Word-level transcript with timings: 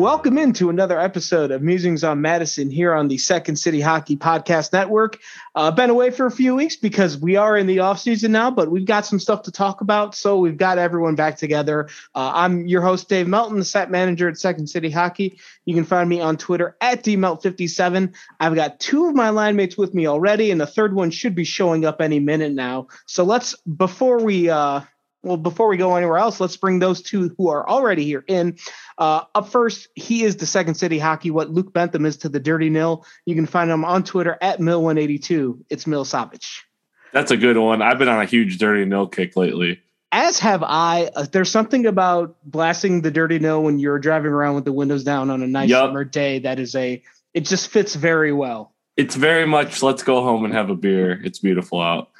Welcome 0.00 0.38
into 0.38 0.70
another 0.70 0.98
episode 0.98 1.50
of 1.50 1.60
Musings 1.60 2.04
on 2.04 2.22
Madison 2.22 2.70
here 2.70 2.94
on 2.94 3.08
the 3.08 3.18
Second 3.18 3.56
City 3.56 3.82
Hockey 3.82 4.16
Podcast 4.16 4.72
Network. 4.72 5.18
Uh, 5.54 5.70
been 5.72 5.90
away 5.90 6.10
for 6.10 6.24
a 6.24 6.30
few 6.30 6.54
weeks 6.54 6.74
because 6.74 7.18
we 7.18 7.36
are 7.36 7.54
in 7.54 7.66
the 7.66 7.80
off 7.80 7.98
season 7.98 8.32
now, 8.32 8.50
but 8.50 8.70
we've 8.70 8.86
got 8.86 9.04
some 9.04 9.18
stuff 9.18 9.42
to 9.42 9.52
talk 9.52 9.82
about, 9.82 10.14
so 10.14 10.38
we've 10.38 10.56
got 10.56 10.78
everyone 10.78 11.16
back 11.16 11.36
together. 11.36 11.86
Uh, 12.14 12.32
I'm 12.34 12.66
your 12.66 12.80
host 12.80 13.10
Dave 13.10 13.28
Melton, 13.28 13.58
the 13.58 13.64
set 13.66 13.90
manager 13.90 14.26
at 14.26 14.38
Second 14.38 14.68
City 14.68 14.88
Hockey. 14.88 15.38
You 15.66 15.74
can 15.74 15.84
find 15.84 16.08
me 16.08 16.22
on 16.22 16.38
Twitter 16.38 16.78
at 16.80 17.04
dmelt57. 17.04 18.14
I've 18.40 18.54
got 18.54 18.80
two 18.80 19.06
of 19.06 19.14
my 19.14 19.28
line 19.28 19.54
mates 19.54 19.76
with 19.76 19.92
me 19.92 20.06
already, 20.06 20.50
and 20.50 20.58
the 20.58 20.66
third 20.66 20.94
one 20.94 21.10
should 21.10 21.34
be 21.34 21.44
showing 21.44 21.84
up 21.84 22.00
any 22.00 22.20
minute 22.20 22.52
now. 22.52 22.86
So 23.04 23.24
let's 23.24 23.54
before 23.64 24.24
we 24.24 24.48
uh, 24.48 24.80
well, 25.22 25.36
before 25.36 25.68
we 25.68 25.76
go 25.76 25.96
anywhere 25.96 26.18
else, 26.18 26.40
let's 26.40 26.56
bring 26.56 26.78
those 26.78 27.02
two 27.02 27.34
who 27.36 27.48
are 27.48 27.68
already 27.68 28.04
here 28.04 28.24
in. 28.26 28.56
Uh, 28.96 29.22
up 29.34 29.48
first, 29.48 29.88
he 29.94 30.24
is 30.24 30.36
the 30.36 30.46
Second 30.46 30.74
City 30.74 30.98
Hockey, 30.98 31.30
what 31.30 31.50
Luke 31.50 31.72
Bentham 31.72 32.06
is 32.06 32.16
to 32.18 32.28
the 32.28 32.40
Dirty 32.40 32.70
Nil. 32.70 33.04
You 33.26 33.34
can 33.34 33.46
find 33.46 33.70
him 33.70 33.84
on 33.84 34.02
Twitter 34.02 34.38
at 34.40 34.60
Mill182. 34.60 35.64
It's 35.68 35.86
Mill 35.86 36.04
Savage. 36.04 36.64
That's 37.12 37.30
a 37.30 37.36
good 37.36 37.56
one. 37.56 37.82
I've 37.82 37.98
been 37.98 38.08
on 38.08 38.20
a 38.20 38.24
huge 38.24 38.58
Dirty 38.58 38.84
Nil 38.84 39.08
kick 39.08 39.36
lately. 39.36 39.80
As 40.12 40.38
have 40.40 40.62
I. 40.62 41.10
Uh, 41.14 41.26
there's 41.30 41.50
something 41.50 41.86
about 41.86 42.36
blasting 42.44 43.02
the 43.02 43.10
Dirty 43.10 43.38
Nil 43.38 43.62
when 43.62 43.78
you're 43.78 43.98
driving 43.98 44.32
around 44.32 44.54
with 44.54 44.64
the 44.64 44.72
windows 44.72 45.04
down 45.04 45.30
on 45.30 45.42
a 45.42 45.46
nice 45.46 45.68
yep. 45.68 45.80
summer 45.80 46.04
day 46.04 46.40
that 46.40 46.58
is 46.58 46.74
a, 46.74 47.02
it 47.34 47.42
just 47.42 47.68
fits 47.68 47.94
very 47.94 48.32
well. 48.32 48.74
It's 48.96 49.14
very 49.14 49.46
much 49.46 49.82
let's 49.82 50.02
go 50.02 50.22
home 50.22 50.44
and 50.44 50.54
have 50.54 50.70
a 50.70 50.74
beer. 50.74 51.20
It's 51.22 51.38
beautiful 51.38 51.80
out. 51.80 52.10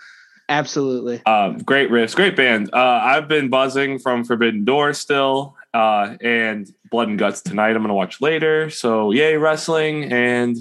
Absolutely. 0.51 1.25
Um, 1.27 1.59
great 1.59 1.91
riffs, 1.91 2.17
great 2.17 2.35
band. 2.35 2.71
Uh, 2.73 3.01
I've 3.05 3.29
been 3.29 3.49
buzzing 3.49 4.01
from 4.01 4.25
Forbidden 4.25 4.65
Door 4.65 4.95
still, 4.95 5.55
uh, 5.73 6.17
and 6.21 6.69
Blood 6.91 7.09
and 7.09 7.17
Guts 7.17 7.41
tonight. 7.41 7.71
I'm 7.71 7.77
going 7.77 7.89
to 7.89 7.95
watch 7.95 8.21
later. 8.21 8.69
So 8.69 9.13
yay 9.13 9.37
wrestling, 9.37 10.13
and 10.13 10.57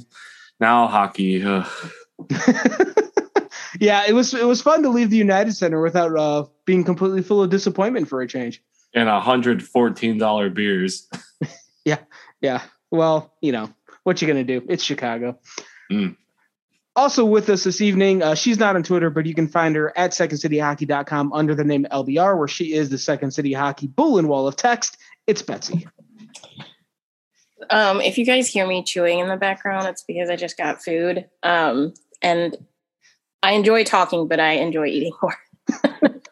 now 0.59 0.85
hockey. 0.85 1.39
yeah, 3.79 4.03
it 4.07 4.13
was 4.13 4.35
it 4.35 4.45
was 4.45 4.61
fun 4.61 4.83
to 4.83 4.89
leave 4.89 5.09
the 5.09 5.17
United 5.17 5.53
Center 5.53 5.81
without 5.81 6.15
uh, 6.15 6.45
being 6.65 6.83
completely 6.83 7.23
full 7.23 7.41
of 7.41 7.49
disappointment 7.49 8.07
for 8.07 8.21
a 8.21 8.27
change. 8.27 8.61
And 8.93 9.09
hundred 9.09 9.63
fourteen 9.63 10.19
dollar 10.19 10.51
beers. 10.51 11.09
yeah, 11.83 11.97
yeah. 12.41 12.61
Well, 12.91 13.33
you 13.41 13.51
know 13.51 13.73
what 14.03 14.21
you 14.21 14.27
are 14.27 14.31
gonna 14.31 14.43
do? 14.43 14.61
It's 14.69 14.83
Chicago. 14.83 15.39
Mm. 15.91 16.15
Also 16.99 17.23
with 17.23 17.47
us 17.49 17.63
this 17.63 17.79
evening, 17.79 18.21
uh, 18.21 18.35
she's 18.35 18.59
not 18.59 18.75
on 18.75 18.83
Twitter, 18.83 19.09
but 19.09 19.25
you 19.25 19.33
can 19.33 19.47
find 19.47 19.73
her 19.73 19.97
at 19.97 20.11
secondcityhockey.com 20.11 21.31
under 21.31 21.55
the 21.55 21.63
name 21.63 21.87
LBR, 21.89 22.37
where 22.37 22.49
she 22.49 22.73
is 22.73 22.89
the 22.89 22.97
Second 22.97 23.31
City 23.31 23.53
Hockey 23.53 23.87
bull 23.87 24.17
and 24.17 24.27
wall 24.27 24.49
of 24.49 24.57
text. 24.57 24.97
It's 25.25 25.41
Betsy. 25.41 25.87
Um, 27.69 28.01
if 28.01 28.17
you 28.17 28.25
guys 28.25 28.49
hear 28.49 28.67
me 28.67 28.83
chewing 28.83 29.19
in 29.19 29.29
the 29.29 29.37
background, 29.37 29.87
it's 29.87 30.03
because 30.03 30.29
I 30.29 30.35
just 30.35 30.57
got 30.57 30.83
food. 30.83 31.25
Um, 31.41 31.93
and 32.21 32.57
I 33.43 33.53
enjoy 33.53 33.85
talking, 33.85 34.27
but 34.27 34.41
I 34.41 34.55
enjoy 34.55 34.87
eating 34.87 35.13
more. 35.21 35.37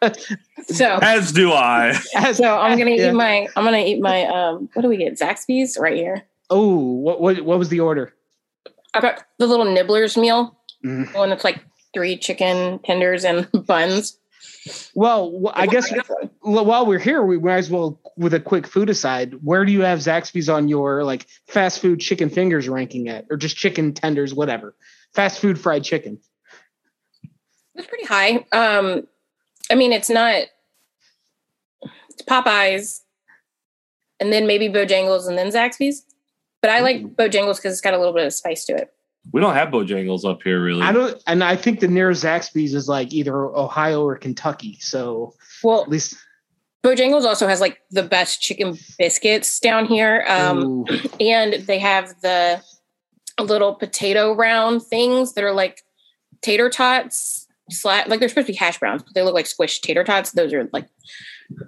so 0.66 0.98
as 1.00 1.32
do 1.32 1.50
I. 1.50 1.98
So 2.34 2.58
I'm 2.58 2.76
gonna 2.76 2.90
yeah. 2.90 3.08
eat 3.08 3.14
my 3.14 3.48
I'm 3.56 3.64
gonna 3.64 3.78
eat 3.78 4.02
my 4.02 4.26
um 4.26 4.68
what 4.74 4.82
do 4.82 4.88
we 4.88 4.98
get? 4.98 5.18
Zaxby's 5.18 5.78
right 5.80 5.96
here. 5.96 6.24
Oh, 6.50 6.76
what 6.76 7.22
what 7.22 7.40
what 7.40 7.58
was 7.58 7.70
the 7.70 7.80
order? 7.80 8.12
I 8.92 9.00
got 9.00 9.24
the 9.38 9.46
little 9.46 9.66
nibblers 9.66 10.16
meal, 10.16 10.57
mm. 10.84 11.14
one 11.14 11.30
that's 11.30 11.44
like 11.44 11.64
three 11.94 12.16
chicken 12.16 12.78
tenders 12.84 13.24
and 13.24 13.48
buns. 13.66 14.18
Well, 14.94 15.50
I 15.54 15.66
guess 15.66 15.92
while 16.40 16.86
we're 16.86 16.98
here, 16.98 17.22
we 17.22 17.38
might 17.38 17.56
as 17.56 17.70
well, 17.70 18.00
with 18.16 18.34
a 18.34 18.40
quick 18.40 18.66
food 18.66 18.90
aside, 18.90 19.34
where 19.42 19.64
do 19.64 19.72
you 19.72 19.82
have 19.82 20.00
Zaxby's 20.00 20.48
on 20.48 20.68
your 20.68 21.04
like 21.04 21.26
fast 21.46 21.80
food 21.80 22.00
chicken 22.00 22.28
fingers 22.28 22.68
ranking 22.68 23.08
at, 23.08 23.26
or 23.30 23.36
just 23.36 23.56
chicken 23.56 23.94
tenders, 23.94 24.34
whatever, 24.34 24.74
fast 25.14 25.40
food 25.40 25.58
fried 25.58 25.84
chicken? 25.84 26.18
It's 27.74 27.86
pretty 27.86 28.06
high. 28.06 28.44
Um, 28.52 29.06
I 29.70 29.74
mean, 29.74 29.92
it's 29.92 30.10
not. 30.10 30.42
It's 32.10 32.22
Popeyes, 32.22 33.00
and 34.20 34.32
then 34.32 34.46
maybe 34.46 34.68
Bojangles, 34.68 35.28
and 35.28 35.38
then 35.38 35.48
Zaxby's. 35.48 36.04
But 36.60 36.70
I 36.70 36.80
like 36.80 37.14
Bojangles 37.14 37.56
because 37.56 37.72
it's 37.72 37.80
got 37.80 37.94
a 37.94 37.98
little 37.98 38.14
bit 38.14 38.26
of 38.26 38.32
spice 38.32 38.64
to 38.66 38.74
it. 38.74 38.92
We 39.32 39.40
don't 39.40 39.54
have 39.54 39.68
Bojangles 39.68 40.24
up 40.24 40.42
here, 40.42 40.62
really. 40.62 40.82
I 40.82 40.92
don't, 40.92 41.22
and 41.26 41.44
I 41.44 41.56
think 41.56 41.80
the 41.80 41.88
nearest 41.88 42.24
Zaxby's 42.24 42.74
is 42.74 42.88
like 42.88 43.12
either 43.12 43.34
Ohio 43.34 44.04
or 44.04 44.16
Kentucky. 44.16 44.78
So, 44.80 45.34
well, 45.62 45.82
at 45.82 45.88
least 45.88 46.16
Bojangles 46.84 47.24
also 47.24 47.46
has 47.46 47.60
like 47.60 47.80
the 47.90 48.02
best 48.02 48.40
chicken 48.40 48.78
biscuits 48.98 49.60
down 49.60 49.86
here, 49.86 50.24
um, 50.28 50.84
and 51.20 51.54
they 51.66 51.78
have 51.78 52.14
the 52.22 52.62
little 53.40 53.74
potato 53.74 54.34
round 54.34 54.82
things 54.82 55.34
that 55.34 55.44
are 55.44 55.52
like 55.52 55.82
tater 56.40 56.70
tots. 56.70 57.46
Slat 57.70 58.08
like 58.08 58.18
they're 58.20 58.30
supposed 58.30 58.46
to 58.46 58.52
be 58.54 58.56
hash 58.56 58.78
browns, 58.78 59.02
but 59.02 59.12
they 59.14 59.22
look 59.22 59.34
like 59.34 59.44
squished 59.44 59.82
tater 59.82 60.02
tots. 60.02 60.32
Those 60.32 60.54
are 60.54 60.70
like 60.72 60.88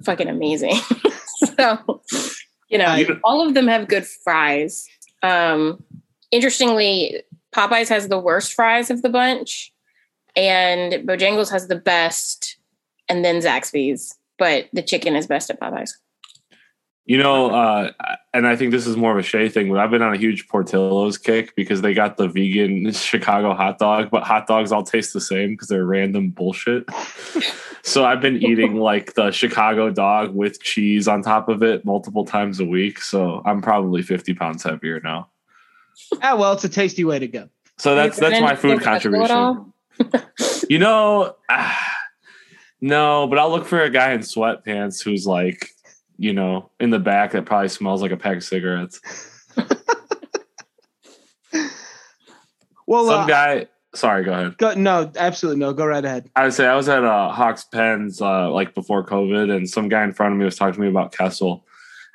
fucking 0.04 0.28
amazing. 0.28 0.76
so 1.56 2.02
you 2.70 2.78
know, 2.78 3.04
all 3.24 3.46
of 3.46 3.52
them 3.54 3.66
have 3.66 3.88
good 3.88 4.06
fries. 4.06 4.86
Um, 5.22 5.84
interestingly, 6.30 7.22
Popeyes 7.54 7.88
has 7.88 8.08
the 8.08 8.18
worst 8.18 8.52
fries 8.52 8.90
of 8.90 9.02
the 9.02 9.08
bunch, 9.08 9.72
and 10.36 10.92
Bojangles 11.06 11.50
has 11.50 11.68
the 11.68 11.76
best, 11.76 12.56
and 13.08 13.24
then 13.24 13.40
Zaxby's. 13.40 14.16
But 14.38 14.68
the 14.72 14.82
chicken 14.82 15.16
is 15.16 15.26
best 15.26 15.50
at 15.50 15.60
Popeyes. 15.60 15.90
You 17.10 17.18
know, 17.18 17.50
uh, 17.50 17.90
and 18.32 18.46
I 18.46 18.54
think 18.54 18.70
this 18.70 18.86
is 18.86 18.96
more 18.96 19.10
of 19.10 19.18
a 19.18 19.22
Shay 19.22 19.48
thing, 19.48 19.68
but 19.68 19.78
I've 19.78 19.90
been 19.90 20.00
on 20.00 20.14
a 20.14 20.16
huge 20.16 20.46
Portillo's 20.46 21.18
kick 21.18 21.56
because 21.56 21.82
they 21.82 21.92
got 21.92 22.16
the 22.16 22.28
vegan 22.28 22.92
Chicago 22.92 23.52
hot 23.52 23.78
dog, 23.78 24.10
but 24.10 24.22
hot 24.22 24.46
dogs 24.46 24.70
all 24.70 24.84
taste 24.84 25.12
the 25.12 25.20
same 25.20 25.50
because 25.50 25.66
they're 25.66 25.84
random 25.84 26.30
bullshit. 26.30 26.84
so 27.82 28.04
I've 28.04 28.20
been 28.20 28.40
eating 28.40 28.76
like 28.76 29.14
the 29.14 29.32
Chicago 29.32 29.90
dog 29.90 30.34
with 30.34 30.62
cheese 30.62 31.08
on 31.08 31.22
top 31.22 31.48
of 31.48 31.64
it 31.64 31.84
multiple 31.84 32.24
times 32.24 32.60
a 32.60 32.64
week. 32.64 33.00
So 33.00 33.42
I'm 33.44 33.60
probably 33.60 34.02
50 34.02 34.34
pounds 34.34 34.62
heavier 34.62 35.00
now. 35.00 35.30
Ah, 36.22 36.36
well, 36.36 36.52
it's 36.52 36.64
a 36.64 36.68
tasty 36.68 37.04
way 37.04 37.20
to 37.20 37.28
go. 37.28 37.48
So 37.78 37.94
that's 37.94 38.18
that's 38.18 38.40
my 38.40 38.56
food 38.56 38.82
contribution. 38.82 39.72
you 40.68 40.78
know, 40.78 41.36
ah, 41.48 41.94
no, 42.80 43.28
but 43.28 43.38
I'll 43.38 43.50
look 43.50 43.64
for 43.64 43.80
a 43.80 43.90
guy 43.90 44.12
in 44.12 44.20
sweatpants 44.20 45.02
who's 45.02 45.26
like 45.26 45.70
you 46.20 46.32
know, 46.34 46.70
in 46.78 46.90
the 46.90 46.98
back 46.98 47.32
that 47.32 47.46
probably 47.46 47.70
smells 47.70 48.02
like 48.02 48.10
a 48.10 48.16
pack 48.16 48.36
of 48.36 48.44
cigarettes. 48.44 49.00
well, 52.86 53.06
some 53.06 53.22
uh, 53.22 53.26
guy. 53.26 53.66
Sorry, 53.94 54.22
go 54.22 54.32
ahead. 54.34 54.58
Go, 54.58 54.74
no, 54.74 55.10
absolutely 55.16 55.60
no. 55.60 55.72
Go 55.72 55.86
right 55.86 56.04
ahead. 56.04 56.30
I 56.36 56.44
would 56.44 56.52
say 56.52 56.66
I 56.66 56.76
was 56.76 56.90
at 56.90 57.02
uh, 57.04 57.30
Hawks 57.30 57.64
Pens 57.64 58.20
uh, 58.20 58.50
like 58.50 58.74
before 58.74 59.02
COVID, 59.02 59.50
and 59.56 59.68
some 59.68 59.88
guy 59.88 60.04
in 60.04 60.12
front 60.12 60.34
of 60.34 60.38
me 60.38 60.44
was 60.44 60.56
talking 60.56 60.74
to 60.74 60.80
me 60.80 60.88
about 60.88 61.12
Kessel, 61.12 61.64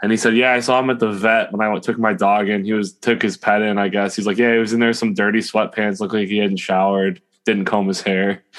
and 0.06 0.12
he 0.12 0.18
said, 0.18 0.38
"Yeah, 0.38 0.54
I 0.54 0.60
saw 0.60 0.80
him 0.80 0.92
at 0.92 1.00
the 1.00 1.10
vet 1.10 1.52
when 1.52 1.62
I 1.62 1.68
went, 1.68 1.84
took 1.84 1.98
my 1.98 2.14
dog 2.14 2.48
in. 2.48 2.64
He 2.64 2.74
was 2.74 2.94
took 2.94 3.24
his 3.24 3.38
pet 3.38 3.64
in. 3.64 3.80
I 3.80 3.88
guess 3.88 4.16
he's 4.16 4.28
like, 4.28 4.38
yeah, 4.38 4.54
he 4.54 4.60
was 4.60 4.72
in 4.72 4.80
there 4.80 4.94
some 4.94 5.16
dirty 5.16 5.40
sweatpants, 5.40 6.00
looked 6.00 6.14
like 6.14 6.28
he 6.28 6.38
hadn't 6.38 6.58
showered, 6.58 7.24
didn't 7.44 7.66
comb 7.66 7.88
his 7.88 8.02
hair." 8.02 8.44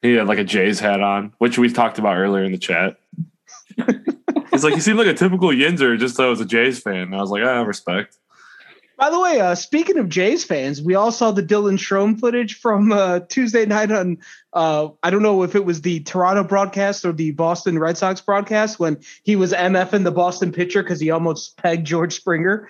He 0.00 0.12
had 0.12 0.28
like 0.28 0.38
a 0.38 0.44
Jays 0.44 0.78
hat 0.78 1.00
on, 1.00 1.32
which 1.38 1.58
we 1.58 1.72
talked 1.72 1.98
about 1.98 2.16
earlier 2.16 2.44
in 2.44 2.52
the 2.52 2.58
chat. 2.58 2.98
He's 4.52 4.62
like, 4.62 4.74
he 4.74 4.80
seemed 4.80 4.96
like 4.96 5.08
a 5.08 5.12
typical 5.12 5.48
Yinzer, 5.48 5.98
just 5.98 6.16
though 6.16 6.28
I 6.28 6.30
was 6.30 6.40
a 6.40 6.44
Jays 6.44 6.78
fan. 6.78 6.98
And 6.98 7.16
I 7.16 7.20
was 7.20 7.30
like, 7.30 7.42
I 7.42 7.56
ah, 7.56 7.62
respect. 7.62 8.16
By 8.98 9.10
the 9.10 9.20
way, 9.20 9.40
uh, 9.40 9.54
speaking 9.54 9.96
of 9.98 10.08
Jays 10.08 10.42
fans, 10.42 10.82
we 10.82 10.96
all 10.96 11.12
saw 11.12 11.30
the 11.30 11.42
Dylan 11.42 11.78
Strome 11.78 12.18
footage 12.18 12.58
from 12.58 12.90
uh, 12.90 13.20
Tuesday 13.20 13.64
night 13.64 13.92
on. 13.92 14.18
Uh, 14.52 14.88
I 15.04 15.10
don't 15.10 15.22
know 15.22 15.44
if 15.44 15.54
it 15.54 15.64
was 15.64 15.82
the 15.82 16.00
Toronto 16.00 16.42
broadcast 16.42 17.04
or 17.04 17.12
the 17.12 17.30
Boston 17.30 17.78
Red 17.78 17.96
Sox 17.96 18.20
broadcast 18.20 18.80
when 18.80 18.98
he 19.22 19.36
was 19.36 19.52
MFing 19.52 20.02
the 20.02 20.10
Boston 20.10 20.50
pitcher 20.50 20.82
because 20.82 20.98
he 20.98 21.10
almost 21.10 21.56
pegged 21.58 21.86
George 21.86 22.12
Springer. 22.12 22.68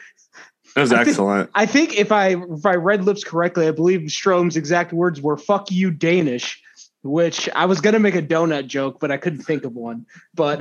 That 0.75 0.83
was 0.83 0.93
I 0.93 0.97
think- 0.99 1.09
excellent. 1.09 1.51
I 1.55 1.65
think 1.65 1.97
if 1.99 2.13
I 2.13 2.37
if 2.37 2.67
I 2.67 2.75
read 2.75 3.05
lips 3.05 3.25
correctly, 3.25 3.67
I 3.67 3.71
believe 3.71 4.01
Strome's 4.03 4.57
exact 4.59 4.93
words 4.93 5.23
were 5.23 5.39
"fuck 5.39 5.71
you, 5.71 5.91
Danish," 5.91 6.61
which 7.03 7.49
I 7.57 7.65
was 7.65 7.81
gonna 7.81 8.01
make 8.01 8.17
a 8.17 8.23
donut 8.23 8.67
joke, 8.67 9.01
but 9.01 9.11
I 9.11 9.17
couldn't 9.17 9.45
think 9.45 9.65
of 9.65 9.75
one. 9.75 10.05
But 10.35 10.61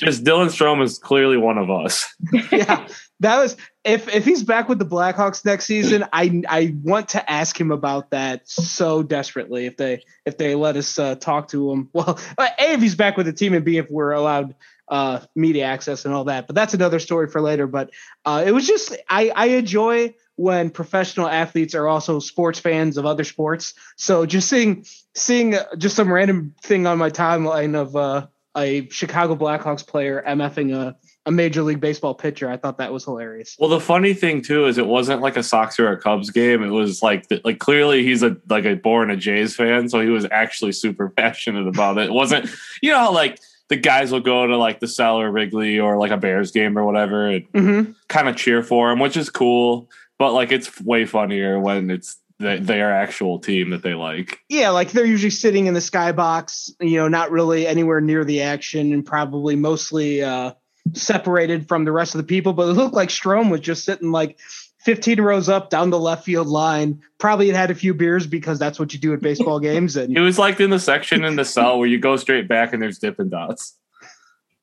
Just 0.00 0.22
Dylan 0.22 0.46
Strome 0.46 0.82
is 0.84 0.98
clearly 0.98 1.36
one 1.36 1.58
of 1.58 1.68
us. 1.68 2.06
yeah, 2.52 2.86
that 3.20 3.38
was 3.38 3.56
if 3.88 4.14
if 4.14 4.24
he's 4.24 4.42
back 4.42 4.68
with 4.68 4.78
the 4.78 4.84
Blackhawks 4.84 5.44
next 5.44 5.64
season, 5.64 6.04
I 6.12 6.42
I 6.48 6.74
want 6.82 7.08
to 7.10 7.30
ask 7.30 7.58
him 7.58 7.70
about 7.70 8.10
that 8.10 8.48
so 8.48 9.02
desperately. 9.02 9.66
If 9.66 9.76
they 9.78 10.04
if 10.26 10.36
they 10.36 10.54
let 10.54 10.76
us 10.76 10.98
uh, 10.98 11.14
talk 11.14 11.48
to 11.48 11.72
him, 11.72 11.88
well, 11.94 12.18
a 12.38 12.48
if 12.58 12.80
he's 12.80 12.94
back 12.94 13.16
with 13.16 13.26
the 13.26 13.32
team, 13.32 13.54
and 13.54 13.64
b 13.64 13.78
if 13.78 13.90
we're 13.90 14.12
allowed 14.12 14.54
uh, 14.88 15.20
media 15.34 15.64
access 15.64 16.04
and 16.04 16.14
all 16.14 16.24
that. 16.24 16.46
But 16.46 16.54
that's 16.54 16.74
another 16.74 16.98
story 16.98 17.28
for 17.28 17.40
later. 17.40 17.66
But 17.66 17.90
uh, 18.24 18.44
it 18.46 18.52
was 18.52 18.66
just 18.66 18.96
I 19.08 19.30
I 19.34 19.46
enjoy 19.46 20.14
when 20.36 20.70
professional 20.70 21.28
athletes 21.28 21.74
are 21.74 21.88
also 21.88 22.20
sports 22.20 22.60
fans 22.60 22.96
of 22.98 23.06
other 23.06 23.24
sports. 23.24 23.74
So 23.96 24.26
just 24.26 24.48
seeing 24.48 24.84
seeing 25.14 25.54
uh, 25.54 25.64
just 25.76 25.96
some 25.96 26.12
random 26.12 26.54
thing 26.62 26.86
on 26.86 26.98
my 26.98 27.10
timeline 27.10 27.74
of 27.74 27.96
uh, 27.96 28.26
a 28.56 28.88
Chicago 28.90 29.34
Blackhawks 29.34 29.86
player 29.86 30.22
mfing 30.26 30.74
a 30.74 30.96
a 31.28 31.30
Major 31.30 31.62
League 31.62 31.78
Baseball 31.80 32.14
pitcher. 32.14 32.48
I 32.50 32.56
thought 32.56 32.78
that 32.78 32.90
was 32.90 33.04
hilarious. 33.04 33.54
Well, 33.58 33.68
the 33.68 33.78
funny 33.80 34.14
thing 34.14 34.40
too 34.40 34.66
is 34.66 34.78
it 34.78 34.86
wasn't 34.86 35.20
like 35.20 35.36
a 35.36 35.42
Sox 35.42 35.78
or 35.78 35.92
a 35.92 36.00
Cubs 36.00 36.30
game. 36.30 36.62
It 36.62 36.70
was 36.70 37.02
like 37.02 37.28
the, 37.28 37.40
like 37.44 37.58
clearly 37.58 38.02
he's 38.02 38.22
a 38.22 38.36
like 38.48 38.64
a 38.64 38.74
born 38.74 39.10
a 39.10 39.16
Jays 39.16 39.54
fan, 39.54 39.88
so 39.90 40.00
he 40.00 40.08
was 40.08 40.26
actually 40.30 40.72
super 40.72 41.08
passionate 41.16 41.68
about 41.68 41.98
it. 41.98 42.06
It 42.06 42.12
wasn't 42.12 42.48
you 42.82 42.90
know 42.92 42.98
how 42.98 43.12
like 43.12 43.38
the 43.68 43.76
guys 43.76 44.10
will 44.10 44.20
go 44.20 44.46
to 44.46 44.56
like 44.56 44.80
the 44.80 44.88
cellar 44.88 45.30
Wrigley 45.30 45.78
or 45.78 45.98
like 45.98 46.10
a 46.10 46.16
Bears 46.16 46.50
game 46.50 46.78
or 46.78 46.84
whatever 46.84 47.26
and 47.28 47.44
Mm-hmm. 47.52 47.92
kind 48.08 48.28
of 48.28 48.36
cheer 48.36 48.62
for 48.62 48.90
him, 48.90 48.98
which 48.98 49.16
is 49.18 49.28
cool. 49.28 49.90
But 50.18 50.32
like 50.32 50.50
it's 50.50 50.80
way 50.80 51.04
funnier 51.04 51.60
when 51.60 51.90
it's 51.90 52.16
the, 52.38 52.58
their 52.60 52.92
actual 52.92 53.38
team 53.40 53.70
that 53.70 53.82
they 53.82 53.94
like. 53.94 54.40
Yeah, 54.48 54.70
like 54.70 54.92
they're 54.92 55.04
usually 55.04 55.30
sitting 55.30 55.66
in 55.66 55.74
the 55.74 55.80
skybox, 55.80 56.70
you 56.80 56.96
know, 56.96 57.08
not 57.08 57.30
really 57.30 57.66
anywhere 57.66 58.00
near 58.00 58.24
the 58.24 58.40
action 58.42 58.92
and 58.92 59.04
probably 59.04 59.54
mostly 59.56 60.22
uh, 60.22 60.52
separated 60.94 61.68
from 61.68 61.84
the 61.84 61.92
rest 61.92 62.14
of 62.14 62.18
the 62.18 62.26
people. 62.26 62.52
But 62.52 62.68
it 62.68 62.72
looked 62.72 62.94
like 62.94 63.08
Strome 63.08 63.50
was 63.50 63.60
just 63.60 63.84
sitting 63.84 64.10
like 64.10 64.38
15 64.80 65.20
rows 65.20 65.48
up 65.48 65.70
down 65.70 65.90
the 65.90 65.98
left 65.98 66.24
field 66.24 66.48
line. 66.48 67.00
Probably 67.18 67.48
had 67.48 67.56
had 67.56 67.70
a 67.70 67.74
few 67.74 67.94
beers 67.94 68.26
because 68.26 68.58
that's 68.58 68.78
what 68.78 68.92
you 68.92 68.98
do 68.98 69.12
at 69.12 69.20
baseball 69.20 69.60
games. 69.60 69.96
And 69.96 70.16
it 70.16 70.20
was 70.20 70.38
like 70.38 70.60
in 70.60 70.70
the 70.70 70.80
section 70.80 71.24
in 71.24 71.36
the 71.36 71.44
cell 71.44 71.78
where 71.78 71.88
you 71.88 71.98
go 71.98 72.16
straight 72.16 72.48
back 72.48 72.72
and 72.72 72.82
there's 72.82 72.98
Dippin' 72.98 73.28
Dots. 73.28 73.74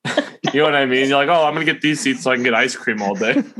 you 0.54 0.60
know 0.60 0.66
what 0.66 0.76
I 0.76 0.86
mean? 0.86 1.10
You're 1.10 1.18
like, 1.18 1.30
oh, 1.30 1.46
I'm 1.46 1.54
gonna 1.54 1.66
get 1.66 1.82
these 1.82 2.00
seats 2.00 2.24
so 2.24 2.32
I 2.32 2.36
can 2.36 2.44
get 2.44 2.54
ice 2.54 2.76
cream 2.76 3.02
all 3.02 3.16
day. 3.16 3.44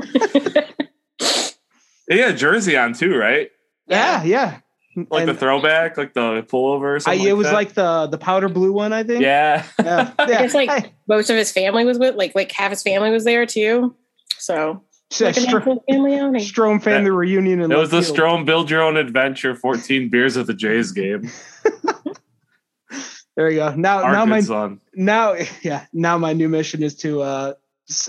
He 2.08 2.18
had 2.18 2.34
a 2.34 2.36
jersey 2.36 2.76
on 2.76 2.92
too, 2.92 3.16
right? 3.16 3.50
yeah, 3.88 4.22
yeah. 4.22 4.60
Like 4.96 5.20
And 5.20 5.28
the 5.28 5.34
throwback, 5.34 5.98
like 5.98 6.14
the 6.14 6.42
pullover 6.48 6.80
or 6.82 6.94
I, 6.96 6.98
something. 7.00 7.26
it 7.26 7.36
was 7.36 7.46
that. 7.48 7.52
like 7.54 7.74
the 7.74 8.06
the 8.06 8.16
powder 8.18 8.48
blue 8.48 8.72
one, 8.72 8.92
I 8.94 9.02
think. 9.02 9.22
yeah. 9.22 9.66
Yeah. 9.84 10.12
yeah. 10.26 10.42
It's 10.42 10.54
like 10.54 10.70
Hey, 10.70 10.92
most 11.06 11.28
of 11.28 11.36
his 11.36 11.52
family 11.52 11.84
was 11.84 11.98
with, 11.98 12.14
like, 12.14 12.34
like 12.34 12.50
half 12.52 12.70
his 12.70 12.82
family 12.82 13.10
was 13.10 13.24
there 13.24 13.44
too. 13.44 13.94
So, 14.38 14.82
it's 15.10 15.20
a 15.20 15.24
like 15.26 15.36
a 15.36 15.40
Str- 15.40 15.58
nice 15.58 15.66
little 15.66 15.84
family 15.90 16.18
outing. 16.18 16.40
Strome 16.40 16.82
family 16.82 17.10
reunion. 17.10 17.60
In 17.60 17.70
It 17.70 17.76
was 17.76 17.90
the 17.90 17.96
left 17.96 18.08
field. 18.08 18.18
Strome 18.18 18.46
build 18.46 18.70
your 18.70 18.82
own 18.82 18.96
adventure 18.96 19.54
14 19.54 20.08
beers 20.08 20.36
at 20.38 20.46
the 20.46 20.54
Jays 20.54 20.92
game. 20.92 21.30
There 23.36 23.50
you 23.50 23.56
go. 23.58 23.74
Now, 23.74 24.02
Our 24.02 24.12
now 24.12 24.24
my 24.24 24.40
son. 24.40 24.80
now 24.94 25.34
yeah 25.62 25.84
now 25.92 26.16
my 26.16 26.32
new 26.32 26.48
mission 26.48 26.82
is 26.82 26.94
to 26.96 27.20
uh 27.20 27.52
s- 27.52 27.65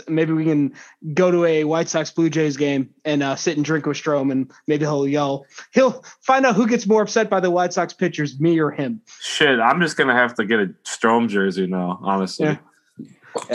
maybe 0.07 0.33
we 0.33 0.43
can 0.43 0.73
go 1.13 1.29
to 1.29 1.45
a 1.45 1.63
white 1.63 1.87
sox 1.87 2.09
blue 2.09 2.29
jays 2.29 2.57
game 2.57 2.89
and 3.05 3.21
uh 3.21 3.35
sit 3.35 3.55
and 3.57 3.65
drink 3.65 3.85
with 3.85 3.95
strome 3.97 4.31
and 4.31 4.51
maybe 4.67 4.85
he'll 4.85 5.07
yell 5.07 5.45
he'll 5.71 6.03
find 6.21 6.45
out 6.45 6.55
who 6.55 6.67
gets 6.67 6.87
more 6.87 7.01
upset 7.03 7.29
by 7.29 7.39
the 7.39 7.51
white 7.51 7.71
sox 7.73 7.93
pitchers 7.93 8.39
me 8.39 8.59
or 8.59 8.71
him 8.71 8.99
Shit, 9.21 9.59
I'm 9.59 9.79
just 9.79 9.95
gonna 9.97 10.15
have 10.15 10.33
to 10.35 10.45
get 10.45 10.59
a 10.59 10.67
Strome 10.83 11.29
jersey 11.29 11.67
now, 11.67 11.99
honestly. 12.01 12.47
Yeah. 12.47 12.57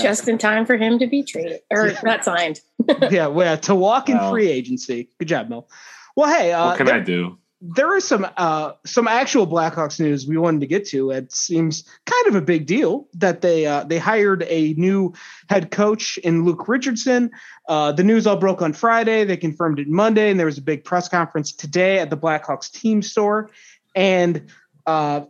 Just 0.01 0.29
in 0.29 0.39
time 0.39 0.65
for 0.65 0.77
him 0.77 1.01
to 1.01 1.09
be 1.09 1.25
traded 1.25 1.61
or 1.71 1.93
not 2.05 2.25
signed. 2.25 2.61
yeah 3.11 3.27
well 3.27 3.55
yeah, 3.55 3.57
to 3.57 3.75
walk 3.75 4.09
in 4.09 4.17
Wow. 4.17 4.31
free 4.31 4.49
agency 4.49 5.09
good 5.19 5.27
job 5.29 5.49
mel 5.49 5.69
well 6.15 6.33
hey 6.33 6.53
uh 6.53 6.67
what 6.69 6.77
can 6.77 6.87
there, 6.87 6.97
I 6.97 7.01
do? 7.01 7.37
There 7.65 7.97
is 7.97 8.05
some 8.05 8.27
uh 8.37 8.73
some 8.85 9.07
actual 9.07 9.47
blackhawks 9.47 10.01
news 10.01 10.27
we 10.27 10.37
wanted 10.37 10.61
to 10.61 10.67
get 10.67 10.85
to. 10.89 11.13
It 11.13 11.31
seems 11.31 11.85
kind 12.07 12.27
of 12.27 12.35
a 12.35 12.41
big 12.41 12.67
deal 12.67 13.07
that 13.15 13.41
they 13.41 13.67
uh 13.67 13.85
they 13.85 13.99
hired 13.99 14.43
a 14.49 14.75
new 14.75 15.13
head 15.49 15.71
coach 15.71 16.19
in 16.19 16.45
luke 16.45 16.67
richardson. 16.67 17.31
Uh 17.69 17.93
the 17.93 18.03
news 18.03 18.27
all 18.27 18.37
broke 18.37 18.63
on 18.63 18.73
friday. 18.73 19.25
They 19.25 19.37
confirmed 19.37 19.79
it 19.79 19.87
monday 19.87 20.29
and 20.29 20.41
there 20.41 20.47
was 20.47 20.59
a 20.59 20.63
big 20.63 20.83
press 20.83 21.09
conference 21.09 21.53
today 21.53 22.01
at 22.01 22.11
the 22.11 22.17
blackhawks 22.17 22.69
team 22.69 23.01
store. 23.01 23.51
And 23.95 24.51
uh 24.85 25.27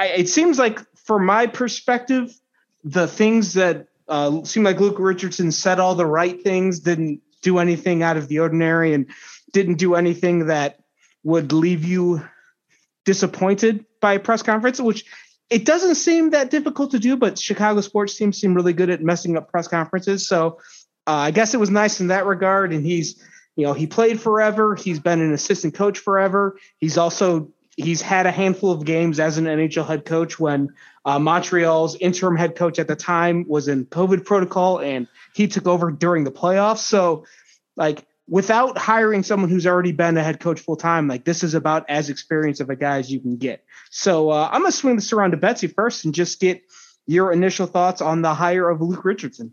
I, 0.00 0.06
it 0.06 0.28
seems 0.28 0.58
like 0.58 0.80
from 0.96 1.24
my 1.24 1.46
perspective 1.46 2.34
the 2.82 3.06
things 3.06 3.54
that 3.54 3.86
uh 4.08 4.42
seem 4.42 4.64
like 4.64 4.80
luke 4.80 4.98
richardson 4.98 5.52
said 5.52 5.78
all 5.78 5.94
the 5.94 6.04
right 6.04 6.42
things 6.42 6.80
didn't 6.80 7.20
do 7.42 7.58
anything 7.58 8.02
out 8.02 8.16
of 8.16 8.26
the 8.26 8.40
ordinary 8.40 8.92
and 8.92 9.06
didn't 9.52 9.76
do 9.76 9.94
anything 9.94 10.46
that 10.46 10.81
would 11.24 11.52
leave 11.52 11.84
you 11.84 12.22
disappointed 13.04 13.84
by 14.00 14.14
a 14.14 14.20
press 14.20 14.42
conference, 14.42 14.80
which 14.80 15.04
it 15.50 15.64
doesn't 15.64 15.96
seem 15.96 16.30
that 16.30 16.50
difficult 16.50 16.92
to 16.92 16.98
do, 16.98 17.16
but 17.16 17.38
Chicago 17.38 17.80
sports 17.80 18.16
teams 18.16 18.40
seem 18.40 18.54
really 18.54 18.72
good 18.72 18.90
at 18.90 19.02
messing 19.02 19.36
up 19.36 19.50
press 19.50 19.68
conferences. 19.68 20.26
So 20.26 20.58
uh, 21.06 21.10
I 21.10 21.30
guess 21.30 21.52
it 21.52 21.60
was 21.60 21.70
nice 21.70 22.00
in 22.00 22.06
that 22.08 22.26
regard. 22.26 22.72
And 22.72 22.84
he's, 22.86 23.22
you 23.56 23.66
know, 23.66 23.72
he 23.72 23.86
played 23.86 24.20
forever. 24.20 24.74
He's 24.74 24.98
been 24.98 25.20
an 25.20 25.32
assistant 25.32 25.74
coach 25.74 25.98
forever. 25.98 26.56
He's 26.78 26.96
also 26.96 27.52
he's 27.76 28.00
had 28.00 28.26
a 28.26 28.30
handful 28.30 28.70
of 28.70 28.84
games 28.84 29.18
as 29.18 29.38
an 29.38 29.44
NHL 29.44 29.86
head 29.86 30.04
coach 30.04 30.38
when 30.38 30.68
uh, 31.04 31.18
Montreal's 31.18 31.96
interim 31.96 32.36
head 32.36 32.54
coach 32.54 32.78
at 32.78 32.88
the 32.88 32.96
time 32.96 33.46
was 33.48 33.68
in 33.68 33.86
COVID 33.86 34.24
protocol 34.24 34.80
and 34.80 35.08
he 35.34 35.48
took 35.48 35.66
over 35.66 35.90
during 35.90 36.24
the 36.24 36.30
playoffs. 36.30 36.78
So, 36.78 37.24
like, 37.76 38.06
without 38.28 38.78
hiring 38.78 39.22
someone 39.22 39.50
who's 39.50 39.66
already 39.66 39.92
been 39.92 40.16
a 40.16 40.22
head 40.22 40.40
coach 40.40 40.60
full 40.60 40.76
time, 40.76 41.08
like 41.08 41.24
this 41.24 41.42
is 41.42 41.54
about 41.54 41.84
as 41.88 42.08
experienced 42.08 42.60
of 42.60 42.70
a 42.70 42.76
guy 42.76 42.98
as 42.98 43.10
you 43.10 43.20
can 43.20 43.36
get. 43.36 43.64
So 43.90 44.30
uh, 44.30 44.48
I'm 44.52 44.62
gonna 44.62 44.72
swing 44.72 44.96
this 44.96 45.12
around 45.12 45.32
to 45.32 45.36
Betsy 45.36 45.66
first 45.66 46.04
and 46.04 46.14
just 46.14 46.40
get 46.40 46.62
your 47.06 47.32
initial 47.32 47.66
thoughts 47.66 48.00
on 48.00 48.22
the 48.22 48.34
hire 48.34 48.68
of 48.68 48.80
Luke 48.80 49.04
Richardson. 49.04 49.52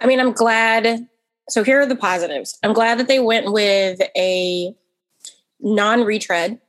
I 0.00 0.06
mean, 0.06 0.20
I'm 0.20 0.32
glad. 0.32 1.08
So 1.48 1.62
here 1.62 1.80
are 1.80 1.86
the 1.86 1.96
positives. 1.96 2.58
I'm 2.62 2.72
glad 2.72 2.98
that 2.98 3.08
they 3.08 3.18
went 3.18 3.52
with 3.52 4.00
a 4.16 4.74
non-retread, 5.60 6.60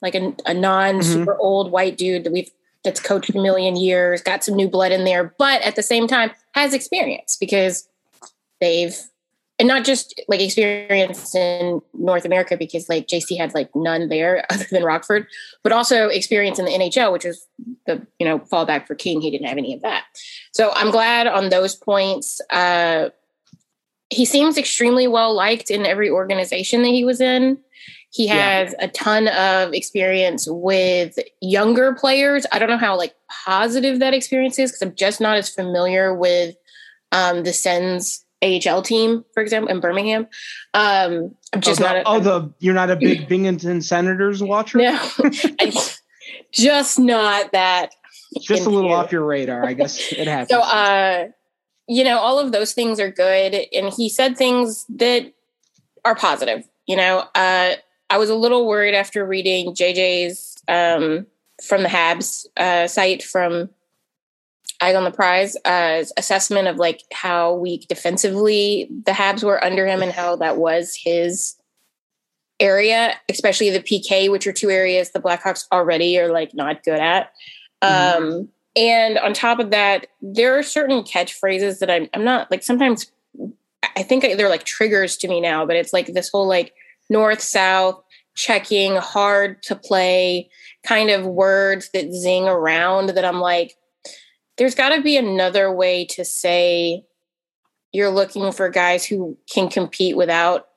like 0.00 0.14
a, 0.14 0.34
a 0.46 0.54
non-super 0.54 1.36
old 1.38 1.70
white 1.70 1.96
dude 1.96 2.24
that 2.24 2.32
we've 2.32 2.50
that's 2.84 3.00
coached 3.00 3.30
a 3.30 3.40
million 3.40 3.76
years, 3.76 4.22
got 4.22 4.42
some 4.42 4.56
new 4.56 4.68
blood 4.68 4.92
in 4.92 5.04
there, 5.04 5.34
but 5.38 5.62
at 5.62 5.76
the 5.76 5.82
same 5.82 6.06
time 6.06 6.32
has 6.52 6.74
experience 6.74 7.36
because 7.38 7.88
they've 8.60 8.96
and 9.62 9.68
not 9.68 9.84
just 9.84 10.20
like 10.26 10.40
experience 10.40 11.36
in 11.36 11.80
North 11.94 12.24
America 12.24 12.56
because 12.56 12.88
like 12.88 13.06
JC 13.06 13.38
had 13.38 13.54
like 13.54 13.70
none 13.76 14.08
there 14.08 14.44
other 14.50 14.66
than 14.72 14.82
Rockford, 14.82 15.28
but 15.62 15.70
also 15.70 16.08
experience 16.08 16.58
in 16.58 16.64
the 16.64 16.72
NHL, 16.72 17.12
which 17.12 17.24
is 17.24 17.46
the 17.86 18.04
you 18.18 18.26
know 18.26 18.40
fallback 18.40 18.88
for 18.88 18.96
King. 18.96 19.20
He 19.20 19.30
didn't 19.30 19.46
have 19.46 19.58
any 19.58 19.72
of 19.72 19.82
that. 19.82 20.02
So 20.52 20.72
I'm 20.74 20.90
glad 20.90 21.28
on 21.28 21.50
those 21.50 21.76
points. 21.76 22.40
Uh, 22.50 23.10
he 24.10 24.24
seems 24.24 24.58
extremely 24.58 25.06
well 25.06 25.32
liked 25.32 25.70
in 25.70 25.86
every 25.86 26.10
organization 26.10 26.82
that 26.82 26.88
he 26.88 27.04
was 27.04 27.20
in. 27.20 27.56
He 28.10 28.26
Yeah. 28.26 28.64
has 28.64 28.74
a 28.80 28.88
ton 28.88 29.28
of 29.28 29.72
experience 29.74 30.48
with 30.50 31.20
younger 31.40 31.94
players. 31.94 32.46
I 32.50 32.58
don't 32.58 32.68
know 32.68 32.78
how 32.78 32.96
like 32.96 33.14
positive 33.44 34.00
that 34.00 34.12
experience 34.12 34.58
is 34.58 34.72
because 34.72 34.82
I'm 34.82 34.96
just 34.96 35.20
not 35.20 35.36
as 35.36 35.48
familiar 35.48 36.12
with 36.12 36.56
um, 37.12 37.44
the 37.44 37.52
Sens 37.52 38.24
AHL 38.42 38.82
team, 38.82 39.24
for 39.34 39.42
example, 39.42 39.70
in 39.70 39.80
Birmingham. 39.80 40.26
Um, 40.74 41.34
I'm 41.52 41.60
just 41.60 41.80
oh, 41.80 41.84
not. 41.84 41.96
A, 41.96 42.02
oh, 42.06 42.20
the 42.20 42.52
you're 42.58 42.74
not 42.74 42.90
a 42.90 42.96
big 42.96 43.28
Binghamton 43.28 43.82
Senators 43.82 44.42
watcher. 44.42 44.78
no, 44.78 45.00
just 46.52 46.98
not 46.98 47.52
that. 47.52 47.94
just 48.40 48.66
a 48.66 48.70
little 48.70 48.92
off 48.92 49.12
your 49.12 49.24
radar. 49.24 49.64
I 49.64 49.74
guess 49.74 50.12
it 50.12 50.26
happens. 50.26 50.50
So, 50.50 50.60
uh, 50.60 51.28
you 51.88 52.04
know, 52.04 52.18
all 52.18 52.38
of 52.38 52.52
those 52.52 52.72
things 52.72 53.00
are 53.00 53.10
good. 53.10 53.54
And 53.72 53.92
he 53.92 54.08
said 54.08 54.36
things 54.36 54.86
that 54.88 55.32
are 56.04 56.14
positive. 56.14 56.64
You 56.86 56.96
know, 56.96 57.24
uh, 57.34 57.74
I 58.10 58.18
was 58.18 58.30
a 58.30 58.34
little 58.34 58.66
worried 58.66 58.94
after 58.94 59.24
reading 59.26 59.74
JJ's 59.74 60.56
um, 60.68 61.26
from 61.62 61.82
the 61.82 61.88
Habs 61.88 62.46
uh, 62.56 62.86
site 62.86 63.22
from 63.22 63.70
Eye 64.82 64.94
on 64.94 65.04
the 65.04 65.12
Prize 65.12 65.56
uh, 65.64 66.04
assessment 66.16 66.66
of 66.66 66.76
like 66.76 67.02
how 67.12 67.54
weak 67.54 67.86
defensively 67.88 68.88
the 69.06 69.12
Habs 69.12 69.44
were 69.44 69.62
under 69.64 69.86
him 69.86 70.02
and 70.02 70.12
how 70.12 70.36
that 70.36 70.56
was 70.56 70.96
his 70.96 71.56
area, 72.58 73.14
especially 73.28 73.70
the 73.70 73.80
PK, 73.80 74.30
which 74.30 74.46
are 74.46 74.52
two 74.52 74.70
areas 74.70 75.10
the 75.10 75.20
Blackhawks 75.20 75.66
already 75.70 76.18
are 76.18 76.32
like 76.32 76.52
not 76.54 76.82
good 76.82 76.98
at. 76.98 77.32
Mm-hmm. 77.82 78.24
Um, 78.24 78.48
and 78.74 79.18
on 79.18 79.34
top 79.34 79.60
of 79.60 79.70
that, 79.70 80.08
there 80.20 80.58
are 80.58 80.62
certain 80.62 81.02
catchphrases 81.02 81.78
that 81.78 81.90
I'm, 81.90 82.08
I'm 82.12 82.24
not 82.24 82.50
like 82.50 82.62
sometimes 82.62 83.10
I 83.96 84.02
think 84.02 84.22
they're 84.22 84.48
like 84.48 84.64
triggers 84.64 85.16
to 85.18 85.28
me 85.28 85.40
now, 85.40 85.64
but 85.64 85.76
it's 85.76 85.92
like 85.92 86.06
this 86.06 86.30
whole 86.30 86.48
like 86.48 86.72
north 87.08 87.40
south 87.40 88.02
checking, 88.34 88.96
hard 88.96 89.62
to 89.64 89.76
play 89.76 90.48
kind 90.84 91.10
of 91.10 91.26
words 91.26 91.90
that 91.92 92.12
zing 92.12 92.48
around 92.48 93.10
that 93.10 93.24
I'm 93.24 93.40
like, 93.40 93.76
there's 94.62 94.76
got 94.76 94.90
to 94.90 95.02
be 95.02 95.16
another 95.16 95.72
way 95.72 96.04
to 96.04 96.24
say 96.24 97.04
you're 97.90 98.10
looking 98.10 98.52
for 98.52 98.68
guys 98.68 99.04
who 99.04 99.36
can 99.52 99.68
compete 99.68 100.16
without 100.16 100.68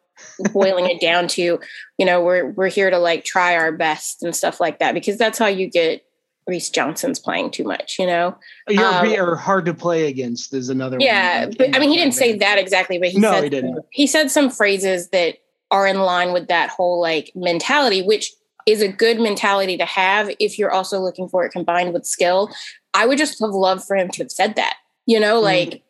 boiling 0.54 0.88
it 0.88 1.00
down 1.00 1.27
to, 1.27 1.60
you 2.00 2.06
know, 2.06 2.20
we're 2.20 2.50
we're 2.50 2.68
here 2.68 2.89
to 2.89 2.98
like 2.98 3.24
try 3.24 3.56
our 3.56 3.72
best 3.72 4.24
and 4.24 4.36
stuff 4.36 4.60
like 4.60 4.80
that 4.80 4.96
because 4.96 5.20
that's 5.20 5.38
how 5.38 5.46
you 5.46 5.70
get 5.70 6.04
Reese 6.48 6.72
Johnson's 6.72 7.20
playing 7.20 7.51
too 7.51 7.63
much, 7.63 8.00
you 8.00 8.08
know. 8.08 8.36
You're 8.68 8.84
um, 8.84 9.08
or 9.08 9.36
hard 9.36 9.65
to 9.65 9.74
play 9.75 10.08
against 10.08 10.51
is 10.56 10.70
another. 10.70 10.98
Yeah, 11.00 11.51
but 11.56 11.75
I 11.75 11.77
mean, 11.77 11.92
he 11.92 11.98
didn't 11.98 12.15
say 12.15 12.36
that 12.39 12.58
exactly, 12.58 12.98
but 12.98 13.10
he 13.10 13.20
no, 13.20 13.34
said 13.34 13.44
he 13.44 13.50
didn't. 13.51 13.86
He 13.92 14.08
said 14.08 14.32
some 14.32 14.50
phrases 14.50 15.10
that 15.10 15.36
are 15.70 15.86
in 15.86 16.00
line 16.00 16.34
with 16.34 16.48
that 16.48 16.72
whole 16.72 17.00
like 17.00 17.32
mentality, 17.36 18.01
which 18.01 18.32
is 18.65 18.82
a 18.82 18.88
good 18.88 19.20
mentality 19.20 19.77
to 19.77 19.86
have 19.86 20.32
if 20.39 20.58
you're 20.58 20.72
also 20.72 21.00
looking 21.00 21.30
for 21.30 21.46
it 21.46 21.51
combined 21.51 21.94
with 21.94 22.06
skill. 22.06 22.50
I 22.96 23.06
would 23.06 23.18
just 23.18 23.40
have 23.42 23.52
loved 23.52 23.84
for 23.84 23.96
him 23.96 24.10
to 24.10 24.24
have 24.24 24.32
said 24.32 24.56
that, 24.56 24.78
you 25.06 25.20
know, 25.20 25.36
mm-hmm. 25.36 25.44
like 25.44 25.70
mm. 25.70 25.82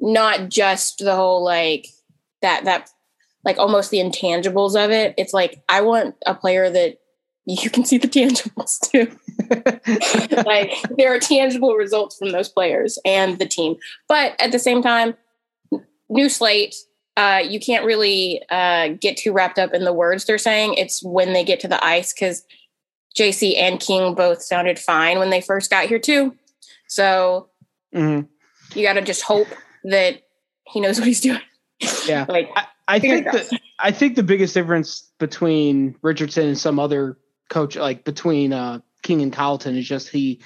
not 0.00 0.50
just 0.50 0.98
the 0.98 1.16
whole 1.16 1.42
like 1.42 1.88
that 2.42 2.64
that 2.66 2.90
like 3.44 3.58
almost 3.58 3.90
the 3.90 3.98
intangibles 3.98 4.76
of 4.82 4.90
it. 4.90 5.14
It's 5.16 5.32
like 5.32 5.62
I 5.68 5.80
want 5.80 6.14
a 6.26 6.34
player 6.34 6.70
that 6.70 6.98
you 7.46 7.70
can 7.70 7.84
see 7.84 7.96
the 7.96 8.08
tangibles 8.08 8.78
too. 8.90 9.10
like 10.46 10.74
there 10.96 11.14
are 11.14 11.18
tangible 11.18 11.74
results 11.74 12.18
from 12.18 12.30
those 12.30 12.50
players 12.50 12.98
and 13.04 13.38
the 13.38 13.46
team. 13.46 13.76
But 14.06 14.38
at 14.38 14.52
the 14.52 14.58
same 14.58 14.82
time, 14.82 15.14
new 16.10 16.28
slate, 16.28 16.76
uh, 17.16 17.42
you 17.42 17.58
can't 17.58 17.86
really 17.86 18.42
uh, 18.50 18.88
get 19.00 19.16
too 19.16 19.32
wrapped 19.32 19.58
up 19.58 19.72
in 19.72 19.84
the 19.84 19.94
words 19.94 20.26
they're 20.26 20.38
saying. 20.38 20.74
It's 20.74 21.02
when 21.02 21.32
they 21.32 21.42
get 21.42 21.58
to 21.60 21.68
the 21.68 21.82
ice 21.84 22.12
because 22.12 22.44
JC 23.18 23.58
and 23.58 23.80
King 23.80 24.14
both 24.14 24.42
sounded 24.42 24.78
fine 24.78 25.18
when 25.18 25.30
they 25.30 25.40
first 25.40 25.70
got 25.70 25.86
here 25.86 25.98
too. 25.98 26.36
So 26.86 27.48
mm-hmm. 27.94 28.26
you 28.78 28.86
got 28.86 28.94
to 28.94 29.02
just 29.02 29.22
hope 29.22 29.48
that 29.84 30.22
he 30.66 30.80
knows 30.80 30.98
what 30.98 31.06
he's 31.06 31.20
doing. 31.20 31.40
Yeah, 32.06 32.26
like 32.28 32.50
I, 32.54 32.66
I 32.86 32.98
think 32.98 33.26
the, 33.26 33.58
I 33.78 33.90
think 33.90 34.16
the 34.16 34.22
biggest 34.22 34.54
difference 34.54 35.10
between 35.18 35.96
Richardson 36.02 36.46
and 36.46 36.58
some 36.58 36.78
other 36.78 37.18
coach, 37.50 37.76
like 37.76 38.04
between 38.04 38.52
uh, 38.52 38.80
King 39.02 39.22
and 39.22 39.32
Colliton, 39.32 39.76
is 39.76 39.86
just 39.86 40.08
he. 40.08 40.40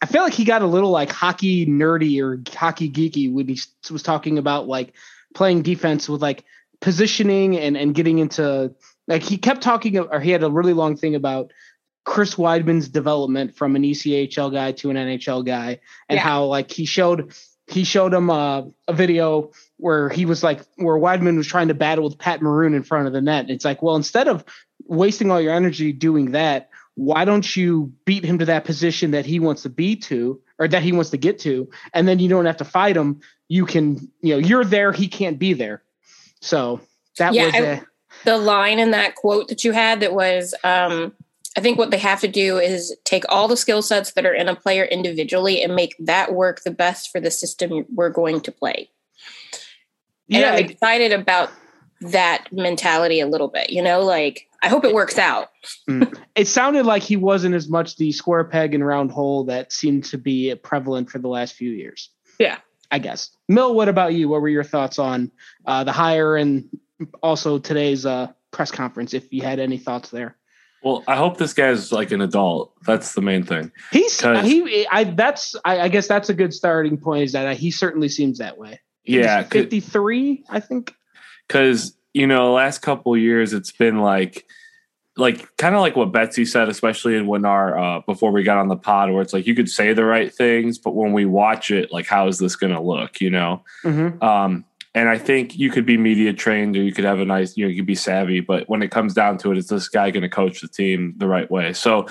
I 0.00 0.06
feel 0.06 0.22
like 0.22 0.32
he 0.32 0.44
got 0.44 0.62
a 0.62 0.66
little 0.66 0.90
like 0.90 1.10
hockey 1.10 1.64
nerdy 1.66 2.20
or 2.20 2.42
hockey 2.56 2.90
geeky 2.90 3.32
when 3.32 3.48
he 3.48 3.60
was 3.90 4.02
talking 4.02 4.36
about 4.36 4.66
like 4.66 4.94
playing 5.34 5.62
defense 5.62 6.08
with 6.08 6.20
like 6.20 6.44
positioning 6.80 7.56
and 7.56 7.76
and 7.76 7.94
getting 7.94 8.18
into 8.18 8.74
like 9.06 9.22
he 9.22 9.36
kept 9.36 9.62
talking 9.62 9.98
or 9.98 10.20
he 10.20 10.30
had 10.30 10.42
a 10.42 10.50
really 10.50 10.72
long 10.72 10.96
thing 10.96 11.14
about 11.14 11.52
Chris 12.04 12.34
Wideman's 12.34 12.88
development 12.88 13.54
from 13.54 13.76
an 13.76 13.82
ECHL 13.82 14.52
guy 14.52 14.72
to 14.72 14.90
an 14.90 14.96
NHL 14.96 15.44
guy 15.44 15.80
and 16.08 16.16
yeah. 16.16 16.22
how 16.22 16.44
like 16.44 16.70
he 16.70 16.84
showed 16.84 17.32
he 17.68 17.84
showed 17.84 18.12
him 18.12 18.28
uh, 18.28 18.62
a 18.88 18.92
video 18.92 19.52
where 19.76 20.08
he 20.08 20.26
was 20.26 20.42
like 20.42 20.60
where 20.76 20.96
Wideman 20.96 21.36
was 21.36 21.46
trying 21.46 21.68
to 21.68 21.74
battle 21.74 22.04
with 22.04 22.18
Pat 22.18 22.42
Maroon 22.42 22.74
in 22.74 22.82
front 22.82 23.06
of 23.06 23.12
the 23.12 23.20
net. 23.20 23.50
It's 23.50 23.64
like, 23.64 23.82
well, 23.82 23.96
instead 23.96 24.28
of 24.28 24.44
wasting 24.84 25.30
all 25.30 25.40
your 25.40 25.54
energy 25.54 25.92
doing 25.92 26.32
that, 26.32 26.70
why 26.94 27.24
don't 27.24 27.56
you 27.56 27.92
beat 28.04 28.24
him 28.24 28.38
to 28.38 28.44
that 28.44 28.64
position 28.64 29.12
that 29.12 29.24
he 29.24 29.40
wants 29.40 29.62
to 29.62 29.70
be 29.70 29.96
to 29.96 30.40
or 30.58 30.68
that 30.68 30.82
he 30.82 30.92
wants 30.92 31.10
to 31.10 31.16
get 31.16 31.38
to 31.40 31.68
and 31.94 32.06
then 32.06 32.18
you 32.18 32.28
don't 32.28 32.44
have 32.44 32.58
to 32.58 32.64
fight 32.64 32.96
him 32.96 33.20
you 33.48 33.64
can 33.64 34.10
you 34.20 34.34
know 34.34 34.38
you're 34.38 34.64
there 34.64 34.92
he 34.92 35.08
can't 35.08 35.38
be 35.38 35.52
there 35.52 35.82
so 36.40 36.80
that 37.18 37.32
yeah, 37.32 37.46
was 37.46 37.54
a, 37.54 37.86
the 38.24 38.36
line 38.36 38.78
in 38.78 38.90
that 38.90 39.14
quote 39.14 39.48
that 39.48 39.64
you 39.64 39.72
had 39.72 40.00
that 40.00 40.12
was 40.12 40.54
um 40.64 41.14
I 41.56 41.60
think 41.60 41.78
what 41.78 41.90
they 41.90 41.98
have 41.98 42.20
to 42.20 42.28
do 42.28 42.58
is 42.58 42.96
take 43.04 43.24
all 43.28 43.46
the 43.46 43.56
skill 43.56 43.82
sets 43.82 44.12
that 44.12 44.24
are 44.24 44.32
in 44.32 44.48
a 44.48 44.56
player 44.56 44.84
individually 44.84 45.62
and 45.62 45.74
make 45.74 45.94
that 45.98 46.32
work 46.32 46.62
the 46.62 46.70
best 46.70 47.10
for 47.10 47.20
the 47.20 47.30
system 47.30 47.84
we're 47.94 48.10
going 48.10 48.40
to 48.42 48.52
play. 48.52 48.90
And 50.30 50.40
yeah, 50.40 50.52
I'm 50.52 50.64
excited 50.64 51.12
about 51.12 51.50
that 52.00 52.48
mentality 52.50 53.20
a 53.20 53.26
little 53.26 53.48
bit, 53.48 53.70
you 53.70 53.82
know, 53.82 54.00
like 54.00 54.48
I 54.62 54.68
hope 54.68 54.84
it 54.84 54.94
works 54.94 55.18
out. 55.18 55.50
mm. 55.88 56.16
It 56.34 56.48
sounded 56.48 56.86
like 56.86 57.02
he 57.02 57.16
wasn't 57.16 57.54
as 57.54 57.68
much 57.68 57.96
the 57.96 58.12
square 58.12 58.44
peg 58.44 58.74
and 58.74 58.86
round 58.86 59.10
hole 59.10 59.44
that 59.44 59.72
seemed 59.72 60.04
to 60.04 60.18
be 60.18 60.54
prevalent 60.54 61.10
for 61.10 61.18
the 61.18 61.28
last 61.28 61.54
few 61.54 61.70
years. 61.70 62.10
Yeah. 62.38 62.58
I 62.90 62.98
guess. 62.98 63.30
Mill, 63.48 63.74
what 63.74 63.88
about 63.88 64.14
you? 64.14 64.28
What 64.28 64.40
were 64.40 64.48
your 64.48 64.64
thoughts 64.64 64.98
on 64.98 65.30
uh, 65.66 65.84
the 65.84 65.92
hire 65.92 66.36
and 66.36 66.68
also 67.22 67.58
today's 67.58 68.06
uh, 68.06 68.32
press 68.50 68.70
conference, 68.70 69.14
if 69.14 69.32
you 69.32 69.42
had 69.42 69.58
any 69.58 69.78
thoughts 69.78 70.10
there? 70.10 70.36
Well, 70.82 71.04
I 71.06 71.16
hope 71.16 71.36
this 71.36 71.54
guy's 71.54 71.92
like 71.92 72.10
an 72.10 72.20
adult. 72.20 72.72
That's 72.84 73.14
the 73.14 73.22
main 73.22 73.44
thing. 73.44 73.70
He's 73.92 74.20
he. 74.20 74.86
I 74.90 75.04
that's 75.04 75.54
I, 75.64 75.82
I 75.82 75.88
guess 75.88 76.08
that's 76.08 76.28
a 76.28 76.34
good 76.34 76.52
starting 76.52 76.96
point. 76.96 77.24
Is 77.24 77.32
that 77.32 77.56
he 77.56 77.70
certainly 77.70 78.08
seems 78.08 78.38
that 78.38 78.58
way. 78.58 78.80
Yeah, 79.04 79.42
fifty 79.44 79.80
three, 79.80 80.44
I 80.48 80.60
think. 80.60 80.94
Because 81.46 81.96
you 82.14 82.26
know, 82.26 82.52
last 82.52 82.80
couple 82.80 83.16
years 83.16 83.52
it's 83.52 83.72
been 83.72 84.00
like, 84.00 84.44
like 85.16 85.56
kind 85.56 85.74
of 85.74 85.80
like 85.80 85.96
what 85.96 86.12
Betsy 86.12 86.44
said, 86.44 86.68
especially 86.68 87.16
in 87.16 87.26
when 87.26 87.44
our 87.44 87.78
uh, 87.78 88.00
before 88.00 88.32
we 88.32 88.42
got 88.42 88.58
on 88.58 88.68
the 88.68 88.76
pod, 88.76 89.10
where 89.12 89.22
it's 89.22 89.32
like 89.32 89.46
you 89.46 89.54
could 89.54 89.68
say 89.68 89.92
the 89.92 90.04
right 90.04 90.34
things, 90.34 90.78
but 90.78 90.94
when 90.94 91.12
we 91.12 91.26
watch 91.26 91.70
it, 91.70 91.92
like 91.92 92.06
how 92.06 92.26
is 92.26 92.38
this 92.38 92.56
going 92.56 92.72
to 92.72 92.80
look? 92.80 93.20
You 93.20 93.30
know. 93.30 93.64
Mm-hmm. 93.84 94.22
Um, 94.22 94.64
and 94.94 95.08
I 95.08 95.18
think 95.18 95.58
you 95.58 95.70
could 95.70 95.86
be 95.86 95.96
media 95.96 96.32
trained 96.32 96.76
or 96.76 96.82
you 96.82 96.92
could 96.92 97.04
have 97.04 97.20
a 97.20 97.24
nice, 97.24 97.56
you 97.56 97.64
know, 97.64 97.70
you 97.70 97.76
could 97.76 97.86
be 97.86 97.94
savvy. 97.94 98.40
But 98.40 98.68
when 98.68 98.82
it 98.82 98.90
comes 98.90 99.14
down 99.14 99.38
to 99.38 99.52
it, 99.52 99.58
is 99.58 99.68
this 99.68 99.88
guy 99.88 100.10
going 100.10 100.22
to 100.22 100.28
coach 100.28 100.60
the 100.60 100.68
team 100.68 101.14
the 101.16 101.26
right 101.26 101.50
way? 101.50 101.72
So 101.72 102.06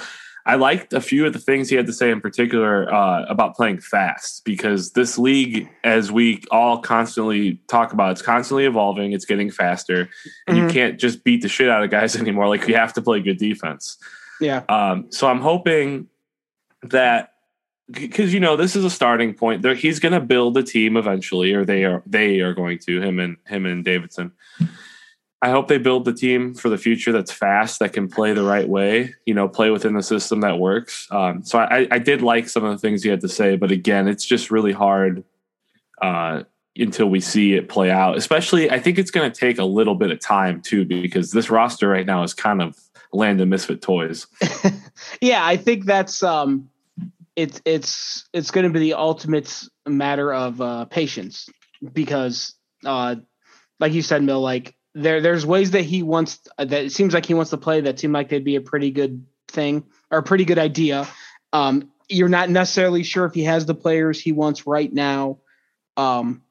I 0.46 0.56
liked 0.56 0.94
a 0.94 1.02
few 1.02 1.26
of 1.28 1.34
the 1.34 1.40
things 1.40 1.70
he 1.70 1.76
had 1.76 1.86
to 1.86 1.94
say 1.94 2.10
in 2.10 2.20
particular 2.20 2.92
uh, 2.92 3.26
about 3.26 3.56
playing 3.56 3.82
fast 3.82 4.44
because 4.44 4.94
this 4.94 5.20
league, 5.20 5.70
as 5.84 6.12
we 6.12 6.42
all 6.50 6.80
constantly 6.80 7.62
talk 7.68 7.94
about, 7.94 8.14
it's 8.14 8.24
constantly 8.24 8.66
evolving. 8.66 9.12
It's 9.12 9.26
getting 9.26 9.52
faster, 9.52 10.10
and 10.48 10.58
mm-hmm. 10.58 10.68
you 10.68 10.74
can't 10.74 11.00
just 11.00 11.24
beat 11.24 11.44
the 11.44 11.48
shit 11.48 11.70
out 11.70 11.84
of 11.84 11.92
guys 11.92 12.16
anymore. 12.20 12.48
Like 12.48 12.68
you 12.68 12.76
have 12.76 12.94
to 12.94 13.02
play 13.02 13.22
good 13.22 13.38
defense. 13.38 13.98
Yeah. 14.40 14.64
Um, 14.68 15.12
so 15.12 15.28
I'm 15.28 15.42
hoping 15.42 16.08
that 16.82 17.31
because 17.92 18.34
you 18.34 18.40
know 18.40 18.56
this 18.56 18.76
is 18.76 18.84
a 18.84 18.90
starting 18.90 19.34
point. 19.34 19.62
There, 19.62 19.76
he's 19.76 20.00
going 20.00 20.14
to 20.14 20.20
build 20.20 20.58
a 20.58 20.64
team 20.64 20.98
eventually, 20.98 21.54
or 21.54 21.66
they 21.66 21.86
are 21.86 22.04
they 22.06 22.40
are 22.40 22.54
going 22.54 22.80
to 22.80 23.02
him 23.02 23.20
and 23.20 23.38
him 23.48 23.66
and 23.66 23.84
Davidson. 23.84 24.32
I 25.44 25.50
hope 25.50 25.68
they 25.68 25.80
build 25.80 26.06
the 26.06 26.14
team 26.14 26.54
for 26.54 26.70
the 26.70 26.78
future 26.78 27.12
that's 27.12 27.32
fast, 27.32 27.80
that 27.80 27.94
can 27.94 28.08
play 28.08 28.34
the 28.34 28.44
right 28.44 28.70
way, 28.70 29.16
you 29.26 29.34
know, 29.34 29.50
play 29.50 29.72
within 29.72 29.96
the 29.96 30.04
system 30.04 30.42
that 30.42 30.60
works. 30.60 31.08
Um, 31.10 31.44
so 31.44 31.58
I, 31.58 31.88
I, 31.90 31.98
did 31.98 32.22
like 32.22 32.48
some 32.48 32.64
of 32.64 32.72
the 32.72 32.78
things 32.78 33.04
you 33.04 33.10
had 33.10 33.22
to 33.22 33.28
say, 33.28 33.56
but 33.56 33.72
again, 33.72 34.08
it's 34.08 34.24
just 34.24 34.52
really 34.52 34.72
hard 34.72 35.24
uh, 36.00 36.44
until 36.78 37.10
we 37.10 37.22
see 37.22 37.54
it 37.56 37.70
play 37.70 37.90
out. 37.90 38.18
Especially, 38.18 38.70
I 38.70 38.80
think 38.80 39.00
it's 39.00 39.10
going 39.10 39.32
to 39.32 39.40
take 39.40 39.58
a 39.58 39.64
little 39.64 39.96
bit 39.96 40.12
of 40.12 40.20
time 40.20 40.62
too, 40.62 40.86
because 40.86 41.32
this 41.32 41.50
roster 41.50 41.90
right 41.90 42.06
now 42.06 42.22
is 42.22 42.36
kind 42.36 42.62
of 42.62 42.78
land 43.12 43.42
of 43.42 43.48
misfit 43.48 43.82
toys. 43.82 44.28
yeah, 45.22 45.44
I 45.44 45.58
think 45.58 45.86
that's 45.86 46.22
um, 46.22 46.70
it's 47.42 47.62
it's 47.66 48.30
it's 48.34 48.52
going 48.52 48.66
to 48.66 48.70
be 48.72 48.80
the 48.80 48.94
ultimate 48.94 49.64
matter 49.88 50.32
of 50.32 50.62
uh, 50.62 50.86
patience 50.86 51.50
because, 51.94 52.54
uh, 52.86 53.16
like 53.80 53.94
you 53.94 54.02
said, 54.02 54.22
Mill, 54.24 54.42
like 54.42 54.76
there 54.94 55.22
there's 55.22 55.46
ways 55.46 55.72
that 55.72 55.82
he 55.82 56.04
wants 56.04 56.40
that 56.58 56.72
it 56.72 56.92
seems 56.92 57.14
like 57.14 57.26
he 57.26 57.34
wants 57.34 57.52
to 57.52 57.58
play 57.58 57.82
that 57.82 58.00
seem 58.00 58.12
like 58.12 58.30
they'd 58.30 58.44
be 58.44 58.58
a 58.58 58.62
pretty 58.62 58.92
good 58.92 59.26
thing 59.48 59.84
or 60.12 60.20
a 60.20 60.24
pretty 60.24 60.46
good 60.46 60.60
idea. 60.60 61.08
Um, 61.52 61.92
you're 62.08 62.30
not 62.30 62.50
necessarily 62.50 63.04
sure 63.04 63.26
if 63.26 63.34
he 63.34 63.44
has 63.46 63.66
the 63.66 63.74
players 63.74 64.20
he 64.20 64.32
wants 64.32 64.68
right 64.68 64.92
now. 64.92 65.40
Um, 65.98 66.44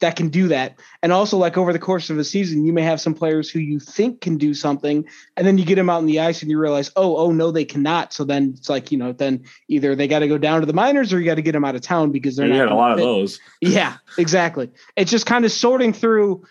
that 0.00 0.16
can 0.16 0.28
do 0.28 0.48
that. 0.48 0.78
And 1.02 1.12
also, 1.12 1.36
like 1.36 1.56
over 1.56 1.72
the 1.72 1.78
course 1.78 2.10
of 2.10 2.18
a 2.18 2.24
season, 2.24 2.64
you 2.64 2.72
may 2.72 2.82
have 2.82 3.00
some 3.00 3.14
players 3.14 3.50
who 3.50 3.60
you 3.60 3.78
think 3.78 4.20
can 4.20 4.36
do 4.36 4.54
something, 4.54 5.06
and 5.36 5.46
then 5.46 5.58
you 5.58 5.64
get 5.64 5.76
them 5.76 5.88
out 5.88 6.00
in 6.00 6.06
the 6.06 6.20
ice 6.20 6.42
and 6.42 6.50
you 6.50 6.58
realize, 6.58 6.90
oh, 6.96 7.16
oh 7.16 7.32
no, 7.32 7.50
they 7.50 7.64
cannot. 7.64 8.12
So 8.12 8.24
then 8.24 8.54
it's 8.56 8.68
like 8.68 8.90
you 8.90 8.98
know, 8.98 9.12
then 9.12 9.44
either 9.68 9.94
they 9.94 10.08
got 10.08 10.20
to 10.20 10.28
go 10.28 10.38
down 10.38 10.60
to 10.60 10.66
the 10.66 10.72
minors 10.72 11.12
or 11.12 11.20
you 11.20 11.26
got 11.26 11.36
to 11.36 11.42
get 11.42 11.52
them 11.52 11.64
out 11.64 11.74
of 11.74 11.82
town 11.82 12.10
because 12.10 12.36
they're 12.36 12.48
not. 12.48 12.56
You 12.56 12.64
a 12.64 12.74
lot 12.74 12.96
fit. 12.96 13.02
of 13.02 13.06
those. 13.06 13.40
Yeah, 13.60 13.96
exactly. 14.18 14.70
It's 14.96 15.10
just 15.10 15.26
kind 15.26 15.44
of 15.44 15.52
sorting 15.52 15.92
through 15.92 16.44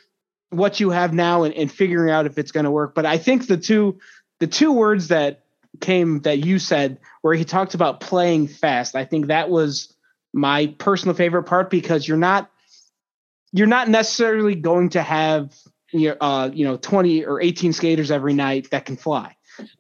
what 0.52 0.80
you 0.80 0.90
have 0.92 1.14
now 1.14 1.44
and, 1.44 1.54
and 1.54 1.72
figuring 1.72 2.12
out 2.12 2.26
if 2.26 2.38
it's 2.38 2.52
going 2.52 2.64
to 2.64 2.72
work. 2.72 2.96
But 2.96 3.06
I 3.06 3.18
think 3.18 3.48
the 3.48 3.58
two 3.58 4.00
the 4.40 4.48
two 4.48 4.72
words 4.72 5.10
that 5.10 5.44
came 5.82 6.22
that 6.22 6.40
you 6.46 6.60
said 6.60 7.00
where 7.22 7.34
he 7.34 7.46
talked 7.46 7.74
about 7.74 8.00
playing 8.00 8.48
fast. 8.48 8.96
I 8.96 9.06
think 9.06 9.28
that 9.28 9.50
was 9.50 9.94
my 10.34 10.68
personal 10.78 11.16
favorite 11.16 11.44
part 11.44 11.70
because 11.70 12.08
you're 12.08 12.18
not 12.18 12.50
you're 13.52 13.68
not 13.68 13.88
necessarily 13.88 14.56
going 14.56 14.90
to 14.90 15.02
have 15.02 15.54
you 15.92 16.10
know, 16.10 16.18
uh, 16.22 16.50
you 16.54 16.66
know 16.66 16.78
20 16.78 17.26
or 17.26 17.42
18 17.42 17.74
skaters 17.74 18.12
every 18.12 18.34
night 18.34 18.70
that 18.72 18.86
can 18.86 18.96
fly. 18.98 19.36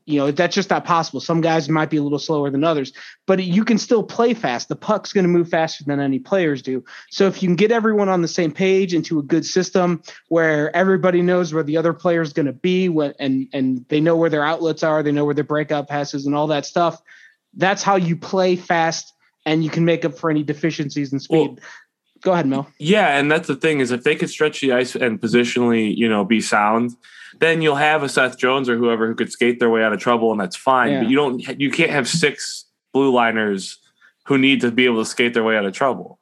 You 0.06 0.20
know, 0.20 0.32
that's 0.32 0.56
just 0.56 0.70
not 0.70 0.84
possible. 0.84 1.22
Some 1.22 1.40
guys 1.40 1.70
might 1.70 1.90
be 1.90 1.96
a 1.96 2.04
little 2.04 2.20
slower 2.20 2.50
than 2.50 2.66
others, 2.66 2.92
but 3.26 3.42
you 3.42 3.64
can 3.64 3.78
still 3.78 4.04
play 4.04 4.34
fast. 4.34 4.68
The 4.68 4.76
puck's 4.76 5.14
going 5.14 5.24
to 5.24 5.30
move 5.30 5.48
faster 5.48 5.86
than 5.86 6.02
any 6.02 6.20
players 6.20 6.62
do. 6.62 6.84
So 7.10 7.28
if 7.28 7.42
you 7.42 7.48
can 7.48 7.56
get 7.56 7.72
everyone 7.72 8.10
on 8.10 8.22
the 8.22 8.28
same 8.28 8.52
page 8.52 8.94
into 8.94 9.20
a 9.20 9.24
good 9.24 9.46
system 9.46 10.04
where 10.28 10.76
everybody 10.76 11.22
knows 11.22 11.54
where 11.54 11.64
the 11.64 11.78
other 11.78 11.94
player 11.94 12.22
is 12.22 12.34
going 12.34 12.48
to 12.48 12.54
be 12.54 12.90
when, 12.90 13.14
and 13.20 13.48
and 13.54 13.86
they 13.88 14.02
know 14.02 14.18
where 14.18 14.30
their 14.30 14.44
outlets 14.44 14.84
are, 14.84 15.02
they 15.02 15.14
know 15.14 15.24
where 15.24 15.36
their 15.36 15.46
breakout 15.46 15.88
passes 15.88 16.26
and 16.26 16.36
all 16.36 16.48
that 16.48 16.66
stuff, 16.66 17.02
that's 17.54 17.84
how 17.84 17.96
you 17.96 18.18
play 18.18 18.58
fast 18.58 19.14
and 19.46 19.64
you 19.64 19.70
can 19.70 19.86
make 19.86 20.04
up 20.04 20.18
for 20.18 20.30
any 20.30 20.44
deficiencies 20.44 21.14
in 21.14 21.20
speed. 21.20 21.52
Well, 21.52 21.58
Go 22.22 22.34
ahead, 22.34 22.46
Mel. 22.46 22.70
Yeah, 22.78 23.18
and 23.18 23.32
that's 23.32 23.48
the 23.48 23.56
thing 23.56 23.80
is 23.80 23.92
if 23.92 24.04
they 24.04 24.16
could 24.16 24.30
stretch 24.30 24.62
the 24.62 24.74
ice 24.74 24.96
and 24.96 25.22
positionally, 25.22 25.96
you 25.96 26.10
know, 26.10 26.26
be 26.26 26.42
sound, 26.42 26.92
then 27.40 27.62
you'll 27.62 27.76
have 27.76 28.04
a 28.04 28.10
Seth 28.10 28.38
Jones 28.38 28.68
or 28.70 28.78
whoever 28.78 29.08
who 29.08 29.16
could 29.16 29.32
skate 29.32 29.60
their 29.60 29.70
way 29.70 29.84
out 29.84 29.94
of 29.94 30.00
trouble, 30.00 30.32
and 30.32 30.40
that's 30.40 30.56
fine. 30.56 30.92
Yeah. 30.92 31.02
But 31.02 31.10
you 31.10 31.16
don't, 31.16 31.60
you 31.60 31.72
can't 31.72 31.92
have 31.92 32.08
six 32.08 32.66
blue 32.92 33.12
liners 33.12 33.78
who 34.26 34.38
need 34.38 34.62
to 34.62 34.72
be 34.72 34.86
able 34.86 35.04
to 35.04 35.10
skate 35.10 35.34
their 35.34 35.44
way 35.44 35.58
out 35.58 35.66
of 35.66 35.74
trouble. 35.74 36.20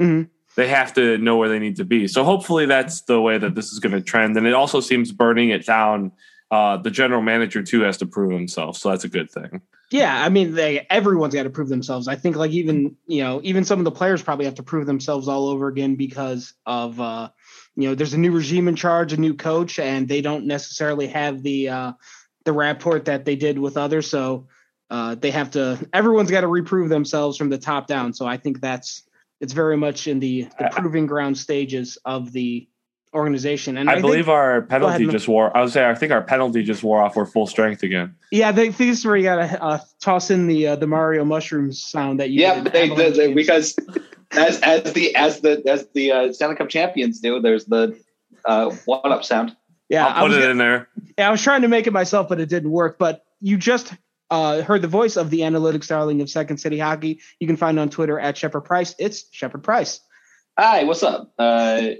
Mm-hmm. 0.00 0.28
They 0.56 0.68
have 0.68 0.92
to 0.94 1.16
know 1.18 1.36
where 1.36 1.48
they 1.48 1.58
need 1.58 1.76
to 1.76 1.84
be. 1.84 2.08
So 2.08 2.24
hopefully 2.24 2.66
that's 2.66 3.02
the 3.02 3.20
way 3.20 3.38
that 3.38 3.54
this 3.54 3.72
is 3.72 3.78
going 3.78 3.94
to 3.94 4.00
trend. 4.00 4.36
And 4.36 4.46
it 4.46 4.54
also 4.54 4.80
seems 4.80 5.12
burning 5.12 5.50
it 5.50 5.64
down. 5.64 6.12
Uh, 6.50 6.76
the 6.76 6.90
general 6.90 7.22
manager 7.22 7.62
too 7.62 7.82
has 7.82 7.96
to 7.98 8.06
prove 8.06 8.32
himself, 8.32 8.76
so 8.76 8.90
that's 8.90 9.04
a 9.04 9.08
good 9.08 9.30
thing. 9.30 9.62
Yeah, 9.90 10.24
I 10.24 10.28
mean, 10.28 10.54
they 10.54 10.86
everyone's 10.88 11.34
got 11.34 11.42
to 11.42 11.50
prove 11.50 11.68
themselves. 11.68 12.06
I 12.06 12.14
think 12.14 12.36
like 12.36 12.52
even 12.52 12.96
you 13.06 13.24
know 13.24 13.40
even 13.42 13.64
some 13.64 13.80
of 13.80 13.84
the 13.84 13.90
players 13.90 14.22
probably 14.22 14.44
have 14.44 14.54
to 14.56 14.62
prove 14.62 14.86
themselves 14.86 15.26
all 15.26 15.48
over 15.48 15.66
again 15.66 15.96
because 15.96 16.54
of 16.64 17.00
uh, 17.00 17.30
you 17.74 17.88
know 17.88 17.94
there's 17.96 18.14
a 18.14 18.18
new 18.18 18.30
regime 18.30 18.68
in 18.68 18.76
charge, 18.76 19.12
a 19.12 19.16
new 19.16 19.34
coach, 19.34 19.80
and 19.80 20.06
they 20.06 20.20
don't 20.20 20.46
necessarily 20.46 21.08
have 21.08 21.42
the 21.42 21.68
uh, 21.70 21.92
the 22.44 22.52
rapport 22.52 23.00
that 23.00 23.24
they 23.24 23.34
did 23.34 23.58
with 23.58 23.76
others. 23.76 24.08
So 24.08 24.46
uh, 24.90 25.16
they 25.16 25.32
have 25.32 25.50
to. 25.52 25.84
Everyone's 25.92 26.30
got 26.30 26.42
to 26.42 26.48
reprove 26.48 26.88
themselves 26.88 27.36
from 27.36 27.50
the 27.50 27.58
top 27.58 27.88
down. 27.88 28.12
So 28.12 28.26
I 28.26 28.36
think 28.36 28.60
that's 28.60 29.02
it's 29.40 29.52
very 29.52 29.76
much 29.76 30.06
in 30.06 30.20
the, 30.20 30.48
the 30.58 30.68
proving 30.70 31.06
ground 31.06 31.36
stages 31.36 31.98
of 32.04 32.30
the 32.32 32.68
organization. 33.14 33.76
And 33.76 33.90
I, 33.90 33.94
I 33.94 34.00
believe 34.00 34.26
think, 34.26 34.28
our 34.28 34.62
penalty 34.62 35.06
just 35.06 35.28
wore. 35.28 35.56
I 35.56 35.62
would 35.62 35.72
say 35.72 35.88
I 35.88 35.94
think 35.94 36.12
our 36.12 36.22
penalty 36.22 36.62
just 36.62 36.82
wore 36.82 37.02
off. 37.02 37.16
We're 37.16 37.26
full 37.26 37.46
strength 37.46 37.82
again. 37.82 38.14
Yeah, 38.30 38.52
they 38.52 38.66
think 38.66 38.76
this 38.90 38.98
is 39.00 39.06
where 39.06 39.16
you 39.16 39.24
got 39.24 39.36
to 39.36 39.62
uh, 39.62 39.78
toss 40.00 40.30
in 40.30 40.46
the 40.46 40.68
uh, 40.68 40.76
the 40.76 40.86
Mario 40.86 41.24
mushrooms 41.24 41.82
sound 41.82 42.20
that 42.20 42.30
you. 42.30 42.42
Yeah, 42.42 42.60
they, 42.60 42.88
they, 42.88 43.10
they, 43.10 43.34
because 43.34 43.76
as 44.32 44.60
as 44.60 44.92
the 44.92 45.14
as 45.16 45.40
the 45.40 45.62
as 45.68 45.88
the 45.94 46.12
uh, 46.12 46.32
Stanley 46.32 46.56
Cup 46.56 46.68
champions 46.68 47.20
do, 47.20 47.40
there's 47.40 47.64
the 47.64 47.98
uh, 48.44 48.70
one 48.84 49.12
up 49.12 49.24
sound. 49.24 49.56
Yeah, 49.88 50.06
I'll 50.06 50.28
put 50.28 50.36
was, 50.36 50.44
it 50.44 50.50
in 50.50 50.58
there. 50.58 50.88
Yeah, 51.18 51.28
I 51.28 51.30
was 51.30 51.42
trying 51.42 51.62
to 51.62 51.68
make 51.68 51.86
it 51.86 51.92
myself, 51.92 52.28
but 52.28 52.40
it 52.40 52.48
didn't 52.48 52.70
work. 52.70 52.98
But 52.98 53.24
you 53.40 53.56
just 53.56 53.92
uh, 54.30 54.62
heard 54.62 54.82
the 54.82 54.88
voice 54.88 55.16
of 55.16 55.30
the 55.30 55.40
analytics 55.40 55.88
darling 55.88 56.20
of 56.20 56.30
Second 56.30 56.58
City 56.58 56.78
Hockey. 56.78 57.20
You 57.40 57.46
can 57.48 57.56
find 57.56 57.78
on 57.80 57.90
Twitter 57.90 58.18
at 58.18 58.36
Shepard 58.36 58.64
Price. 58.64 58.94
It's 58.98 59.24
Shepard 59.32 59.64
Price. 59.64 60.00
Hi, 60.56 60.84
what's 60.84 61.02
up? 61.02 61.32
Uh, 61.38 61.90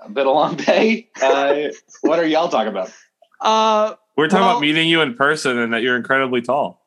a 0.00 0.10
bit 0.10 0.26
a 0.26 0.30
long 0.30 0.56
day. 0.56 1.08
Uh, 1.20 1.68
what 2.02 2.18
are 2.18 2.26
y'all 2.26 2.48
talking 2.48 2.68
about? 2.68 2.92
Uh, 3.40 3.94
We're 4.16 4.28
talking 4.28 4.40
well, 4.40 4.50
about 4.52 4.62
meeting 4.62 4.88
you 4.88 5.00
in 5.00 5.14
person 5.14 5.58
and 5.58 5.72
that 5.72 5.82
you're 5.82 5.96
incredibly 5.96 6.42
tall. 6.42 6.84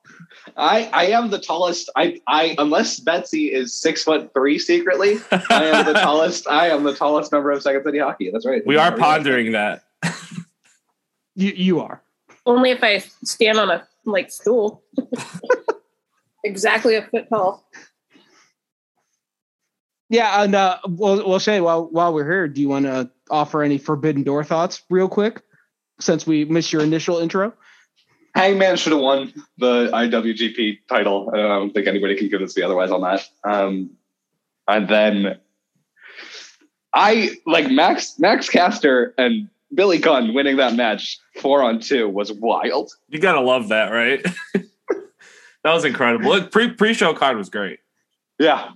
I, 0.57 0.89
I 0.93 1.05
am 1.07 1.29
the 1.29 1.39
tallest. 1.39 1.89
I, 1.95 2.19
I 2.27 2.55
unless 2.57 2.99
Betsy 2.99 3.53
is 3.53 3.79
six 3.79 4.03
foot 4.03 4.33
three 4.33 4.59
secretly, 4.59 5.17
I 5.31 5.65
am 5.65 5.85
the 5.85 5.93
tallest. 5.93 6.47
I 6.47 6.69
am 6.69 6.83
the 6.83 6.95
tallest 6.95 7.31
member 7.31 7.51
of 7.51 7.61
Second 7.61 7.83
City 7.83 7.99
Hockey. 7.99 8.31
That's 8.31 8.45
right. 8.45 8.65
We 8.65 8.77
are 8.77 8.95
pondering 8.95 9.51
that. 9.53 9.83
you 11.35 11.51
you 11.51 11.79
are 11.79 12.01
only 12.45 12.71
if 12.71 12.83
I 12.83 12.99
stand 13.23 13.59
on 13.59 13.69
a 13.69 13.87
like 14.05 14.31
stool. 14.31 14.83
exactly 16.43 16.95
a 16.95 17.03
foot 17.03 17.29
tall. 17.29 17.65
Yeah, 20.11 20.43
and 20.43 20.53
uh, 20.53 20.77
we'll 20.85 21.25
we'll 21.25 21.39
say 21.39 21.61
while 21.61 21.85
while 21.85 22.13
we're 22.13 22.29
here, 22.29 22.45
do 22.49 22.59
you 22.59 22.67
want 22.67 22.85
to 22.85 23.09
offer 23.29 23.63
any 23.63 23.77
Forbidden 23.77 24.23
Door 24.23 24.43
thoughts 24.43 24.83
real 24.89 25.07
quick, 25.07 25.41
since 26.01 26.27
we 26.27 26.43
missed 26.43 26.73
your 26.73 26.83
initial 26.83 27.17
intro? 27.19 27.53
Hangman 28.35 28.75
should 28.75 28.91
have 28.91 29.01
won 29.01 29.33
the 29.57 29.89
IWGP 29.93 30.79
title. 30.89 31.31
I 31.33 31.37
don't 31.37 31.73
think 31.73 31.87
anybody 31.87 32.17
can 32.17 32.29
convince 32.29 32.57
me 32.57 32.63
otherwise 32.63 32.91
on 32.91 33.01
that. 33.01 33.25
Um, 33.45 33.91
and 34.67 34.89
then 34.89 35.39
I 36.93 37.37
like 37.45 37.71
Max 37.71 38.19
Max 38.19 38.49
Caster 38.49 39.13
and 39.17 39.49
Billy 39.73 39.97
Gunn 39.97 40.33
winning 40.33 40.57
that 40.57 40.75
match 40.75 41.19
four 41.39 41.63
on 41.63 41.79
two 41.79 42.09
was 42.09 42.33
wild. 42.33 42.91
You 43.07 43.19
gotta 43.19 43.39
love 43.39 43.69
that, 43.69 43.91
right? 43.91 44.21
that 44.53 45.73
was 45.73 45.85
incredible. 45.85 46.47
Pre 46.47 46.73
pre 46.73 46.93
show 46.93 47.13
card 47.13 47.37
was 47.37 47.49
great. 47.49 47.79
Yeah, 48.39 48.71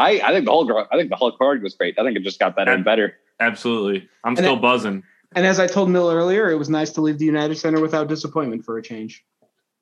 I, 0.00 0.20
I 0.24 0.32
think 0.32 0.46
the 0.46 0.50
whole 0.50 0.86
I 0.90 0.96
think 0.96 1.10
the 1.10 1.16
whole 1.16 1.32
card 1.32 1.62
was 1.62 1.74
great. 1.74 1.98
I 1.98 2.04
think 2.04 2.16
it 2.16 2.22
just 2.22 2.38
got 2.38 2.56
better 2.56 2.70
and, 2.70 2.78
and 2.78 2.84
better. 2.84 3.14
Absolutely, 3.38 4.08
I'm 4.24 4.30
and 4.30 4.38
still 4.38 4.56
it, 4.56 4.62
buzzing. 4.62 5.02
And 5.36 5.46
as 5.46 5.60
I 5.60 5.66
told 5.66 5.90
Mill 5.90 6.10
earlier, 6.10 6.50
it 6.50 6.56
was 6.56 6.68
nice 6.68 6.90
to 6.92 7.00
leave 7.00 7.18
the 7.18 7.24
United 7.24 7.56
Center 7.56 7.80
without 7.80 8.08
disappointment 8.08 8.64
for 8.64 8.78
a 8.78 8.82
change. 8.82 9.24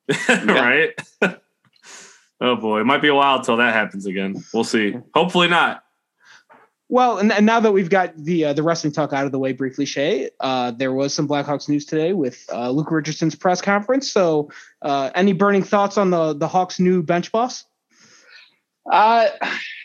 right? 0.29 0.91
oh 2.41 2.55
boy, 2.55 2.81
it 2.81 2.85
might 2.85 3.01
be 3.01 3.07
a 3.07 3.15
while 3.15 3.41
till 3.41 3.57
that 3.57 3.73
happens 3.73 4.05
again. 4.05 4.43
We'll 4.53 4.63
see. 4.63 4.95
Hopefully 5.15 5.47
not. 5.47 5.83
Well, 6.91 7.19
and, 7.19 7.31
and 7.31 7.45
now 7.45 7.59
that 7.59 7.71
we've 7.71 7.89
got 7.89 8.17
the 8.17 8.45
uh, 8.45 8.53
the 8.53 8.63
wrestling 8.63 8.91
talk 8.93 9.13
out 9.13 9.25
of 9.25 9.31
the 9.31 9.39
way 9.39 9.53
briefly, 9.53 9.85
Shay, 9.85 10.31
uh, 10.39 10.71
there 10.71 10.91
was 10.91 11.13
some 11.13 11.27
Blackhawks 11.27 11.69
news 11.69 11.85
today 11.85 12.13
with 12.13 12.43
uh, 12.51 12.71
Luke 12.71 12.91
Richardson's 12.91 13.35
press 13.35 13.61
conference. 13.61 14.11
So, 14.11 14.49
uh, 14.81 15.11
any 15.13 15.33
burning 15.33 15.63
thoughts 15.63 15.97
on 15.97 16.09
the 16.09 16.33
the 16.33 16.47
Hawks' 16.47 16.79
new 16.79 17.03
bench 17.03 17.31
boss? 17.31 17.65
Uh, 18.89 19.29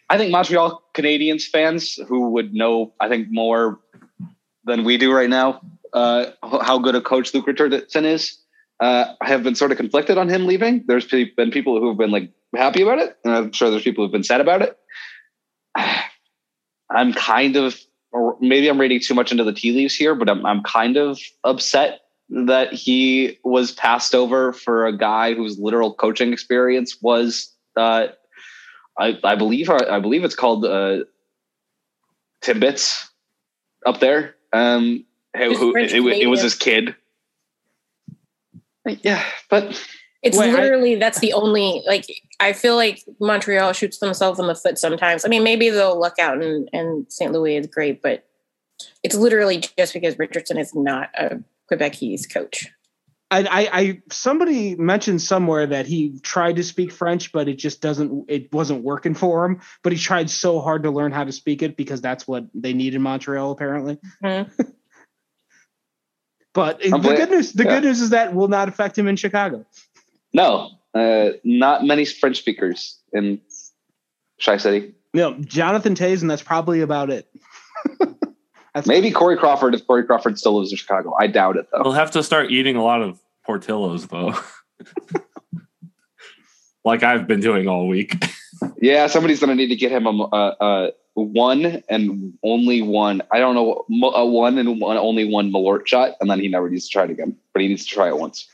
I 0.08 0.18
think 0.18 0.30
Montreal 0.30 0.82
Canadiens 0.94 1.44
fans 1.44 1.98
who 2.08 2.30
would 2.30 2.54
know, 2.54 2.94
I 3.00 3.08
think, 3.08 3.28
more 3.30 3.80
than 4.64 4.84
we 4.84 4.96
do 4.96 5.12
right 5.12 5.28
now, 5.28 5.60
uh, 5.92 6.26
how 6.42 6.78
good 6.78 6.94
a 6.94 7.00
coach 7.00 7.32
Luke 7.34 7.46
Richardson 7.46 8.04
is, 8.04 8.38
uh, 8.80 9.14
have 9.22 9.42
been 9.42 9.54
sort 9.54 9.72
of 9.72 9.76
conflicted 9.76 10.18
on 10.18 10.28
him 10.28 10.46
leaving. 10.46 10.84
There's 10.86 11.06
been 11.06 11.50
people 11.50 11.78
who 11.78 11.88
have 11.88 11.98
been 11.98 12.10
like 12.10 12.30
happy 12.54 12.82
about 12.82 12.98
it, 12.98 13.16
and 13.24 13.34
I'm 13.34 13.52
sure 13.52 13.70
there's 13.70 13.82
people 13.82 14.04
who've 14.04 14.12
been 14.12 14.24
sad 14.24 14.40
about 14.40 14.62
it. 14.62 14.78
I'm 16.90 17.12
kind 17.12 17.56
of, 17.56 17.78
or 18.12 18.36
maybe 18.40 18.68
I'm 18.68 18.80
reading 18.80 19.00
too 19.00 19.14
much 19.14 19.32
into 19.32 19.44
the 19.44 19.52
tea 19.52 19.72
leaves 19.72 19.94
here, 19.94 20.14
but 20.14 20.28
I'm, 20.28 20.44
I'm 20.46 20.62
kind 20.62 20.96
of 20.96 21.18
upset 21.44 22.00
that 22.30 22.72
he 22.72 23.38
was 23.44 23.72
passed 23.72 24.14
over 24.14 24.52
for 24.52 24.86
a 24.86 24.96
guy 24.96 25.34
whose 25.34 25.58
literal 25.58 25.92
coaching 25.92 26.32
experience 26.32 26.98
was 27.02 27.52
uh, 27.76 28.08
I, 28.98 29.18
I 29.24 29.34
believe 29.34 29.68
I 29.70 29.98
believe 29.98 30.24
it's 30.24 30.34
called 30.34 30.64
uh, 30.64 31.00
Timbits 32.42 33.08
up 33.84 34.00
there. 34.00 34.36
Um, 34.52 35.04
who, 35.36 35.76
it, 35.76 35.92
it, 35.92 36.26
was 36.28 36.42
his 36.42 36.54
kid. 36.54 36.94
Yeah, 39.02 39.24
but 39.50 39.82
it's 40.22 40.38
Wait, 40.38 40.52
literally 40.52 40.96
I, 40.96 40.98
that's 40.98 41.18
the 41.18 41.32
only 41.32 41.82
like 41.86 42.06
I 42.38 42.52
feel 42.52 42.76
like 42.76 43.02
Montreal 43.20 43.72
shoots 43.72 43.98
themselves 43.98 44.38
in 44.38 44.46
the 44.46 44.54
foot 44.54 44.78
sometimes. 44.78 45.24
I 45.24 45.28
mean, 45.28 45.42
maybe 45.42 45.70
they'll 45.70 45.98
look 45.98 46.18
out 46.18 46.42
and 46.42 46.68
and 46.72 47.06
St. 47.10 47.32
Louis 47.32 47.56
is 47.56 47.66
great, 47.66 48.00
but 48.00 48.24
it's 49.02 49.14
literally 49.14 49.62
just 49.76 49.92
because 49.92 50.18
Richardson 50.18 50.58
is 50.58 50.74
not 50.74 51.10
a 51.14 51.42
Quebecese 51.70 52.32
coach. 52.32 52.70
I, 53.42 53.68
I, 53.72 54.02
somebody 54.10 54.74
mentioned 54.76 55.22
somewhere 55.22 55.66
that 55.66 55.86
he 55.86 56.18
tried 56.20 56.56
to 56.56 56.62
speak 56.62 56.92
French, 56.92 57.32
but 57.32 57.48
it 57.48 57.58
just 57.58 57.80
doesn't. 57.80 58.26
It 58.28 58.52
wasn't 58.52 58.84
working 58.84 59.14
for 59.14 59.44
him. 59.44 59.60
But 59.82 59.92
he 59.92 59.98
tried 59.98 60.30
so 60.30 60.60
hard 60.60 60.82
to 60.84 60.90
learn 60.90 61.12
how 61.12 61.24
to 61.24 61.32
speak 61.32 61.62
it 61.62 61.76
because 61.76 62.00
that's 62.00 62.28
what 62.28 62.44
they 62.54 62.72
need 62.72 62.94
in 62.94 63.02
Montreal, 63.02 63.50
apparently. 63.50 63.98
Mm-hmm. 64.22 64.62
but 66.52 66.80
the 66.80 66.98
good 66.98 67.30
news, 67.30 67.52
the 67.52 67.64
yeah. 67.64 67.70
good 67.70 67.84
news 67.84 68.00
is 68.00 68.10
that 68.10 68.34
will 68.34 68.48
not 68.48 68.68
affect 68.68 68.98
him 68.98 69.08
in 69.08 69.16
Chicago. 69.16 69.64
No, 70.32 70.70
uh, 70.94 71.30
not 71.42 71.84
many 71.84 72.04
French 72.04 72.38
speakers 72.38 72.98
in 73.12 73.40
Chi 74.44 74.56
City. 74.58 74.94
No, 75.12 75.34
Jonathan 75.40 75.94
Toews, 75.94 76.22
and 76.22 76.30
that's 76.30 76.42
probably 76.42 76.80
about 76.80 77.10
it. 77.10 77.28
Maybe 78.86 79.12
Corey 79.12 79.36
Crawford 79.36 79.74
if 79.74 79.86
Corey 79.86 80.04
Crawford 80.04 80.38
still 80.38 80.58
lives 80.58 80.72
in 80.72 80.76
Chicago. 80.76 81.14
I 81.18 81.28
doubt 81.28 81.56
it 81.56 81.68
though. 81.70 81.82
We'll 81.84 81.92
have 81.92 82.10
to 82.12 82.22
start 82.22 82.50
eating 82.50 82.74
a 82.74 82.82
lot 82.82 83.02
of 83.02 83.20
Portillos 83.46 84.08
though. 84.08 84.34
like 86.84 87.02
I've 87.02 87.26
been 87.26 87.40
doing 87.40 87.68
all 87.68 87.88
week. 87.88 88.16
yeah, 88.80 89.06
somebody's 89.06 89.40
gonna 89.40 89.54
need 89.54 89.68
to 89.68 89.76
get 89.76 89.92
him 89.92 90.06
a, 90.06 90.10
a, 90.10 90.56
a 90.60 90.92
one 91.14 91.82
and 91.88 92.34
only 92.42 92.82
one. 92.82 93.22
I 93.32 93.38
don't 93.38 93.54
know 93.54 93.84
a 94.14 94.26
one 94.26 94.58
and 94.58 94.80
one 94.80 94.96
only 94.96 95.24
one 95.24 95.52
Malort 95.52 95.86
shot, 95.86 96.12
and 96.20 96.30
then 96.30 96.40
he 96.40 96.48
never 96.48 96.68
needs 96.68 96.86
to 96.86 96.92
try 96.92 97.04
it 97.04 97.10
again. 97.10 97.36
But 97.52 97.62
he 97.62 97.68
needs 97.68 97.84
to 97.86 97.90
try 97.90 98.08
it 98.08 98.18
once. 98.18 98.48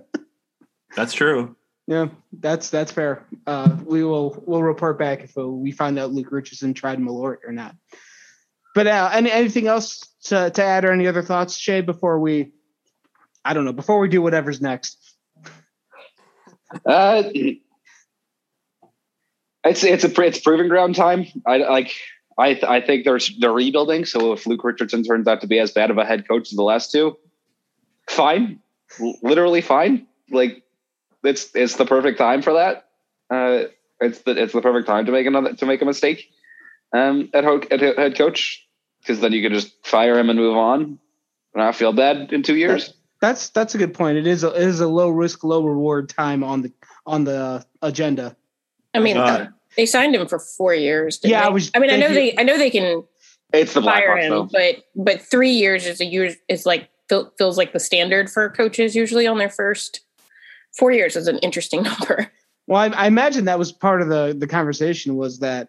That's 0.96 1.12
true. 1.12 1.54
Yeah, 1.86 2.08
that's 2.32 2.68
that's 2.68 2.90
fair. 2.90 3.24
Uh, 3.46 3.76
we 3.84 4.02
will 4.02 4.42
we'll 4.44 4.64
report 4.64 4.98
back 4.98 5.22
if 5.22 5.38
uh, 5.38 5.46
we 5.46 5.70
find 5.70 6.00
out 6.00 6.10
Luke 6.10 6.32
Richardson 6.32 6.74
tried 6.74 6.98
Malort 6.98 7.36
or 7.46 7.52
not. 7.52 7.76
But 8.74 8.88
uh, 8.88 9.10
any 9.12 9.30
anything 9.30 9.68
else 9.68 10.00
to, 10.24 10.50
to 10.50 10.64
add 10.64 10.84
or 10.84 10.90
any 10.90 11.06
other 11.06 11.22
thoughts, 11.22 11.56
Shay, 11.56 11.82
before 11.82 12.18
we, 12.18 12.50
I 13.46 13.54
don't 13.54 13.64
know, 13.64 13.72
before 13.72 13.98
we 13.98 14.08
do 14.08 14.20
whatever's 14.20 14.60
next. 14.60 14.98
Uh, 16.84 17.22
it's 19.64 19.84
it's 19.84 20.04
a 20.04 20.22
it's 20.22 20.40
proving 20.40 20.68
ground 20.68 20.96
time. 20.96 21.26
I 21.46 21.58
like 21.58 21.92
I 22.38 22.58
I 22.66 22.80
think 22.80 23.04
there's 23.04 23.36
they're 23.38 23.52
rebuilding. 23.52 24.04
So 24.04 24.32
if 24.32 24.46
Luke 24.46 24.64
Richardson 24.64 25.02
turns 25.04 25.28
out 25.28 25.40
to 25.42 25.46
be 25.46 25.58
as 25.58 25.72
bad 25.72 25.90
of 25.90 25.98
a 25.98 26.04
head 26.04 26.26
coach 26.26 26.50
as 26.50 26.56
the 26.56 26.62
last 26.62 26.90
two, 26.90 27.16
fine, 28.08 28.60
literally 29.22 29.60
fine. 29.60 30.06
Like 30.30 30.64
it's 31.22 31.54
it's 31.54 31.76
the 31.76 31.86
perfect 31.86 32.18
time 32.18 32.42
for 32.42 32.54
that. 32.54 32.88
Uh, 33.30 33.68
it's 34.00 34.20
the 34.22 34.40
it's 34.42 34.52
the 34.52 34.60
perfect 34.60 34.86
time 34.86 35.06
to 35.06 35.12
make 35.12 35.26
another 35.26 35.54
to 35.54 35.66
make 35.66 35.82
a 35.82 35.86
mistake 35.86 36.30
um, 36.92 37.30
at, 37.32 37.44
ho- 37.44 37.62
at 37.70 37.80
head 37.80 38.16
coach 38.16 38.66
because 39.00 39.20
then 39.20 39.32
you 39.32 39.42
can 39.42 39.52
just 39.52 39.72
fire 39.86 40.18
him 40.18 40.30
and 40.30 40.38
move 40.38 40.56
on 40.56 40.82
and 40.82 40.98
not 41.54 41.76
feel 41.76 41.92
bad 41.92 42.32
in 42.32 42.42
two 42.42 42.56
years. 42.56 42.92
That's 43.20 43.48
that's 43.50 43.74
a 43.74 43.78
good 43.78 43.94
point. 43.94 44.18
It 44.18 44.26
is 44.26 44.44
a, 44.44 44.48
it 44.48 44.62
is 44.68 44.80
a 44.80 44.86
low 44.86 45.08
risk, 45.08 45.42
low 45.44 45.64
reward 45.64 46.08
time 46.08 46.44
on 46.44 46.62
the 46.62 46.72
on 47.06 47.24
the 47.24 47.64
agenda. 47.82 48.36
I 48.94 49.00
mean, 49.00 49.16
Uh, 49.16 49.48
they 49.76 49.86
signed 49.86 50.14
him 50.14 50.26
for 50.26 50.38
four 50.38 50.74
years. 50.74 51.18
didn't 51.18 51.32
Yeah, 51.32 51.46
I 51.46 51.48
was 51.50 51.70
I 51.74 51.78
mean, 51.78 51.90
I 51.90 51.96
know 51.96 52.08
they, 52.12 52.34
I 52.36 52.42
know 52.42 52.56
they 52.58 52.70
can 52.70 53.04
It's 53.52 53.74
the 53.74 53.82
fire 53.82 54.16
Blackhawks 54.16 54.22
him, 54.22 54.30
though. 54.30 54.48
but 54.52 54.84
but 54.94 55.22
three 55.22 55.50
years 55.50 55.86
is 55.86 56.00
a 56.00 56.04
year 56.04 56.34
is 56.48 56.66
like 56.66 56.90
feels 57.38 57.56
like 57.56 57.72
the 57.72 57.80
standard 57.80 58.28
for 58.30 58.50
coaches 58.50 58.94
usually 58.96 59.26
on 59.26 59.38
their 59.38 59.50
first. 59.50 60.00
Four 60.76 60.92
years 60.92 61.16
is 61.16 61.28
an 61.28 61.38
interesting 61.38 61.82
number. 62.00 62.30
Well, 62.66 62.80
I, 62.80 62.88
I 62.88 63.06
imagine 63.06 63.44
that 63.46 63.58
was 63.58 63.72
part 63.72 64.02
of 64.02 64.08
the 64.08 64.34
the 64.36 64.46
conversation 64.46 65.16
was 65.16 65.38
that 65.38 65.68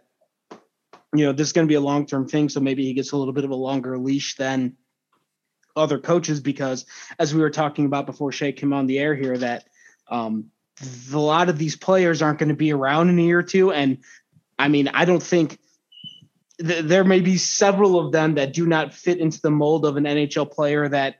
you 1.15 1.25
know 1.25 1.31
this 1.31 1.47
is 1.47 1.53
going 1.53 1.67
to 1.67 1.71
be 1.71 1.75
a 1.75 1.81
long 1.81 2.05
term 2.05 2.27
thing, 2.27 2.49
so 2.49 2.59
maybe 2.59 2.83
he 2.83 2.93
gets 2.93 3.11
a 3.11 3.17
little 3.17 3.33
bit 3.33 3.43
of 3.43 3.51
a 3.51 3.55
longer 3.55 3.97
leash 3.97 4.35
than 4.35 4.75
other 5.77 5.99
coaches 5.99 6.39
because, 6.41 6.85
as 7.19 7.33
we 7.33 7.41
were 7.41 7.49
talking 7.49 7.85
about 7.85 8.05
before 8.05 8.31
Shay 8.31 8.51
came 8.51 8.73
on 8.73 8.87
the 8.87 8.99
air 8.99 9.15
here, 9.15 9.37
that 9.37 9.65
um, 10.09 10.45
a 11.13 11.17
lot 11.17 11.49
of 11.49 11.57
these 11.57 11.75
players 11.75 12.21
aren't 12.21 12.39
going 12.39 12.49
to 12.49 12.55
be 12.55 12.73
around 12.73 13.09
in 13.09 13.19
a 13.19 13.21
year 13.21 13.39
or 13.39 13.43
two, 13.43 13.71
and 13.71 13.99
I 14.59 14.67
mean, 14.67 14.87
I 14.89 15.05
don't 15.05 15.23
think. 15.23 15.59
th- 16.59 16.85
There 16.85 17.03
may 17.03 17.19
be 17.21 17.37
several 17.37 17.99
of 17.99 18.11
them 18.11 18.35
that 18.35 18.53
do 18.53 18.65
not 18.65 18.93
fit 18.93 19.19
into 19.19 19.39
the 19.41 19.51
mold 19.51 19.85
of 19.85 19.97
an 19.97 20.05
NHL 20.05 20.51
player 20.51 20.87
that 20.89 21.17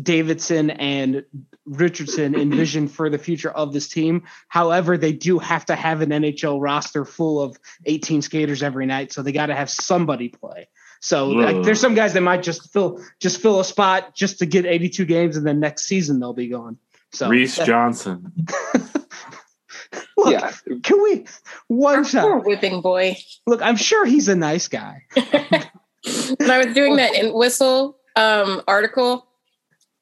Davidson 0.00 0.70
and 0.70 1.24
Richardson 1.66 2.34
envision 2.46 2.86
for 2.88 3.10
the 3.10 3.18
future 3.18 3.50
of 3.50 3.72
this 3.72 3.88
team. 3.88 4.22
However, 4.46 4.96
they 4.96 5.12
do 5.12 5.38
have 5.40 5.66
to 5.66 5.74
have 5.74 6.00
an 6.02 6.10
NHL 6.10 6.60
roster 6.62 7.04
full 7.04 7.42
of 7.42 7.56
18 7.86 8.22
skaters 8.22 8.62
every 8.62 8.86
night, 8.86 9.12
so 9.12 9.22
they 9.22 9.32
got 9.32 9.46
to 9.46 9.56
have 9.56 9.68
somebody 9.70 10.28
play. 10.28 10.68
So 11.00 11.28
like, 11.28 11.62
there's 11.64 11.80
some 11.80 11.94
guys 11.94 12.12
that 12.14 12.22
might 12.22 12.42
just 12.42 12.72
fill 12.72 13.00
just 13.20 13.40
fill 13.40 13.60
a 13.60 13.64
spot 13.64 14.14
just 14.14 14.38
to 14.40 14.46
get 14.46 14.66
82 14.66 15.04
games, 15.04 15.36
and 15.36 15.46
then 15.46 15.60
next 15.60 15.84
season 15.84 16.18
they'll 16.20 16.32
be 16.32 16.48
gone. 16.48 16.78
So 17.12 17.28
Reese 17.28 17.56
that- 17.56 17.66
Johnson. 17.66 18.32
look, 20.16 20.32
yeah, 20.32 20.52
can 20.82 21.02
we 21.02 21.24
one 21.68 21.96
Poor 21.96 22.04
shot? 22.04 22.44
whipping 22.44 22.80
boy. 22.80 23.16
Look, 23.46 23.62
I'm 23.62 23.76
sure 23.76 24.04
he's 24.04 24.28
a 24.28 24.36
nice 24.36 24.68
guy. 24.68 25.04
when 25.14 26.50
I 26.50 26.64
was 26.64 26.74
doing 26.74 26.96
that 26.96 27.14
in 27.14 27.32
whistle 27.32 27.98
um, 28.16 28.62
article, 28.66 29.26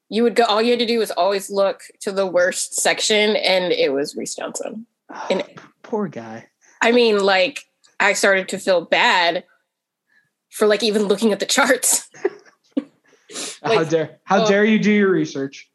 you 0.09 0.23
would 0.23 0.35
go. 0.35 0.43
All 0.45 0.61
you 0.61 0.71
had 0.71 0.79
to 0.79 0.85
do 0.85 0.99
was 0.99 1.11
always 1.11 1.49
look 1.49 1.81
to 2.01 2.11
the 2.11 2.25
worst 2.25 2.75
section, 2.75 3.35
and 3.35 3.71
it 3.71 3.93
was 3.93 4.15
Reese 4.15 4.35
Johnson. 4.35 4.85
And- 5.29 5.43
Poor 5.83 6.09
guy. 6.09 6.49
I 6.81 6.91
mean, 6.91 7.23
like 7.23 7.63
I 7.99 8.11
started 8.11 8.49
to 8.49 8.59
feel 8.59 8.81
bad 8.81 9.45
for 10.57 10.67
like 10.67 10.81
even 10.81 11.03
looking 11.03 11.31
at 11.31 11.39
the 11.39 11.45
charts. 11.45 12.09
how 13.63 13.83
dare 13.83 14.19
how 14.23 14.43
oh. 14.43 14.47
dare 14.47 14.65
you 14.65 14.79
do 14.79 14.91
your 14.91 15.11
research? 15.11 15.69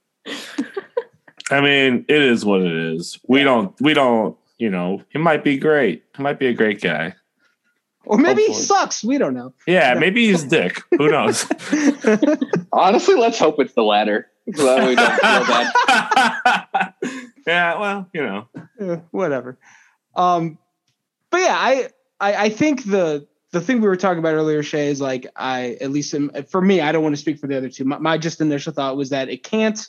I 1.51 1.61
mean, 1.61 2.05
it 2.09 2.23
is 2.23 2.45
what 2.45 2.63
it 2.63 2.73
is. 2.73 3.19
We 3.29 3.45
don't. 3.45 3.79
We 3.81 3.95
don't. 3.95 4.37
You 4.59 4.71
know, 4.71 5.03
he 5.11 5.19
might 5.19 5.45
be 5.45 5.57
great. 5.57 6.05
He 6.17 6.23
might 6.23 6.39
be 6.39 6.47
a 6.47 6.55
great 6.55 6.81
guy. 6.81 7.15
Or 8.05 8.19
maybe 8.19 8.43
he 8.43 8.55
sucks. 8.55 9.05
We 9.05 9.19
don't 9.19 9.35
know. 9.35 9.55
Yeah, 9.67 9.95
maybe 9.95 10.27
he's 10.27 10.43
dick. 10.43 10.83
Who 10.91 11.09
knows? 11.09 11.47
honestly, 12.73 13.15
let's 13.15 13.39
hope 13.39 13.61
it's 13.61 13.75
the 13.75 13.83
latter. 13.83 14.29
So 14.55 14.65
that 14.65 14.89
we 14.89 14.97
don't 14.97 15.13
feel 15.21 15.45
bad. 16.73 16.95
yeah, 17.47 17.79
well, 17.79 18.09
you 18.13 18.23
know. 18.23 18.49
Eh, 18.81 18.97
whatever. 19.13 19.57
Um, 20.17 20.59
but 21.31 21.43
yeah, 21.43 21.57
I, 21.57 21.89
I 22.21 22.35
I 22.45 22.49
think 22.49 22.85
the 22.85 23.27
the 23.53 23.61
thing 23.61 23.81
we 23.81 23.89
were 23.89 23.97
talking 23.97 24.19
about 24.19 24.35
earlier, 24.35 24.63
Shay, 24.63 24.89
is 24.89 25.01
like 25.01 25.27
I 25.37 25.77
at 25.81 25.91
least 25.91 26.15
for 26.49 26.61
me, 26.61 26.81
I 26.81 26.93
don't 26.93 27.03
want 27.03 27.15
to 27.15 27.21
speak 27.21 27.39
for 27.39 27.47
the 27.47 27.57
other 27.57 27.69
two. 27.69 27.85
My, 27.85 27.99
my 27.99 28.19
just 28.19 28.41
initial 28.41 28.73
thought 28.73 28.97
was 28.97 29.11
that 29.11 29.29
it 29.29 29.43
can't. 29.43 29.87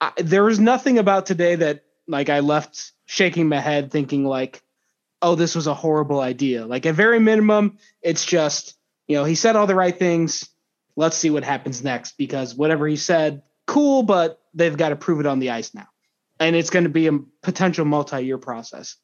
I, 0.00 0.12
there 0.16 0.44
was 0.44 0.60
nothing 0.60 0.98
about 0.98 1.26
today 1.26 1.56
that 1.56 1.84
like 2.06 2.28
I 2.28 2.40
left 2.40 2.92
shaking 3.06 3.48
my 3.48 3.60
head, 3.60 3.90
thinking 3.90 4.24
like, 4.24 4.62
oh, 5.20 5.34
this 5.34 5.54
was 5.54 5.66
a 5.66 5.74
horrible 5.74 6.20
idea. 6.20 6.66
Like 6.66 6.86
at 6.86 6.94
very 6.94 7.18
minimum, 7.18 7.78
it's 8.02 8.24
just 8.24 8.76
you 9.06 9.16
know 9.16 9.24
he 9.24 9.34
said 9.34 9.56
all 9.56 9.66
the 9.66 9.74
right 9.74 9.96
things. 9.96 10.48
Let's 10.96 11.16
see 11.16 11.30
what 11.30 11.44
happens 11.44 11.82
next 11.82 12.18
because 12.18 12.54
whatever 12.54 12.86
he 12.86 12.96
said, 12.96 13.42
cool, 13.66 14.02
but 14.02 14.40
they've 14.52 14.76
got 14.76 14.88
to 14.88 14.96
prove 14.96 15.20
it 15.20 15.26
on 15.26 15.38
the 15.38 15.50
ice 15.50 15.72
now 15.72 15.86
and 16.40 16.56
it's 16.56 16.70
going 16.70 16.84
to 16.84 16.90
be 16.90 17.06
a 17.06 17.18
potential 17.42 17.84
multi-year 17.84 18.38
process. 18.38 18.96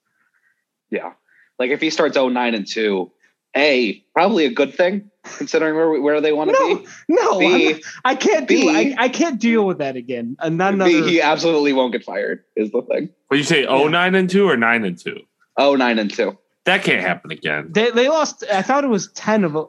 Yeah. 0.91 1.13
Like 1.59 1.71
if 1.71 1.81
he 1.81 1.91
starts 1.91 2.17
09 2.17 2.55
and 2.55 2.67
2, 2.67 3.11
A, 3.57 4.05
probably 4.15 4.45
a 4.47 4.51
good 4.51 4.75
thing 4.75 5.11
considering 5.39 5.75
where 5.75 6.01
where 6.01 6.21
they 6.21 6.33
want 6.33 6.51
to 6.51 6.57
No, 6.59 6.77
be. 6.77 6.87
no, 7.09 7.39
B, 7.39 7.69
I'm- 7.73 7.81
I 8.05 8.15
can't 8.15 8.47
do. 8.49 8.57
B- 8.57 8.95
I, 8.99 9.05
I 9.05 9.09
can't 9.09 9.41
deal 9.41 9.65
with 9.67 9.79
that 9.79 9.97
again. 9.97 10.37
And 10.41 10.59
none 10.59 10.79
B, 10.79 11.03
he 11.03 11.21
absolutely 11.23 11.73
won't 11.73 11.93
get 11.93 12.05
fired 12.05 12.45
is 12.57 12.71
the 12.73 12.83
thing. 12.83 13.11
What 13.29 13.37
you 13.39 13.45
say? 13.45 13.65
Oh, 13.67 13.89
nine 13.89 14.15
and 14.15 14.29
two 14.29 14.49
or 14.49 14.57
nine 14.57 14.85
and 14.85 14.99
two? 14.99 15.21
09 15.59 15.99
and 16.01 16.13
2. 16.13 16.37
That 16.65 16.83
can't 16.83 17.01
happen 17.01 17.31
again. 17.31 17.69
They 17.73 17.91
they 17.91 18.09
lost. 18.09 18.43
I 18.53 18.63
thought 18.63 18.83
it 18.85 18.89
was 18.91 19.13
ten 19.13 19.45
of. 19.45 19.69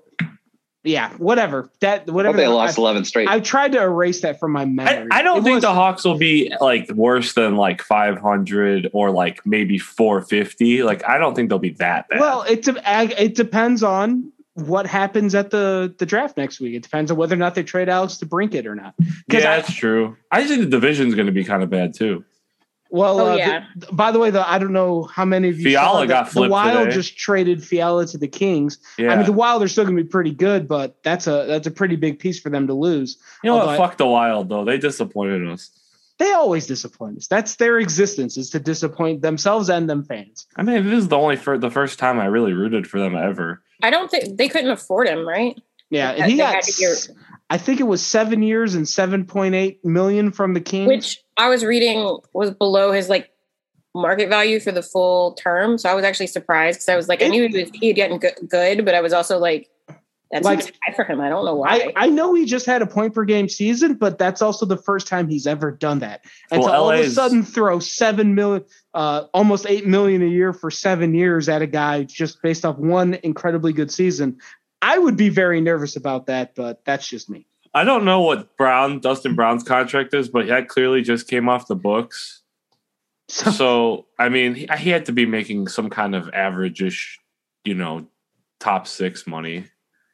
A- 0.85 0.89
Yeah, 0.89 1.09
whatever. 1.17 1.69
That 1.81 2.09
whatever. 2.09 2.37
thought 2.37 2.41
they 2.41 2.47
lost 2.47 2.77
I, 2.77 2.81
11 2.81 3.05
straight. 3.05 3.27
I 3.27 3.39
tried 3.39 3.71
to 3.73 3.81
erase 3.81 4.21
that 4.21 4.39
from 4.39 4.51
my 4.51 4.61
I, 4.61 4.65
memory. 4.65 5.07
I 5.11 5.21
don't 5.21 5.39
It 5.39 5.43
think 5.43 5.55
was- 5.55 5.63
the 5.63 5.73
Hawks 5.73 6.03
will 6.05 6.17
be 6.17 6.53
like 6.61 6.89
worse 6.91 7.33
than 7.33 7.55
like 7.55 7.81
500 7.81 8.89
or 8.93 9.11
like 9.11 9.45
maybe 9.45 9.77
450. 9.77 10.83
Like 10.83 11.07
I 11.07 11.17
don't 11.17 11.35
think 11.35 11.49
they'll 11.49 11.59
be 11.59 11.71
that 11.71 12.07
bad. 12.09 12.19
Well, 12.19 12.43
it 12.43 12.63
de- 12.63 13.21
it 13.23 13.35
depends 13.35 13.83
on 13.83 14.31
what 14.53 14.87
happens 14.87 15.35
at 15.35 15.49
the 15.51 15.93
the 15.97 16.05
draft 16.05 16.37
next 16.37 16.59
week. 16.61 16.75
It 16.75 16.83
depends 16.83 17.11
on 17.11 17.17
whether 17.17 17.33
or 17.35 17.37
not 17.37 17.55
they 17.55 17.63
trade 17.63 17.89
Alex 17.89 18.17
DeBrincat 18.23 18.65
or 18.65 18.75
not. 18.75 18.93
yeah, 18.99 19.07
'cause 19.29 19.43
I- 19.45 19.55
that's 19.57 19.73
true. 19.73 20.15
I 20.31 20.45
think 20.45 20.61
the 20.61 20.67
division's 20.69 21.13
going 21.15 21.25
to 21.27 21.33
be 21.33 21.43
kind 21.43 21.61
of 21.63 21.69
bad 21.69 21.93
too. 21.93 22.23
Well, 22.95 23.19
Oh, 23.19 23.31
uh, 23.33 23.35
yeah. 23.35 23.65
the- 23.75 23.87
by 23.91 24.11
the 24.11 24.19
way, 24.19 24.29
though, 24.29 24.45
I 24.47 24.57
don't 24.57 24.71
know 24.71 25.03
how 25.03 25.25
many 25.25 25.49
of 25.49 25.59
you 25.59 25.65
Fiala 25.71 25.95
saw 25.95 25.99
that 26.01 26.07
got 26.07 26.31
the 26.31 26.47
Wild 26.49 26.85
today. 26.85 26.91
just 26.95 27.17
traded 27.17 27.61
Fiala 27.63 28.05
to 28.07 28.17
the 28.17 28.27
Kings. 28.27 28.77
Yeah, 28.97 29.11
I 29.11 29.17
mean, 29.17 29.25
the 29.25 29.33
Wild 29.33 29.61
are 29.63 29.67
still 29.67 29.83
going 29.83 29.97
to 29.97 30.03
be 30.03 30.07
pretty 30.07 30.31
good, 30.31 30.67
but 30.67 30.95
that's 31.03 31.27
a 31.27 31.45
that's 31.47 31.67
a 31.67 31.71
pretty 31.71 31.97
big 31.97 32.19
piece 32.19 32.39
for 32.39 32.49
them 32.49 32.67
to 32.67 32.73
lose. 32.73 33.17
you 33.43 33.49
know 33.49 33.57
what? 33.57 33.67
I- 33.69 33.77
Fuck 33.77 33.97
the 33.97 34.07
Wild 34.07 34.47
though. 34.49 34.63
They 34.63 34.77
disappointed 34.77 35.45
us. 35.49 35.71
They 36.17 36.31
always 36.31 36.65
disappoint 36.65 37.17
us. 37.17 37.27
That's 37.27 37.57
their 37.57 37.77
existence 37.79 38.37
is 38.37 38.49
to 38.51 38.59
disappoint 38.59 39.21
themselves 39.21 39.69
and 39.69 39.89
them 39.89 40.05
fans. 40.05 40.47
I 40.55 40.63
mean, 40.63 40.85
this 40.89 40.99
is 40.99 41.07
the 41.09 41.17
only 41.17 41.35
for 41.35 41.57
the 41.57 41.69
first 41.69 41.99
time 41.99 42.19
I 42.21 42.25
really 42.27 42.53
rooted 42.53 42.87
for 42.87 42.99
them 43.01 43.17
ever. 43.17 43.61
I 43.83 43.89
don't 43.89 44.09
think 44.09 44.37
they 44.37 44.47
couldn't 44.47 44.71
afford 44.71 45.09
him, 45.09 45.27
right? 45.27 45.59
Yeah, 45.89 46.11
and 46.11 46.31
he 46.31 46.37
got. 46.37 46.63
Had 47.49 47.59
to 47.59 47.59
get- 47.59 47.61
I 47.61 47.65
think 47.65 47.79
it 47.79 47.83
was 47.83 48.05
seven 48.05 48.43
years 48.43 48.75
and 48.75 48.87
seven 48.87 49.25
point 49.25 49.55
eight 49.55 49.83
million 49.83 50.31
from 50.31 50.53
the 50.53 50.61
Kings. 50.61 50.87
Which 50.87 51.23
I 51.37 51.49
was 51.49 51.63
reading 51.63 52.19
was 52.33 52.51
below 52.51 52.91
his 52.91 53.09
like 53.09 53.29
market 53.93 54.29
value 54.29 54.59
for 54.59 54.71
the 54.71 54.83
full 54.83 55.33
term. 55.33 55.77
So 55.77 55.89
I 55.89 55.93
was 55.93 56.03
actually 56.03 56.27
surprised 56.27 56.77
because 56.79 56.89
I 56.89 56.95
was 56.95 57.07
like, 57.07 57.21
I 57.23 57.27
knew 57.27 57.47
he 57.47 57.61
was 57.61 57.69
he 57.73 57.87
had 57.93 57.97
gotten 57.97 58.17
good, 58.47 58.85
but 58.85 58.93
I 58.95 59.01
was 59.01 59.13
also 59.13 59.37
like, 59.39 59.69
that 60.31 60.43
Like- 60.43 60.73
high 60.83 60.93
for 60.93 61.05
him. 61.05 61.21
I 61.21 61.29
don't 61.29 61.45
know 61.45 61.55
why. 61.55 61.93
I 61.95 62.09
know 62.09 62.33
he 62.33 62.45
just 62.45 62.65
had 62.65 62.81
a 62.81 62.87
point 62.87 63.13
per 63.13 63.23
game 63.25 63.47
season, 63.47 63.93
but 63.93 64.17
that's 64.17 64.41
also 64.41 64.65
the 64.65 64.75
first 64.75 65.07
time 65.07 65.29
he's 65.29 65.45
ever 65.47 65.71
done 65.71 65.99
that. 65.99 66.21
And 66.51 66.61
Well, 66.61 66.71
to 66.71 66.75
all 66.75 66.91
of 66.91 66.99
a 66.99 67.09
sudden 67.09 67.43
throw 67.43 67.79
seven 67.79 68.33
million, 68.35 68.65
uh, 68.95 69.25
almost 69.35 69.65
eight 69.69 69.85
million 69.85 70.23
a 70.23 70.27
year 70.27 70.51
for 70.51 70.71
seven 70.71 71.13
years 71.13 71.47
at 71.47 71.61
a 71.61 71.67
guy 71.67 72.03
just 72.03 72.41
based 72.41 72.65
off 72.65 72.77
one 72.77 73.13
incredibly 73.23 73.71
good 73.71 73.91
season, 73.91 74.39
I 74.85 74.97
would 74.99 75.17
be 75.17 75.29
very 75.29 75.61
nervous 75.61 75.95
about 75.95 76.27
that. 76.27 76.53
But 76.55 76.85
that's 76.85 77.07
just 77.07 77.29
me. 77.29 77.47
I 77.73 77.83
don't 77.83 78.05
know 78.05 78.21
what 78.21 78.55
Brown 78.55 78.99
Dustin 78.99 79.35
Brown's 79.35 79.63
contract 79.63 80.13
is, 80.13 80.29
but 80.29 80.47
that 80.47 80.69
clearly 80.69 81.01
just 81.01 81.27
came 81.27 81.49
off 81.49 81.67
the 81.67 81.75
books. 81.75 82.41
So, 83.27 83.49
So 83.51 84.05
I 84.19 84.29
mean, 84.29 84.53
he, 84.55 84.67
he 84.77 84.89
had 84.91 85.05
to 85.05 85.11
be 85.11 85.25
making 85.25 85.67
some 85.67 85.89
kind 85.89 86.15
of 86.15 86.29
average-ish, 86.33 87.19
you 87.65 87.73
know, 87.73 88.07
top 88.59 88.87
six 88.87 89.25
money. 89.25 89.65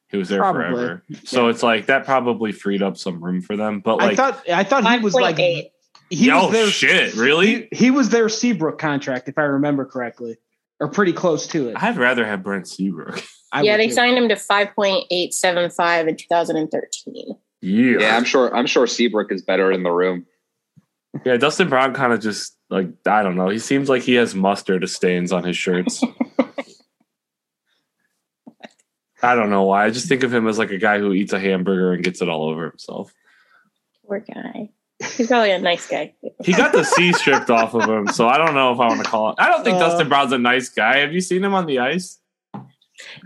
He 0.07 0.17
was 0.17 0.27
there 0.29 0.39
Probably. 0.39 0.63
forever, 0.63 1.03
so 1.23 1.47
it's 1.47 1.63
like 1.63 1.85
that 1.85 2.03
probably 2.05 2.51
freed 2.51 2.81
up 2.81 2.97
some 2.97 3.23
room 3.23 3.41
for 3.41 3.55
them. 3.55 3.79
But 3.79 4.01
I 4.01 4.07
like, 4.07 4.17
thought 4.17 4.49
I 4.49 4.63
thought 4.65 4.89
he 4.89 4.99
was 4.99 5.13
like 5.13 5.37
5.8. 5.37 5.71
he 6.09 6.27
Yo, 6.27 6.43
was 6.47 6.51
their 6.51 6.67
shit, 6.67 7.15
really? 7.15 7.67
he, 7.71 7.85
he 7.85 7.91
was 7.91 8.09
their 8.09 8.27
Seabrook 8.27 8.77
contract, 8.77 9.29
if 9.29 9.37
I 9.37 9.43
remember 9.43 9.85
correctly, 9.85 10.37
or 10.81 10.89
pretty 10.89 11.13
close 11.13 11.47
to 11.47 11.69
it. 11.69 11.81
I'd 11.81 11.95
rather 11.95 12.25
have 12.25 12.43
Brent 12.43 12.67
Seabrook. 12.67 13.23
I 13.53 13.61
yeah, 13.61 13.77
they 13.77 13.87
too. 13.87 13.93
signed 13.93 14.17
him 14.17 14.27
to 14.29 14.35
5.875 14.35 16.07
in 16.07 16.15
2013. 16.17 17.37
Yeah. 17.61 17.97
Yeah, 17.99 18.17
I'm 18.17 18.23
sure. 18.23 18.53
I'm 18.55 18.65
sure 18.65 18.87
Seabrook 18.87 19.31
is 19.31 19.43
better 19.43 19.71
in 19.71 19.83
the 19.83 19.91
room. 19.91 20.25
Yeah, 21.25 21.37
Dustin 21.37 21.69
Brown 21.69 21.93
kind 21.93 22.11
of 22.13 22.19
just 22.21 22.57
like 22.69 22.87
I 23.05 23.21
don't 23.21 23.35
know. 23.35 23.49
He 23.49 23.59
seems 23.59 23.89
like 23.89 24.01
he 24.01 24.15
has 24.15 24.33
mustard 24.33 24.89
stains 24.89 25.31
on 25.31 25.43
his 25.43 25.55
shirts. 25.55 26.03
I 29.23 29.35
don't 29.35 29.51
know 29.51 29.63
why. 29.63 29.85
I 29.85 29.91
just 29.91 30.07
think 30.07 30.23
of 30.23 30.33
him 30.33 30.47
as 30.47 30.57
like 30.57 30.71
a 30.71 30.79
guy 30.79 30.97
who 30.97 31.13
eats 31.13 31.33
a 31.33 31.39
hamburger 31.39 31.93
and 31.93 32.03
gets 32.03 32.23
it 32.23 32.29
all 32.29 32.49
over 32.49 32.67
himself. 32.67 33.13
Poor 34.07 34.19
guy. 34.19 34.71
He's 35.15 35.27
probably 35.27 35.51
a 35.51 35.59
nice 35.59 35.87
guy. 35.87 36.13
He 36.43 36.53
got 36.53 36.71
the 36.73 36.83
C 36.83 37.13
stripped 37.13 37.49
off 37.49 37.73
of 37.73 37.89
him, 37.89 38.07
so 38.07 38.27
I 38.27 38.37
don't 38.37 38.53
know 38.53 38.71
if 38.73 38.79
I 38.79 38.87
want 38.87 39.03
to 39.03 39.09
call 39.09 39.29
it. 39.29 39.35
I 39.39 39.47
don't 39.49 39.63
think 39.63 39.77
Uh, 39.77 39.87
Dustin 39.89 40.09
Brown's 40.09 40.31
a 40.31 40.37
nice 40.37 40.69
guy. 40.69 40.97
Have 40.97 41.13
you 41.13 41.21
seen 41.21 41.43
him 41.43 41.53
on 41.53 41.65
the 41.65 41.79
ice? 41.79 42.19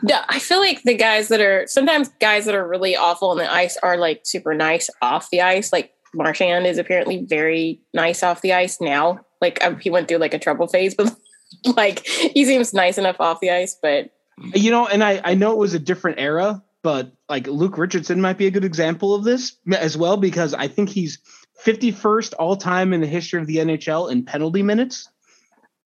No, 0.03 0.21
I 0.29 0.39
feel 0.39 0.59
like 0.59 0.83
the 0.83 0.95
guys 0.95 1.27
that 1.27 1.41
are 1.41 1.65
sometimes 1.67 2.09
guys 2.21 2.45
that 2.45 2.55
are 2.55 2.67
really 2.67 2.95
awful 2.95 3.29
on 3.31 3.37
the 3.37 3.51
ice 3.51 3.77
are 3.83 3.97
like 3.97 4.21
super 4.23 4.53
nice 4.53 4.89
off 5.01 5.29
the 5.31 5.41
ice. 5.41 5.73
Like 5.73 5.93
Marchand 6.13 6.65
is 6.65 6.77
apparently 6.77 7.23
very 7.25 7.81
nice 7.93 8.23
off 8.23 8.41
the 8.41 8.53
ice 8.53 8.79
now. 8.79 9.19
Like 9.41 9.63
um, 9.63 9.77
he 9.79 9.89
went 9.89 10.07
through 10.07 10.19
like 10.19 10.33
a 10.33 10.39
trouble 10.39 10.67
phase, 10.67 10.95
but 10.97 11.13
like 11.75 12.05
he 12.05 12.45
seems 12.45 12.73
nice 12.73 12.97
enough 12.97 13.17
off 13.19 13.39
the 13.41 13.51
ice. 13.51 13.77
But 13.81 14.11
You 14.53 14.71
know, 14.71 14.87
and 14.87 15.03
I, 15.03 15.19
I 15.25 15.33
know 15.33 15.51
it 15.51 15.57
was 15.57 15.73
a 15.73 15.79
different 15.79 16.19
era, 16.19 16.63
but 16.81 17.11
like 17.27 17.47
Luke 17.47 17.77
Richardson 17.77 18.21
might 18.21 18.37
be 18.37 18.47
a 18.47 18.51
good 18.51 18.63
example 18.65 19.13
of 19.13 19.23
this 19.25 19.57
as 19.77 19.97
well 19.97 20.15
because 20.17 20.53
I 20.53 20.67
think 20.67 20.89
he's 20.89 21.19
51st 21.65 22.33
all 22.37 22.55
time 22.55 22.93
in 22.93 23.01
the 23.01 23.07
history 23.07 23.41
of 23.41 23.47
the 23.47 23.57
NHL 23.57 24.11
in 24.11 24.23
penalty 24.23 24.63
minutes. 24.63 25.09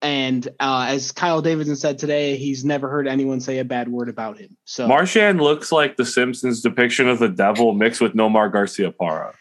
And 0.03 0.47
uh, 0.61 0.87
as 0.89 1.11
Kyle 1.13 1.41
Davidson 1.41 1.77
said 1.77 1.99
today, 1.99 2.37
he's 2.37 2.65
never 2.65 2.89
heard 2.89 3.09
anyone 3.09 3.41
say 3.41 3.59
a 3.59 3.65
bad 3.65 3.89
word 3.89 4.09
about 4.09 4.39
him. 4.39 4.57
So 4.65 4.87
Marchand 4.87 5.41
looks 5.41 5.73
like 5.73 5.97
the 5.97 6.05
Simpsons 6.05 6.61
depiction 6.61 7.09
of 7.09 7.19
the 7.19 7.29
devil 7.29 7.73
mixed 7.73 8.01
with 8.01 8.15
Nomar 8.15 8.53
Garciaparra. 8.53 9.33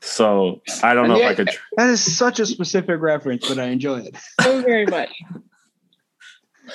So 0.00 0.62
I 0.82 0.94
don't 0.94 1.08
know 1.08 1.18
if 1.18 1.24
I 1.24 1.34
could. 1.34 1.48
Tr- 1.48 1.60
that 1.76 1.90
is 1.90 2.16
such 2.16 2.40
a 2.40 2.46
specific 2.46 3.00
reference, 3.00 3.48
but 3.48 3.58
I 3.58 3.66
enjoy 3.66 3.98
it. 4.00 4.16
so 4.40 4.62
very 4.62 4.86
much. 4.86 5.10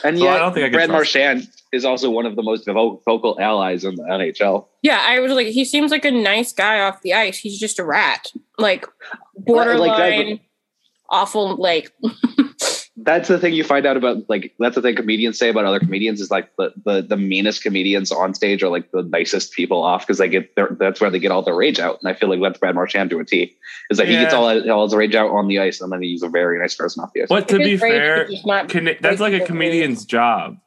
And 0.04 0.17
So 0.17 0.28
I 0.28 0.38
don't 0.39 0.54
think 0.54 0.65
I 0.65 0.69
can 0.69 0.73
Brad 0.73 0.89
trust 0.89 1.15
Marchand 1.15 1.47
is 1.74 1.84
also 1.84 2.10
one 2.10 2.26
of 2.26 2.36
the 2.36 2.44
most 2.44 2.66
vocal 2.66 3.38
allies 3.40 3.84
in 3.84 3.96
the 3.96 4.04
NHL. 4.04 4.68
Yeah, 4.82 5.04
I 5.04 5.20
was 5.20 5.32
like, 5.32 5.48
he 5.48 5.66
seems 5.66 5.92
like 5.92 6.06
a 6.06 6.12
nice 6.12 6.54
guy 6.54 6.80
off 6.80 7.02
the 7.02 7.14
ice. 7.14 7.38
He's 7.38 7.60
just 7.60 7.80
a 7.80 7.84
rat, 7.84 8.32
like 8.58 8.86
borderline 9.36 9.80
Like 9.80 10.28
that, 10.28 10.40
awful. 11.10 11.56
Like 11.56 11.92
That's 12.96 13.28
the 13.28 13.40
thing 13.40 13.54
you 13.54 13.64
find 13.64 13.86
out 13.86 13.98
about. 13.98 14.30
Like 14.30 14.54
that's 14.60 14.76
the 14.76 14.82
thing 14.82 14.96
comedians 14.96 15.40
say 15.40 15.50
about 15.50 15.66
other 15.66 15.80
comedians 15.80 16.22
is 16.22 16.30
like 16.30 16.56
the 16.58 16.74
the, 16.86 17.02
the 17.02 17.18
meanest 17.18 17.64
comedians 17.64 18.12
on 18.12 18.36
stage 18.36 18.62
are 18.62 18.70
like 18.70 18.92
the 18.92 19.02
nicest 19.04 19.54
people 19.54 19.84
off 19.84 20.06
because 20.06 20.20
they 20.20 20.30
get 20.30 20.56
their, 20.56 20.70
that's 20.80 21.02
where 21.02 21.10
they 21.10 21.20
get 21.20 21.32
all 21.32 21.42
their 21.42 21.56
rage 21.56 21.80
out. 21.80 22.00
And 22.02 22.10
I 22.10 22.14
feel 22.14 22.30
like 22.30 22.40
that's 22.40 22.60
Brad 22.60 22.76
Marchand 22.76 23.10
to 23.10 23.20
a 23.20 23.26
T. 23.26 23.56
Is 23.90 23.98
that 23.98 24.08
he 24.08 24.14
gets 24.14 24.34
all 24.34 24.72
all 24.72 24.84
his 24.86 24.96
rage 24.96 25.16
out 25.16 25.32
on 25.32 25.48
the 25.48 25.60
ice 25.60 25.82
and 25.82 25.92
then 25.92 26.02
he's 26.04 26.22
a 26.22 26.30
very 26.30 26.60
nice 26.60 26.76
person 26.76 27.04
off 27.04 27.12
the 27.14 27.24
ice. 27.24 27.30
but 27.30 27.48
to 27.50 27.58
be 27.58 27.78
fair, 27.78 28.24
is 28.26 28.32
just 28.32 28.46
not 28.46 28.70
Can, 28.70 28.96
that's 29.02 29.20
like 29.20 29.34
a 29.34 29.46
comedian's 29.46 30.06
job. 30.06 30.58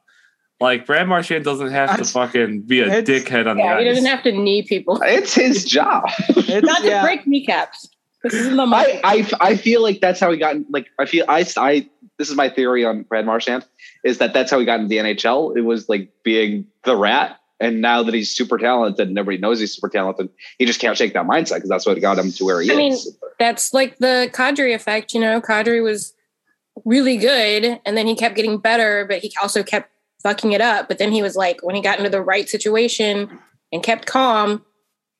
Like 0.59 0.87
Brad 0.87 1.07
Marchand 1.07 1.45
doesn't 1.45 1.69
have 1.69 1.97
to 1.97 2.05
fucking 2.05 2.61
be 2.61 2.81
a 2.81 3.03
dickhead 3.03 3.47
on 3.47 3.57
Yeah, 3.57 3.75
the 3.75 3.81
he 3.81 3.85
doesn't 3.89 4.05
have 4.05 4.23
to 4.23 4.31
knee 4.31 4.63
people. 4.63 4.99
It's 5.03 5.35
his 5.35 5.65
job. 5.65 6.05
It's, 6.29 6.65
Not 6.65 6.81
to 6.81 6.87
yeah, 6.87 7.03
break 7.03 7.27
kneecaps. 7.27 7.89
This 8.23 8.33
isn't 8.33 8.55
the 8.55 8.63
I. 8.63 8.99
I 9.03 9.29
I 9.39 9.55
feel 9.55 9.83
like 9.83 10.01
that's 10.01 10.19
how 10.19 10.31
he 10.31 10.37
got 10.37 10.55
like 10.69 10.87
I 10.99 11.05
feel 11.05 11.25
I 11.27 11.45
I 11.57 11.87
this 12.17 12.29
is 12.29 12.35
my 12.35 12.49
theory 12.49 12.83
on 12.83 13.03
Brad 13.03 13.25
Marchand 13.25 13.65
is 14.03 14.17
that 14.17 14.33
that's 14.33 14.49
how 14.49 14.59
he 14.59 14.65
got 14.65 14.79
into 14.79 14.89
the 14.89 14.97
NHL. 14.97 15.55
It 15.55 15.61
was 15.61 15.87
like 15.87 16.11
being 16.23 16.65
the 16.83 16.97
rat, 16.97 17.39
and 17.59 17.79
now 17.79 18.01
that 18.01 18.13
he's 18.13 18.31
super 18.31 18.57
talented 18.57 19.07
and 19.07 19.17
everybody 19.17 19.39
knows 19.39 19.59
he's 19.59 19.75
super 19.75 19.89
talented, 19.89 20.29
he 20.57 20.65
just 20.65 20.81
can't 20.81 20.97
shake 20.97 21.13
that 21.13 21.25
mindset 21.25 21.55
because 21.55 21.69
that's 21.69 21.85
what 21.85 22.01
got 22.01 22.17
him 22.17 22.31
to 22.31 22.45
where 22.45 22.61
he 22.61 22.71
I 22.71 22.75
mean, 22.75 22.93
is. 22.93 23.15
That's 23.37 23.73
like 23.73 23.99
the 23.99 24.29
Kadri 24.33 24.73
effect. 24.73 25.13
You 25.13 25.21
know, 25.21 25.39
Kadri 25.39 25.83
was 25.83 26.13
really 26.83 27.17
good, 27.17 27.79
and 27.85 27.95
then 27.95 28.07
he 28.07 28.15
kept 28.15 28.35
getting 28.35 28.57
better, 28.57 29.05
but 29.07 29.19
he 29.19 29.31
also 29.39 29.61
kept 29.61 29.91
fucking 30.23 30.51
it 30.53 30.61
up. 30.61 30.87
But 30.87 30.97
then 30.97 31.11
he 31.11 31.21
was 31.21 31.35
like, 31.35 31.61
when 31.63 31.75
he 31.75 31.81
got 31.81 31.97
into 31.97 32.09
the 32.09 32.21
right 32.21 32.47
situation 32.49 33.29
and 33.71 33.83
kept 33.83 34.05
calm, 34.05 34.63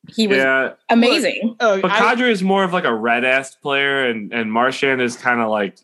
he 0.09 0.27
was 0.27 0.37
yeah, 0.37 0.73
amazing. 0.89 1.55
uh, 1.59 1.79
but 1.81 1.91
I- 1.91 2.15
Kadri 2.15 2.29
is 2.29 2.41
more 2.43 2.63
of 2.63 2.71
like 2.73 2.85
a 2.85 2.93
red 2.93 3.25
ass 3.25 3.55
player, 3.55 4.05
and 4.09 4.31
and 4.33 4.51
Marchand 4.51 5.01
is 5.01 5.17
kind 5.17 5.41
of 5.41 5.49
like 5.49 5.77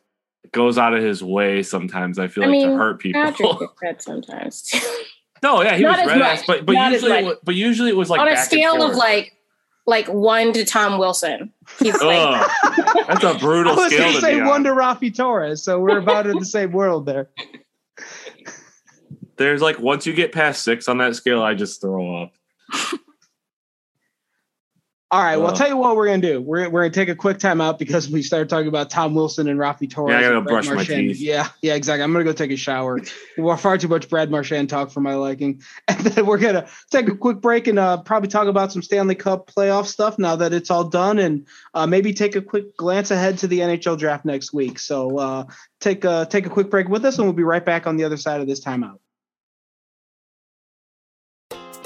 goes 0.51 0.77
out 0.77 0.93
of 0.93 1.01
his 1.03 1.23
way 1.23 1.63
sometimes. 1.63 2.19
I 2.19 2.27
feel 2.27 2.43
I 2.45 2.47
like 2.47 2.61
to 2.61 2.77
hurt 2.77 2.99
people. 2.99 3.21
Kadri 3.21 3.59
gets 3.81 3.81
that 3.81 4.01
sometimes. 4.03 4.71
no, 5.41 5.61
yeah, 5.61 5.75
he 5.75 5.83
Not 5.83 5.91
was 5.91 5.99
as 6.01 6.07
red 6.07 6.19
much. 6.19 6.27
ass, 6.39 6.43
but 6.47 6.65
but 6.65 6.73
Not 6.73 6.91
usually, 6.93 7.11
it 7.11 7.25
much. 7.25 7.37
but 7.43 7.55
usually 7.55 7.89
it 7.89 7.97
was 7.97 8.09
like 8.09 8.21
On 8.21 8.27
a 8.27 8.31
back 8.31 8.37
and 8.39 8.45
scale 8.47 8.81
of 8.83 8.95
like 8.95 9.33
like 9.85 10.07
one 10.07 10.53
to 10.53 10.63
Tom 10.63 10.97
Wilson, 10.97 11.51
he's 11.79 11.99
like 12.01 12.17
Ugh, 12.17 12.51
that's 13.07 13.23
a 13.25 13.29
I 13.29 13.37
brutal 13.39 13.73
I 13.77 13.83
was 13.83 13.85
scale 13.91 13.99
going 13.99 14.13
to 14.13 14.19
to 14.19 14.21
say 14.21 14.35
be 14.35 14.41
on. 14.41 14.47
one 14.47 14.63
to 14.63 14.69
Raffi 14.69 15.13
Torres, 15.13 15.61
so 15.61 15.81
we're 15.81 15.97
about 15.97 16.27
in 16.27 16.37
the 16.39 16.45
same 16.45 16.71
world 16.71 17.05
there. 17.05 17.29
There's 19.37 19.61
like 19.61 19.79
once 19.79 20.05
you 20.05 20.13
get 20.13 20.31
past 20.31 20.63
six 20.63 20.87
on 20.87 20.97
that 20.99 21.15
scale, 21.15 21.41
I 21.41 21.53
just 21.53 21.81
throw 21.81 22.23
up. 22.23 22.33
All 25.11 25.21
right, 25.21 25.37
well, 25.37 25.49
I'll 25.49 25.53
Uh. 25.53 25.55
tell 25.55 25.67
you 25.69 25.77
what 25.77 25.95
we're 25.95 26.07
gonna 26.07 26.23
do. 26.23 26.41
We're 26.41 26.67
we're 26.71 26.81
gonna 26.81 26.89
take 26.91 27.07
a 27.07 27.13
quick 27.15 27.37
time 27.37 27.61
out 27.61 27.77
because 27.77 28.09
we 28.09 28.23
started 28.23 28.49
talking 28.49 28.67
about 28.67 28.89
Tom 28.89 29.13
Wilson 29.13 29.47
and 29.47 29.59
Raffi 29.59 29.87
Torres. 29.87 30.11
Yeah, 30.11 30.17
I 30.17 30.21
gotta 30.23 30.41
brush 30.41 30.67
my 30.67 30.83
teeth. 30.83 31.19
Yeah, 31.19 31.49
yeah, 31.61 31.75
exactly. 31.75 32.01
I'm 32.03 32.11
gonna 32.11 32.23
go 32.25 32.33
take 32.33 32.49
a 32.49 32.55
shower. 32.55 32.99
We're 33.37 33.55
far 33.55 33.77
too 33.77 33.87
much 33.87 34.09
Brad 34.09 34.31
Marchand 34.31 34.71
talk 34.71 34.89
for 34.89 35.01
my 35.01 35.13
liking, 35.13 35.61
and 35.87 35.99
then 35.99 36.25
we're 36.25 36.39
gonna 36.39 36.67
take 36.89 37.09
a 37.09 37.15
quick 37.15 37.41
break 37.41 37.67
and 37.67 37.77
uh, 37.77 37.97
probably 37.97 38.27
talk 38.27 38.47
about 38.47 38.71
some 38.71 38.81
Stanley 38.81 39.13
Cup 39.13 39.51
playoff 39.55 39.85
stuff 39.85 40.17
now 40.17 40.35
that 40.35 40.51
it's 40.51 40.71
all 40.71 40.85
done, 40.85 41.19
and 41.19 41.45
uh, 41.75 41.85
maybe 41.85 42.11
take 42.11 42.35
a 42.35 42.41
quick 42.41 42.75
glance 42.75 43.11
ahead 43.11 43.37
to 43.37 43.47
the 43.47 43.59
NHL 43.59 43.99
draft 43.99 44.25
next 44.25 44.51
week. 44.51 44.79
So 44.79 45.19
uh, 45.19 45.43
take 45.79 46.05
a 46.05 46.25
take 46.27 46.47
a 46.47 46.49
quick 46.49 46.71
break 46.71 46.89
with 46.89 47.05
us, 47.05 47.19
and 47.19 47.27
we'll 47.27 47.33
be 47.33 47.43
right 47.43 47.63
back 47.63 47.85
on 47.85 47.97
the 47.97 48.03
other 48.03 48.17
side 48.17 48.41
of 48.41 48.47
this 48.47 48.65
timeout. 48.65 48.97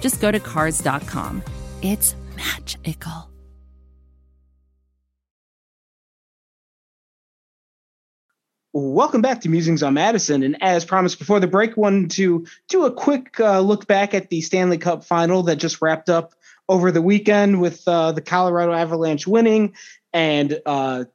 just 0.00 0.20
go 0.20 0.30
to 0.30 0.40
cars.com. 0.40 1.42
It's 1.82 2.14
magical. 2.36 3.30
Welcome 8.72 9.20
back 9.20 9.40
to 9.40 9.48
Musings 9.48 9.82
on 9.82 9.94
Madison. 9.94 10.44
And 10.44 10.62
as 10.62 10.84
promised 10.84 11.18
before 11.18 11.40
the 11.40 11.48
break, 11.48 11.76
wanted 11.76 12.12
to 12.12 12.46
do 12.68 12.84
a 12.84 12.92
quick 12.92 13.40
uh, 13.40 13.58
look 13.58 13.88
back 13.88 14.14
at 14.14 14.30
the 14.30 14.40
Stanley 14.42 14.78
Cup 14.78 15.02
final 15.02 15.42
that 15.44 15.56
just 15.56 15.82
wrapped 15.82 16.08
up 16.08 16.34
over 16.68 16.92
the 16.92 17.02
weekend 17.02 17.60
with 17.60 17.82
uh, 17.88 18.12
the 18.12 18.20
Colorado 18.20 18.72
Avalanche 18.72 19.26
winning. 19.26 19.74
And 20.12 20.60
uh, 20.64 21.06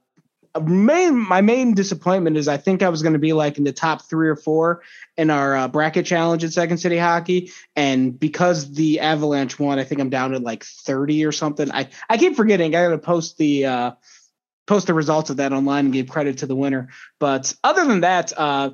main, 0.62 1.18
my 1.18 1.42
main 1.42 1.74
disappointment 1.74 2.38
is 2.38 2.48
I 2.48 2.58
think 2.58 2.84
I 2.84 2.90
was 2.90 3.02
going 3.02 3.14
to 3.14 3.20
be 3.20 3.34
like 3.34 3.58
in 3.58 3.64
the 3.64 3.74
top 3.74 4.04
three 4.04 4.30
or 4.30 4.36
four 4.36 4.84
in 5.18 5.30
our 5.30 5.56
uh, 5.56 5.68
bracket 5.68 6.06
challenge 6.06 6.44
at 6.44 6.54
Second 6.54 6.78
City 6.78 6.98
Hockey. 6.98 7.52
And 7.76 8.20
because 8.20 8.72
the 8.72 9.00
Avalanche 9.00 9.60
won, 9.60 9.80
I 9.80 9.84
think 9.84 10.02
I'm 10.02 10.10
down 10.10 10.32
to 10.32 10.40
like 10.40 10.64
30 10.64 11.26
or 11.26 11.32
something. 11.32 11.72
I, 11.72 11.90
I 12.10 12.18
keep 12.18 12.36
forgetting. 12.36 12.76
I 12.76 12.86
got 12.86 12.90
to 12.90 12.98
post 12.98 13.38
the. 13.38 13.66
Uh, 13.66 13.92
post 14.68 14.88
the 14.88 14.96
results 14.96 15.30
of 15.30 15.38
that 15.38 15.54
online 15.54 15.86
and 15.86 15.94
give 15.94 16.10
credit 16.10 16.40
to 16.40 16.48
the 16.48 16.56
winner. 16.56 16.90
But 17.20 17.54
other 17.64 17.86
than 17.86 18.02
that, 18.02 18.34
uh, 18.36 18.72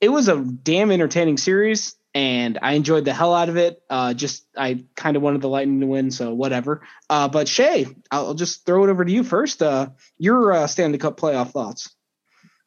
it 0.00 0.10
was 0.10 0.28
a 0.28 0.36
damn 0.36 0.90
entertaining 0.90 1.38
series, 1.38 1.94
and 2.14 2.58
I 2.60 2.72
enjoyed 2.72 3.04
the 3.04 3.12
hell 3.12 3.34
out 3.34 3.48
of 3.48 3.56
it. 3.56 3.82
Uh, 3.88 4.14
just 4.14 4.44
I 4.56 4.84
kind 4.96 5.16
of 5.16 5.22
wanted 5.22 5.40
the 5.40 5.48
Lightning 5.48 5.80
to 5.80 5.86
win, 5.86 6.10
so 6.10 6.34
whatever. 6.34 6.82
Uh, 7.08 7.28
but 7.28 7.48
Shay, 7.48 7.86
I'll 8.10 8.34
just 8.34 8.66
throw 8.66 8.84
it 8.84 8.90
over 8.90 9.04
to 9.04 9.12
you 9.12 9.22
first. 9.22 9.62
Uh, 9.62 9.90
your 10.18 10.52
uh, 10.52 10.66
Stanley 10.66 10.98
Cup 10.98 11.18
playoff 11.18 11.50
thoughts? 11.50 11.94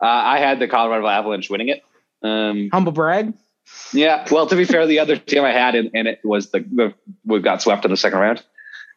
Uh, 0.02 0.06
I 0.06 0.40
had 0.40 0.60
the 0.60 0.68
Colorado 0.68 1.08
Avalanche 1.08 1.50
winning 1.50 1.70
it. 1.70 1.82
Um, 2.22 2.70
Humble 2.72 2.92
brag. 2.92 3.34
yeah. 3.94 4.28
Well, 4.32 4.48
to 4.48 4.56
be 4.56 4.66
fair, 4.66 4.86
the 4.88 5.00
other 5.00 5.18
team 5.18 5.44
I 5.44 5.52
had 5.52 5.76
in, 5.76 5.92
in 5.94 6.08
it 6.08 6.20
was 6.24 6.52
the, 6.52 6.60
the 6.60 6.94
we 7.26 7.40
got 7.42 7.62
swept 7.62 7.86
in 7.86 7.92
the 7.92 7.98
second 7.98 8.20
round. 8.20 8.44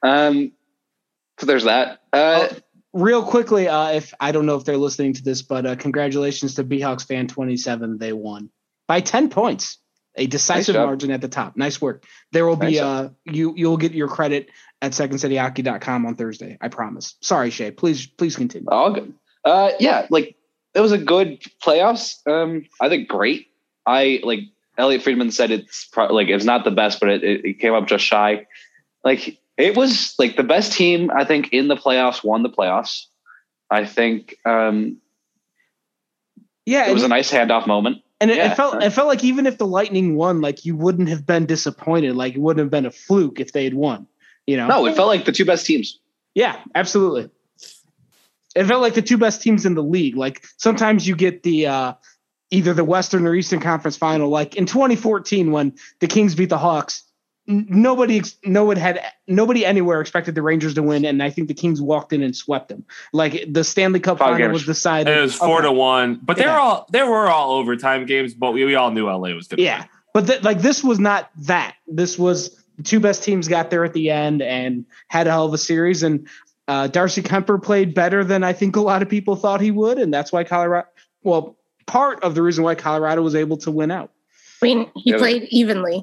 Um, 0.02 0.52
so 1.38 1.46
there's 1.46 1.64
that. 1.64 2.00
Uh, 2.12 2.48
real 2.92 3.22
quickly, 3.22 3.68
uh, 3.68 3.90
if 3.92 4.14
I 4.20 4.32
don't 4.32 4.46
know 4.46 4.56
if 4.56 4.64
they're 4.64 4.76
listening 4.76 5.12
to 5.14 5.22
this, 5.22 5.42
but 5.42 5.66
uh, 5.66 5.76
congratulations 5.76 6.54
to 6.54 6.64
Behawks 6.64 7.06
fan 7.06 7.28
27. 7.28 7.98
They 7.98 8.12
won 8.12 8.50
by 8.88 9.00
10 9.00 9.28
points, 9.30 9.78
a 10.16 10.26
decisive 10.26 10.74
Nice 10.74 10.85
margin 10.85 11.11
at 11.11 11.20
the 11.20 11.29
top. 11.29 11.57
Nice 11.57 11.81
work. 11.81 12.05
There 12.33 12.46
will 12.46 12.57
be 12.57 12.76
Nice 12.76 12.81
uh, 12.81 13.09
you 13.24 13.55
you'll 13.57 13.76
get 13.76 13.92
your 13.92 14.09
credit 14.09 14.48
at 14.83 14.92
secondcityhockey.com 14.92 16.07
on 16.07 16.14
Thursday. 16.16 16.59
I 16.61 16.68
promise. 16.68 17.16
Sorry, 17.20 17.50
Shay. 17.50 17.70
Please 17.70 18.07
please 18.07 18.37
continue. 18.37 18.68
All 18.68 18.92
good. 18.92 19.14
Uh, 19.44 19.72
yeah, 19.79 20.07
like 20.11 20.37
it 20.74 20.81
was 20.81 20.92
a 20.92 20.98
good 20.98 21.42
playoffs. 21.64 22.26
Um, 22.26 22.66
I 22.81 22.88
think 22.88 23.09
great. 23.09 23.48
I 23.87 24.20
like 24.24 24.40
Elliotte 24.79 25.02
Friedman 25.02 25.31
said 25.31 25.50
it's 25.50 25.87
pro- 25.87 26.12
like 26.12 26.29
it's 26.29 26.44
not 26.44 26.64
the 26.64 26.70
best, 26.70 27.00
but 27.00 27.09
it, 27.09 27.24
it, 27.24 27.44
it 27.44 27.61
came 27.61 27.72
up 27.72 27.87
just 27.87 28.05
shy. 28.05 28.46
Like 29.05 29.38
it 29.57 29.76
was 29.76 30.14
like 30.18 30.37
the 30.37 30.42
best 30.42 30.72
team 30.72 31.11
I 31.11 31.24
think 31.24 31.52
in 31.52 31.68
the 31.68 31.76
playoffs 31.76 32.24
won 32.24 32.42
the 32.42 32.50
playoffs. 32.50 33.07
I 33.70 33.85
think 33.85 34.37
um, 34.44 34.98
Yeah, 36.66 36.88
it 36.88 36.92
was 36.92 37.02
a 37.02 37.09
nice 37.09 37.31
handoff 37.31 37.66
moment. 37.66 38.02
And 38.20 38.31
it, 38.31 38.38
yeah. 38.38 38.52
it 38.52 38.57
felt 38.57 38.83
it 38.83 38.90
felt 38.90 39.09
like 39.09 39.24
even 39.24 39.46
if 39.46 39.59
the 39.59 39.66
Lightning 39.66 40.16
won, 40.16 40.40
like 40.40 40.64
you 40.64 40.76
wouldn't 40.76 41.09
have 41.09 41.26
been 41.26 41.46
disappointed. 41.46 42.16
Like 42.16 42.35
it 42.35 42.40
wouldn't 42.40 42.64
have 42.64 42.70
been 42.70 42.87
a 42.87 42.90
fluke 42.90 43.40
if 43.40 43.52
they 43.52 43.64
had 43.64 43.74
won. 43.74 44.07
You 44.46 44.57
know? 44.57 44.68
No, 44.68 44.87
it 44.87 44.94
felt 44.94 45.09
like 45.09 45.24
the 45.24 45.33
two 45.33 45.44
best 45.44 45.66
teams. 45.66 45.98
Yeah, 46.35 46.59
absolutely. 46.74 47.31
It 48.55 48.64
felt 48.64 48.81
like 48.81 48.94
the 48.94 49.02
two 49.02 49.18
best 49.18 49.42
teams 49.42 49.66
in 49.66 49.74
the 49.74 49.83
league. 49.83 50.16
Like 50.16 50.46
sometimes 50.57 51.07
you 51.07 51.14
get 51.14 51.42
the 51.42 51.66
uh, 51.66 51.92
either 52.50 52.72
the 52.72 52.85
Western 52.85 53.26
or 53.26 53.35
Eastern 53.35 53.61
Conference 53.61 53.96
final. 53.96 54.31
Like 54.31 54.57
in 54.57 54.66
2014 54.66 55.50
when 55.52 55.74
the 56.00 56.07
Kings 56.07 56.35
beat 56.35 56.48
the 56.48 56.59
Hawks, 56.59 57.02
nobody 57.46 58.22
no 58.44 58.64
one 58.64 58.76
had 58.76 59.00
nobody 59.26 59.64
anywhere 59.64 60.00
expected 60.00 60.35
the 60.35 60.42
Rangers 60.42 60.74
to 60.74 60.82
win, 60.82 61.04
and 61.04 61.22
I 61.22 61.30
think 61.30 61.48
the 61.48 61.54
Kings 61.54 61.80
walked 61.80 62.12
in 62.12 62.22
and 62.22 62.35
swept 62.37 62.68
them. 62.68 62.85
Like 63.12 63.44
the 63.48 63.64
Stanley 63.64 64.00
Cup 64.00 64.18
Five 64.18 64.32
final 64.35 64.38
games. 64.48 64.52
was 64.52 64.66
decided. 64.76 65.16
It 65.16 65.20
was 65.20 65.35
four 65.35 65.59
Okay. 65.59 65.66
to 65.66 65.72
one, 65.72 66.20
but 66.22 66.37
they 66.37 66.44
Yeah. 66.44 66.54
were 66.54 66.61
all 66.61 66.87
there 66.90 67.06
were 67.11 67.28
all 67.28 67.52
overtime 67.52 68.06
games, 68.06 68.35
but 68.35 68.52
we, 68.52 68.64
we 68.64 68.74
all 68.74 68.90
knew 68.90 69.06
LA 69.09 69.35
was 69.35 69.48
going 69.48 69.59
to 69.59 69.62
Yeah, 69.62 69.85
but 70.12 70.26
th- 70.26 70.42
like 70.42 70.61
this 70.61 70.82
was 70.82 70.98
not 70.98 71.30
that. 71.42 71.74
This 71.87 72.18
was 72.18 72.62
the 72.76 72.82
two 72.82 73.00
best 73.00 73.22
teams 73.22 73.48
got 73.48 73.70
there 73.70 73.85
at 73.85 73.92
the 73.92 74.11
end 74.11 74.42
and 74.42 74.85
had 75.09 75.26
a 75.26 75.30
hell 75.30 75.46
of 75.46 75.54
a 75.54 75.59
series. 75.59 76.02
And 76.02 76.26
uh, 76.68 76.88
Darcy 76.88 77.22
Kuemper 77.22 77.62
played 77.62 77.94
better 77.94 78.22
than 78.24 78.42
I 78.44 78.52
think 78.52 78.76
a 78.76 78.80
lot 78.80 79.00
of 79.02 79.09
people 79.09 79.37
thought 79.37 79.61
he 79.61 79.70
would, 79.70 79.98
and 79.98 80.12
that's 80.12 80.32
why 80.32 80.44
Colorado. 80.44 80.88
Well, 81.22 81.56
part 81.87 82.22
of 82.24 82.35
the 82.35 82.42
reason 82.42 82.64
why 82.64 82.74
Colorado 82.74 83.22
was 83.22 83.35
able 83.35 83.56
to 83.59 83.70
win 83.70 83.90
out. 83.90 84.11
I 84.62 84.66
mean, 84.66 84.90
he 84.96 85.11
Yeah. 85.11 85.18
played 85.18 85.44
evenly. 85.50 86.02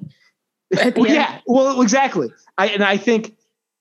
Well, 0.96 1.08
yeah, 1.08 1.40
well, 1.46 1.82
exactly. 1.82 2.30
I 2.58 2.68
and 2.68 2.84
I 2.84 2.98
think, 2.98 3.36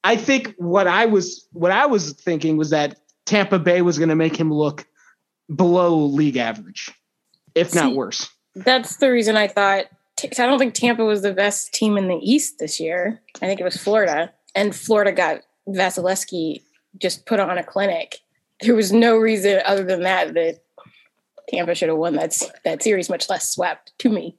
I 0.04 0.16
think 0.16 0.54
what 0.58 0.86
I 0.86 1.06
was 1.06 1.46
what 1.52 1.70
I 1.70 1.86
was 1.86 2.12
thinking 2.12 2.56
was 2.56 2.70
that 2.70 2.98
Tampa 3.26 3.58
Bay 3.58 3.82
was 3.82 3.98
going 3.98 4.08
to 4.08 4.16
make 4.16 4.36
him 4.36 4.52
look 4.52 4.86
below 5.54 5.96
league 5.96 6.36
average, 6.36 6.90
if 7.54 7.74
not 7.74 7.94
worse. 7.94 8.28
That's 8.54 8.96
the 8.96 9.10
reason 9.10 9.36
I 9.36 9.48
thought. 9.48 9.86
I 10.22 10.28
I 10.38 10.46
don't 10.46 10.58
think 10.58 10.74
Tampa 10.74 11.04
was 11.04 11.22
the 11.22 11.32
best 11.32 11.72
team 11.72 11.96
in 11.96 12.08
the 12.08 12.20
East 12.22 12.58
this 12.58 12.78
year. 12.78 13.20
I 13.36 13.46
think 13.46 13.60
it 13.60 13.64
was 13.64 13.76
Florida, 13.76 14.32
and 14.54 14.74
Florida 14.74 15.12
got 15.12 15.40
Vasilevskiy 15.68 16.62
just 16.98 17.26
put 17.26 17.40
on 17.40 17.58
a 17.58 17.64
clinic. 17.64 18.18
There 18.60 18.74
was 18.74 18.92
no 18.92 19.16
reason 19.16 19.60
other 19.64 19.82
than 19.82 20.02
that 20.02 20.34
that 20.34 20.60
Tampa 21.48 21.74
should 21.74 21.88
have 21.88 21.98
won 21.98 22.14
that 22.14 22.36
that 22.64 22.82
series, 22.82 23.10
much 23.10 23.28
less 23.28 23.48
swept. 23.48 23.92
To 23.98 24.08
me, 24.08 24.36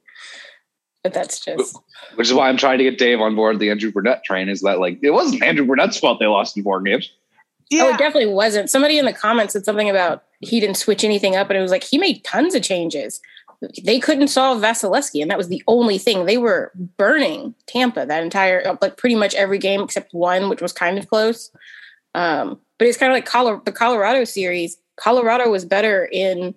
but 1.03 1.13
that's 1.13 1.39
just 1.39 1.77
Which 2.15 2.29
is 2.29 2.33
why 2.33 2.49
I'm 2.49 2.57
trying 2.57 2.77
to 2.77 2.83
get 2.83 2.97
Dave 2.97 3.19
on 3.19 3.35
board 3.35 3.59
the 3.59 3.69
Andrew 3.69 3.91
Brunette 3.91 4.23
train. 4.23 4.49
Is 4.49 4.61
that 4.61 4.79
like 4.79 4.99
it 5.03 5.11
wasn't 5.11 5.43
Andrew 5.43 5.65
Brunette's 5.65 5.99
fault 5.99 6.19
they 6.19 6.25
lost 6.25 6.57
in 6.57 6.63
four 6.63 6.81
games? 6.81 7.11
Oh, 7.73 7.89
it 7.89 7.97
definitely 7.97 8.31
wasn't. 8.31 8.69
Somebody 8.69 8.99
in 8.99 9.05
the 9.05 9.13
comments 9.13 9.53
said 9.53 9.65
something 9.65 9.89
about 9.89 10.23
he 10.39 10.59
didn't 10.59 10.77
switch 10.77 11.03
anything 11.03 11.35
up, 11.35 11.49
and 11.49 11.57
it 11.57 11.61
was 11.61 11.71
like 11.71 11.83
he 11.83 11.97
made 11.97 12.23
tons 12.23 12.55
of 12.55 12.61
changes. 12.61 13.21
They 13.83 13.99
couldn't 13.99 14.27
solve 14.27 14.61
Vasilevskiy, 14.61 15.21
and 15.21 15.31
that 15.31 15.37
was 15.37 15.47
the 15.47 15.63
only 15.67 15.97
thing. 15.97 16.25
They 16.25 16.37
were 16.37 16.71
burning 16.97 17.55
Tampa 17.65 18.05
that 18.05 18.23
entire, 18.23 18.77
like 18.81 18.97
pretty 18.97 19.15
much 19.15 19.33
every 19.35 19.57
game 19.57 19.81
except 19.81 20.13
one, 20.13 20.49
which 20.49 20.61
was 20.61 20.73
kind 20.73 20.97
of 20.97 21.09
close. 21.09 21.49
Um, 22.13 22.59
but 22.77 22.87
it's 22.87 22.97
kind 22.97 23.11
of 23.11 23.15
like 23.15 23.25
Colo- 23.25 23.61
the 23.63 23.71
Colorado 23.71 24.25
series. 24.25 24.77
Colorado 24.97 25.49
was 25.49 25.65
better 25.65 26.07
in 26.11 26.53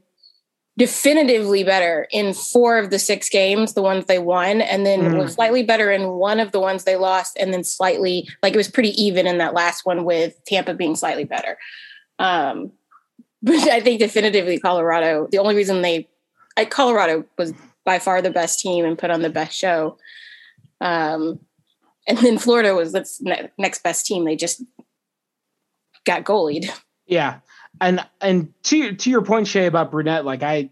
definitively 0.78 1.64
better 1.64 2.06
in 2.10 2.34
four 2.34 2.78
of 2.78 2.90
the 2.90 2.98
six 2.98 3.28
games, 3.28 3.72
the 3.72 3.82
ones 3.82 4.06
they 4.06 4.18
won, 4.18 4.60
and 4.60 4.84
then 4.84 5.16
was 5.16 5.34
slightly 5.34 5.62
better 5.62 5.90
in 5.90 6.10
one 6.10 6.38
of 6.38 6.52
the 6.52 6.60
ones 6.60 6.84
they 6.84 6.96
lost, 6.96 7.36
and 7.40 7.52
then 7.52 7.64
slightly 7.64 8.28
like 8.42 8.52
it 8.52 8.58
was 8.58 8.68
pretty 8.68 8.90
even 9.02 9.26
in 9.26 9.38
that 9.38 9.54
last 9.54 9.86
one 9.86 10.04
with 10.04 10.42
Tampa 10.44 10.74
being 10.74 10.94
slightly 10.94 11.24
better. 11.24 11.56
Um, 12.18 12.72
but 13.42 13.56
I 13.68 13.80
think 13.80 14.00
definitively 14.00 14.58
Colorado. 14.58 15.28
The 15.30 15.38
only 15.38 15.54
reason 15.54 15.82
they, 15.82 16.08
I, 16.56 16.64
Colorado 16.64 17.24
was 17.38 17.52
by 17.84 17.98
far 17.98 18.20
the 18.20 18.30
best 18.30 18.60
team 18.60 18.84
and 18.84 18.98
put 18.98 19.10
on 19.10 19.22
the 19.22 19.30
best 19.30 19.56
show. 19.56 19.96
Um, 20.80 21.40
and 22.08 22.18
then 22.18 22.38
Florida 22.38 22.74
was 22.74 22.92
the 22.92 23.08
ne- 23.20 23.50
next 23.58 23.82
best 23.82 24.06
team. 24.06 24.24
They 24.24 24.36
just 24.36 24.62
got 26.04 26.24
goalied. 26.24 26.70
Yeah, 27.06 27.38
and 27.80 28.06
and 28.20 28.52
to 28.64 28.94
to 28.94 29.10
your 29.10 29.22
point, 29.22 29.48
Shay, 29.48 29.66
about 29.66 29.90
Brunette, 29.90 30.24
like 30.24 30.42
I, 30.42 30.70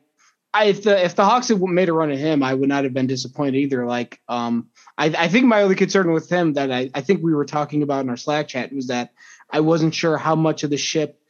I 0.53 0.67
if 0.67 0.83
the 0.83 1.05
if 1.05 1.15
the 1.17 1.25
Hawks 1.25 1.49
had 1.49 1.61
made 1.61 1.89
a 1.89 1.93
run 1.93 2.11
at 2.11 2.19
him, 2.19 2.43
I 2.43 2.55
would 2.55 2.69
not 2.69 2.85
have 2.85 2.95
been 2.95 3.07
disappointed 3.07 3.57
either. 3.57 3.87
Like, 3.87 4.21
um, 4.29 4.69
I 4.97 5.07
I 5.07 5.29
think 5.29 5.47
my 5.47 5.63
only 5.63 5.75
concern 5.75 6.13
with 6.13 6.31
him 6.31 6.55
that 6.55 6.71
I 6.71 6.91
I 6.95 7.01
think 7.01 7.23
we 7.23 7.35
were 7.35 7.45
talking 7.45 7.83
about 7.83 8.03
in 8.05 8.11
our 8.11 8.17
Slack 8.17 8.49
chat 8.49 8.73
was 8.73 8.89
that 8.89 9.13
I 9.51 9.61
wasn't 9.61 9.95
sure 9.95 10.17
how 10.17 10.35
much 10.35 10.65
of 10.65 10.71
the 10.71 10.77
ship 10.77 11.21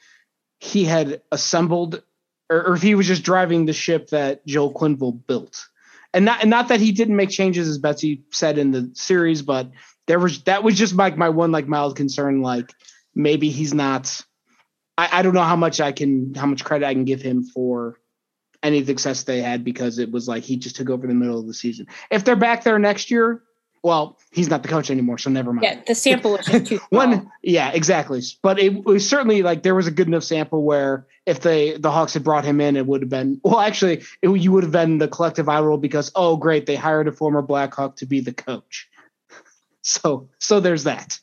he 0.61 0.85
had 0.85 1.23
assembled, 1.33 2.03
or, 2.49 2.69
or 2.69 2.75
if 2.75 2.83
he 2.83 2.95
was 2.95 3.07
just 3.07 3.23
driving 3.23 3.67
the 3.67 3.73
ship 3.73 4.09
that 4.09 4.47
Joel 4.47 4.73
Quenneville 4.73 5.27
built, 5.27 5.67
and 6.13 6.25
not 6.25 6.41
and 6.43 6.51
not 6.51 6.69
that 6.69 6.81
he 6.81 6.93
didn't 6.93 7.17
make 7.17 7.31
changes 7.31 7.69
as 7.69 7.79
Betsy 7.79 8.25
said 8.31 8.59
in 8.59 8.71
the 8.71 8.91
series, 8.95 9.43
but 9.43 9.71
there 10.07 10.19
was 10.19 10.43
that 10.45 10.63
was 10.63 10.77
just 10.77 10.95
like 10.95 11.17
my 11.17 11.29
one 11.29 11.53
like 11.53 11.67
mild 11.67 11.97
concern, 11.97 12.43
like 12.43 12.73
maybe 13.15 13.51
he's 13.51 13.75
not. 13.75 14.23
I, 14.97 15.09
I 15.13 15.23
don't 15.23 15.35
know 15.35 15.43
how 15.43 15.57
much 15.57 15.81
I 15.81 15.93
can 15.93 16.35
how 16.35 16.47
much 16.47 16.65
credit 16.65 16.87
I 16.87 16.95
can 16.95 17.05
give 17.05 17.23
him 17.23 17.45
for 17.45 17.99
any 18.63 18.85
success 18.85 19.25
they 19.25 19.43
had 19.43 19.63
because 19.63 19.99
it 19.99 20.11
was 20.11 20.27
like 20.27 20.43
he 20.43 20.57
just 20.57 20.77
took 20.77 20.91
over 20.91 21.07
the 21.07 21.15
middle 21.15 21.39
of 21.39 21.47
the 21.47 21.55
season. 21.55 21.87
If 22.11 22.25
they're 22.25 22.37
back 22.37 22.65
there 22.65 22.79
next 22.79 23.11
year, 23.11 23.43
well, 23.85 24.19
he's 24.33 24.49
not 24.49 24.63
the 24.63 24.69
coach 24.71 24.91
anymore, 24.91 25.19
so 25.19 25.29
never 25.29 25.53
mind. 25.53 25.65
Yeah, 25.65 25.83
the 25.87 25.95
sample 25.95 26.33
was 26.33 26.47
just 26.47 26.67
too 26.67 26.79
small. 26.89 27.07
One, 27.07 27.31
yeah, 27.43 27.71
exactly. 27.71 28.23
But 28.41 28.59
it 28.59 28.83
was 28.87 29.07
certainly 29.07 29.43
like 29.43 29.63
there 29.63 29.75
was 29.75 29.87
a 29.87 29.91
good 29.91 30.09
enough 30.09 30.25
sample 30.25 30.63
where 30.63 31.07
if 31.27 31.41
they 31.41 31.77
the 31.77 31.91
Hawks 31.91 32.15
had 32.15 32.25
brought 32.25 32.47
him 32.47 32.63
in, 32.63 32.77
it 32.77 32.87
would 32.87 33.03
have 33.03 33.11
been 33.11 33.43
well. 33.45 33.61
Actually, 33.61 34.03
it, 34.23 34.31
you 34.31 34.53
would 34.53 34.63
have 34.65 34.73
been 34.73 34.97
the 34.97 35.09
collective 35.09 35.51
eye 35.51 35.61
roll 35.61 35.77
because 35.77 36.11
oh, 36.15 36.39
great, 36.39 36.65
they 36.65 36.77
hired 36.77 37.09
a 37.09 37.13
former 37.13 37.43
Blackhawk 37.43 37.97
to 37.97 38.07
be 38.07 38.21
the 38.21 38.33
coach. 38.33 38.89
So, 39.87 40.31
so 40.39 40.61
there's 40.61 40.85
that. 40.85 41.19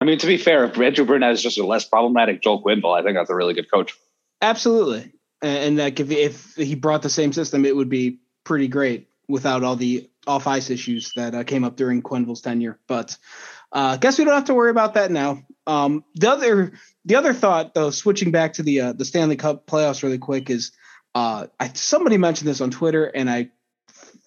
I 0.00 0.06
mean, 0.06 0.18
to 0.18 0.26
be 0.26 0.38
fair, 0.38 0.64
if 0.64 0.78
Andrew 0.78 1.04
Brunette 1.04 1.32
is 1.32 1.42
just 1.42 1.58
a 1.58 1.66
less 1.66 1.84
problematic 1.84 2.42
Joel 2.42 2.62
Quenneville, 2.62 2.98
I 2.98 3.02
think 3.02 3.16
that's 3.16 3.30
a 3.30 3.34
really 3.34 3.54
good 3.54 3.70
coach. 3.70 3.94
Absolutely, 4.40 5.12
and, 5.42 5.76
like 5.76 6.00
if 6.00 6.10
if 6.10 6.54
he 6.56 6.74
brought 6.74 7.02
the 7.02 7.10
same 7.10 7.32
system, 7.32 7.64
it 7.64 7.76
would 7.76 7.90
be 7.90 8.20
pretty 8.44 8.68
great 8.68 9.08
without 9.28 9.62
all 9.62 9.76
the 9.76 10.08
off 10.26 10.46
ice 10.46 10.70
issues 10.70 11.12
that 11.16 11.34
uh, 11.34 11.44
came 11.44 11.64
up 11.64 11.76
during 11.76 12.02
Quenneville's 12.02 12.40
tenure. 12.40 12.78
But 12.86 13.16
uh, 13.72 13.96
guess 13.98 14.18
we 14.18 14.24
don't 14.24 14.34
have 14.34 14.46
to 14.46 14.54
worry 14.54 14.70
about 14.70 14.94
that 14.94 15.10
now. 15.10 15.42
Um, 15.66 16.04
the 16.14 16.30
other 16.30 16.72
the 17.04 17.16
other 17.16 17.34
thought 17.34 17.74
though, 17.74 17.90
switching 17.90 18.30
back 18.30 18.54
to 18.54 18.62
the 18.62 18.80
uh, 18.80 18.92
the 18.94 19.04
Stanley 19.04 19.36
Cup 19.36 19.66
playoffs 19.66 20.02
really 20.02 20.18
quick 20.18 20.48
is 20.48 20.72
uh, 21.14 21.46
I 21.58 21.72
somebody 21.74 22.16
mentioned 22.16 22.48
this 22.48 22.60
on 22.60 22.70
Twitter 22.70 23.04
and 23.04 23.28
I 23.28 23.50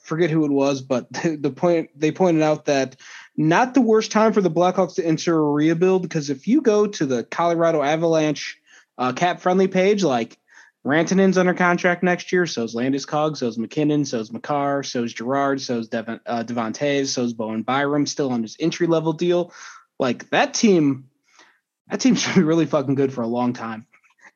forget 0.03 0.29
who 0.29 0.45
it 0.45 0.51
was, 0.51 0.81
but 0.81 1.11
the, 1.11 1.35
the 1.41 1.51
point 1.51 1.89
they 1.95 2.11
pointed 2.11 2.43
out 2.43 2.65
that 2.65 2.95
not 3.35 3.73
the 3.73 3.81
worst 3.81 4.11
time 4.11 4.33
for 4.33 4.41
the 4.41 4.51
Blackhawks 4.51 4.95
to 4.95 5.05
enter 5.05 5.37
a 5.37 5.51
rebuild 5.51 6.03
because 6.03 6.29
if 6.29 6.47
you 6.47 6.61
go 6.61 6.87
to 6.87 7.05
the 7.05 7.23
Colorado 7.23 7.81
Avalanche 7.81 8.59
uh, 8.97 9.13
cap 9.13 9.41
friendly 9.41 9.67
page, 9.67 10.03
like 10.03 10.37
Rantanen's 10.85 11.37
under 11.37 11.53
contract 11.53 12.03
next 12.03 12.31
year, 12.31 12.45
so's 12.45 12.75
Landeskog, 12.75 13.37
so's 13.37 13.57
MacKinnon, 13.57 14.05
so's 14.05 14.31
Makar, 14.31 14.83
so's 14.83 15.13
Girard, 15.13 15.61
so's 15.61 15.87
Devon, 15.87 16.19
uh, 16.25 16.43
Devontae, 16.43 17.07
so's 17.07 17.33
Bowen 17.33 17.63
Byram, 17.63 18.05
still 18.05 18.31
on 18.31 18.43
his 18.43 18.57
entry 18.59 18.85
level 18.85 19.13
deal. 19.13 19.53
Like 19.97 20.29
that 20.29 20.53
team, 20.53 21.09
that 21.89 22.01
team 22.01 22.15
should 22.15 22.35
be 22.35 22.43
really 22.43 22.65
fucking 22.65 22.95
good 22.95 23.13
for 23.13 23.21
a 23.21 23.27
long 23.27 23.53
time. 23.53 23.87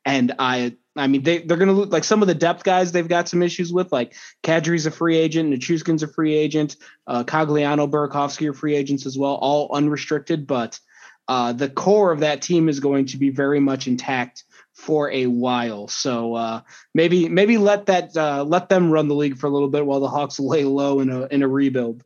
And 0.06 0.34
I, 0.40 0.78
I 1.00 1.08
mean, 1.08 1.24
they 1.24 1.40
they're 1.40 1.58
gonna 1.58 1.74
look 1.74 1.92
like 1.92 2.04
some 2.04 2.22
of 2.22 2.28
the 2.28 2.36
depth 2.36 2.64
guys 2.64 2.92
they've 2.92 3.08
got 3.08 3.30
some 3.30 3.42
issues 3.42 3.72
with, 3.72 3.92
like 3.92 4.16
Kadri's 4.44 4.86
a 4.86 4.92
free 4.92 5.18
agent, 5.18 5.54
Nichushkin's 5.54 6.04
a 6.04 6.08
free 6.08 6.36
agent, 6.36 6.78
uh, 7.08 7.24
Cogliano, 7.24 7.90
Burakovsky 7.90 8.50
are 8.50 8.54
free 8.54 8.76
agents 8.76 9.06
as 9.06 9.18
well, 9.18 9.36
all 9.36 9.70
unrestricted. 9.74 10.48
But 10.48 10.80
uh, 11.28 11.54
the 11.54 11.70
core 11.70 12.12
of 12.12 12.22
that 12.22 12.42
team 12.42 12.70
is 12.70 12.80
going 12.80 13.06
to 13.08 13.18
be 13.18 13.30
very 13.30 13.60
much 13.60 13.88
intact 13.88 14.44
for 14.74 15.12
a 15.12 15.26
while. 15.26 15.88
So 15.88 16.36
uh, 16.36 16.62
maybe 16.94 17.28
maybe 17.30 17.58
let 17.58 17.88
that 17.88 18.16
uh, 18.16 18.44
let 18.44 18.70
them 18.70 18.92
run 18.92 19.08
the 19.08 19.16
league 19.16 19.38
for 19.38 19.48
a 19.48 19.50
little 19.50 19.70
bit 19.70 19.86
while 19.86 20.00
the 20.00 20.08
Hawks 20.08 20.40
lay 20.40 20.64
low 20.64 21.00
in 21.00 21.10
a 21.10 21.26
in 21.26 21.44
a 21.44 21.48
rebuild. 21.48 22.04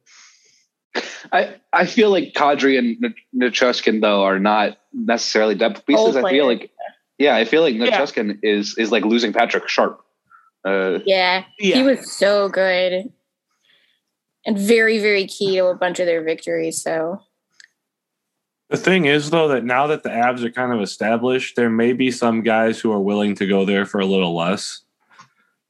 I 1.32 1.56
I 1.72 1.86
feel 1.86 2.10
like 2.10 2.34
Kadri 2.34 2.78
and 2.78 3.16
Nichushkin 3.36 4.02
though 4.02 4.24
are 4.24 4.39
not 4.39 4.78
necessarily 4.94 5.56
depth 5.56 5.86
pieces. 5.86 6.16
I 6.16 6.30
feel 6.30 6.46
like 6.46 6.72
yeah, 7.22 7.36
I 7.36 7.45
feel 7.45 7.61
like 7.61 7.76
Nichushkin 7.76 8.39
yeah. 8.41 8.51
is 8.51 8.78
is 8.78 8.91
like 8.91 9.05
losing 9.05 9.32
Patrick 9.32 9.67
Sharp. 9.69 10.03
Uh, 10.65 10.99
yeah, 11.05 11.43
yeah, 11.59 11.76
he 11.76 11.84
was 11.84 12.11
so 12.11 12.49
good 12.49 13.11
and 14.45 14.57
very 14.57 14.99
very 14.99 15.28
key 15.28 15.55
to 15.57 15.65
a 15.67 15.76
bunch 15.76 15.99
of 15.99 16.07
their 16.07 16.24
victories. 16.24 16.82
So 16.82 17.22
the 18.69 18.78
thing 18.78 19.05
is, 19.05 19.30
though, 19.30 19.49
that 19.49 19.65
now 19.65 19.88
that 19.88 20.03
the 20.03 20.09
Avs 20.09 20.43
are 20.43 20.51
kind 20.51 20.72
of 20.72 20.82
established, 20.82 21.55
there 21.55 21.69
may 21.69 21.93
be 21.93 22.09
some 22.09 22.41
guys 22.41 22.80
who 22.80 22.91
are 22.91 23.01
willing 23.01 23.36
to 23.36 23.45
go 23.45 23.65
there 23.65 23.86
for 23.86 23.99
a 23.99 24.05
little 24.05 24.36
less. 24.36 24.82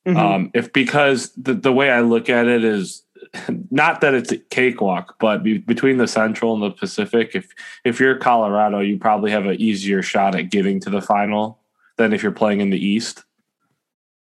Mm-hmm. 0.08 0.18
Um, 0.18 0.52
if 0.54 0.72
because 0.72 1.32
the, 1.34 1.54
the 1.54 1.74
way 1.74 1.92
I 1.92 2.02
look 2.02 2.30
at 2.30 2.48
it 2.48 2.64
is 2.64 3.04
not 3.72 4.02
that 4.02 4.14
it's 4.14 4.32
a 4.32 4.38
cakewalk, 4.38 5.16
but 5.20 5.44
be, 5.44 5.58
between 5.58 5.98
the 5.98 6.08
Central 6.08 6.54
and 6.54 6.64
the 6.64 6.72
Pacific, 6.72 7.32
if 7.34 7.50
if 7.86 8.00
you're 8.00 8.18
Colorado, 8.18 8.80
you 8.80 8.98
probably 8.98 9.32
have 9.32 9.46
an 9.46 9.56
easier 9.56 10.02
shot 10.02 10.36
at 10.36 10.50
getting 10.50 10.80
to 10.82 10.90
the 10.90 11.02
final 11.02 11.60
than 11.98 12.14
if 12.14 12.24
you're 12.24 12.32
playing 12.32 12.62
in 12.62 12.70
the 12.70 12.84
East. 12.84 13.24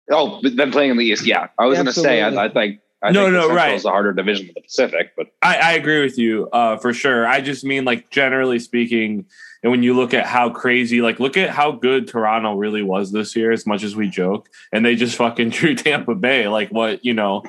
Oh, 0.10 0.40
then 0.42 0.72
playing 0.72 0.92
in 0.92 0.98
the 0.98 1.06
East, 1.06 1.26
yeah. 1.26 1.48
I 1.58 1.66
was 1.66 1.78
going 1.78 1.88
to 1.88 1.94
say, 1.94 2.22
I, 2.22 2.46
I 2.46 2.50
think 2.50 2.80
I 3.02 3.12
no, 3.12 3.30
no, 3.30 3.54
right. 3.54 3.74
It's 3.74 3.86
a 3.86 3.90
harder 3.90 4.14
division 4.14 4.48
than 4.48 4.56
the 4.56 4.62
Pacific, 4.62 5.14
but 5.16 5.28
I, 5.42 5.58
I 5.58 5.72
agree 5.74 6.02
with 6.02 6.18
you 6.18 6.50
uh, 6.52 6.78
for 6.78 6.94
sure. 6.94 7.28
I 7.28 7.42
just 7.42 7.64
mean 7.64 7.86
like 7.86 8.10
generally 8.10 8.58
speaking, 8.58 9.26
and 9.62 9.72
when 9.72 9.84
you 9.84 9.96
look 9.96 10.14
at 10.14 10.26
how 10.26 10.50
crazy, 10.50 11.02
like 11.02 11.20
look 11.20 11.38
at 11.38 11.52
how 11.52 11.72
good 11.72 12.08
Toronto 12.08 12.56
really 12.56 12.82
was 12.82 13.12
this 13.12 13.36
year, 13.36 13.52
as 13.52 13.68
much 13.68 13.84
as 13.84 13.96
we 13.96 14.10
joke, 14.10 14.50
and 14.72 14.84
they 14.84 14.96
just 14.96 15.18
fucking 15.18 15.50
drew 15.52 15.76
Tampa 15.76 16.16
Bay. 16.16 16.48
Like 16.48 16.70
what 16.70 17.06
you 17.06 17.14
know, 17.14 17.44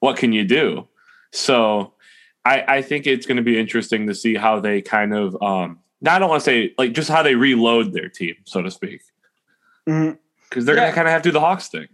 what 0.00 0.16
can 0.16 0.32
you 0.32 0.44
do? 0.44 0.88
So 1.36 1.92
I, 2.44 2.64
I 2.76 2.82
think 2.82 3.06
it's 3.06 3.26
going 3.26 3.36
to 3.36 3.42
be 3.42 3.58
interesting 3.58 4.06
to 4.06 4.14
see 4.14 4.34
how 4.34 4.60
they 4.60 4.80
kind 4.82 5.14
of 5.14 5.40
um, 5.42 5.80
I 6.06 6.18
don't 6.18 6.28
want 6.28 6.42
to 6.42 6.44
say 6.44 6.74
like 6.78 6.92
just 6.92 7.10
how 7.10 7.22
they 7.22 7.34
reload 7.34 7.92
their 7.92 8.08
team, 8.08 8.36
so 8.44 8.62
to 8.62 8.70
speak, 8.70 9.02
because 9.84 9.94
mm-hmm. 9.96 10.64
they're 10.64 10.76
yeah. 10.76 10.82
going 10.82 10.90
to 10.90 10.94
kind 10.94 11.08
of 11.08 11.12
have 11.12 11.22
to 11.22 11.28
do 11.28 11.32
the 11.32 11.40
Hawks 11.40 11.68
thing. 11.68 11.88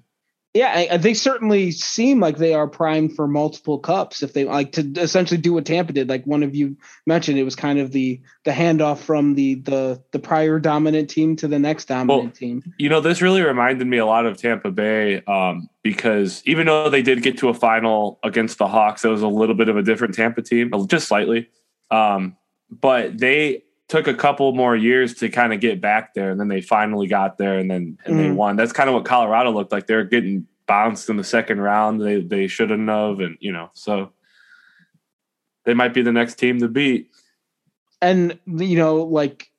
Yeah, 0.55 0.99
they 0.99 1.15
certainly 1.15 1.71
seem 1.71 2.21
like 2.21 2.37
they 2.37 2.53
are 2.53 2.69
primed 2.69 3.17
for 3.17 3.27
multiple 3.27 3.79
cups 3.79 4.23
if 4.23 4.35
they 4.35 4.45
like 4.45 4.73
to 4.73 4.83
essentially 4.99 5.41
do 5.41 5.55
what 5.55 5.65
Tampa 5.65 5.95
did. 5.95 6.11
Like 6.11 6.27
one 6.27 6.43
of 6.43 6.55
you 6.55 6.77
mentioned, 7.07 7.39
it 7.39 7.45
was 7.45 7.57
kind 7.57 7.79
of 7.79 7.93
the 7.93 8.21
the 8.45 8.51
handoff 8.51 8.99
from 8.99 9.35
the 9.35 9.55
the 9.55 10.03
the 10.11 10.19
prior 10.19 10.59
dominant 10.59 11.09
team 11.09 11.37
to 11.37 11.49
the 11.49 11.59
next 11.59 11.87
dominant 11.87 12.25
well, 12.25 12.33
team. 12.33 12.75
You 12.79 12.91
know, 12.91 13.01
this 13.01 13.23
really 13.23 13.41
reminded 13.41 13.87
me 13.87 13.97
a 13.97 14.05
lot 14.05 14.27
of 14.27 14.37
Tampa 14.37 14.71
Bay 14.71 15.23
um, 15.27 15.71
because 15.83 16.43
even 16.45 16.67
though 16.67 16.91
they 16.91 17.03
did 17.03 17.23
get 17.23 17.39
to 17.39 17.49
a 17.49 17.55
final 17.55 18.19
against 18.23 18.59
the 18.59 18.69
Hawks, 18.69 19.07
it 19.07 19.09
was 19.09 19.23
a 19.23 19.29
little 19.29 19.55
bit 19.55 19.71
of 19.71 19.79
a 19.79 19.83
different 19.83 20.15
Tampa 20.15 20.43
team, 20.43 20.71
just 20.87 21.09
slightly. 21.09 21.49
Um, 21.91 22.37
but 22.71 23.17
they 23.17 23.65
took 23.93 24.09
a 24.09 24.15
couple 24.15 24.51
more 24.55 24.75
years 24.75 25.13
to 25.13 25.29
kind 25.29 25.53
of 25.53 25.61
get 25.61 25.79
back 25.79 26.15
there, 26.15 26.31
and 26.31 26.41
then 26.41 26.49
they 26.49 26.63
finally 26.63 27.07
got 27.07 27.37
there, 27.37 27.59
and 27.59 27.71
then 27.71 27.99
and 28.07 28.15
mm 28.15 28.19
they 28.19 28.29
mm-hmm. 28.29 28.37
won. 28.37 28.57
That's 28.57 28.73
kind 28.73 28.89
of 28.89 28.95
what 28.95 29.05
Colorado 29.05 29.51
looked 29.51 29.71
like. 29.71 29.87
They're 29.87 30.03
getting 30.03 30.47
bounced 30.67 31.11
in 31.11 31.19
the 31.19 31.25
second 31.25 31.61
round. 31.61 32.01
They 32.01 32.23
they 32.23 32.47
shouldn't 32.47 32.89
have, 32.89 33.21
and 33.21 33.37
you 33.39 33.53
know, 33.53 33.71
so 33.75 34.13
they 35.67 35.75
might 35.75 35.93
be 35.93 36.01
the 36.01 36.11
next 36.11 36.37
team 36.37 36.59
to 36.61 36.69
beat. 36.69 37.11
And 38.01 38.39
you 38.47 38.79
know, 38.79 39.03
like 39.03 39.51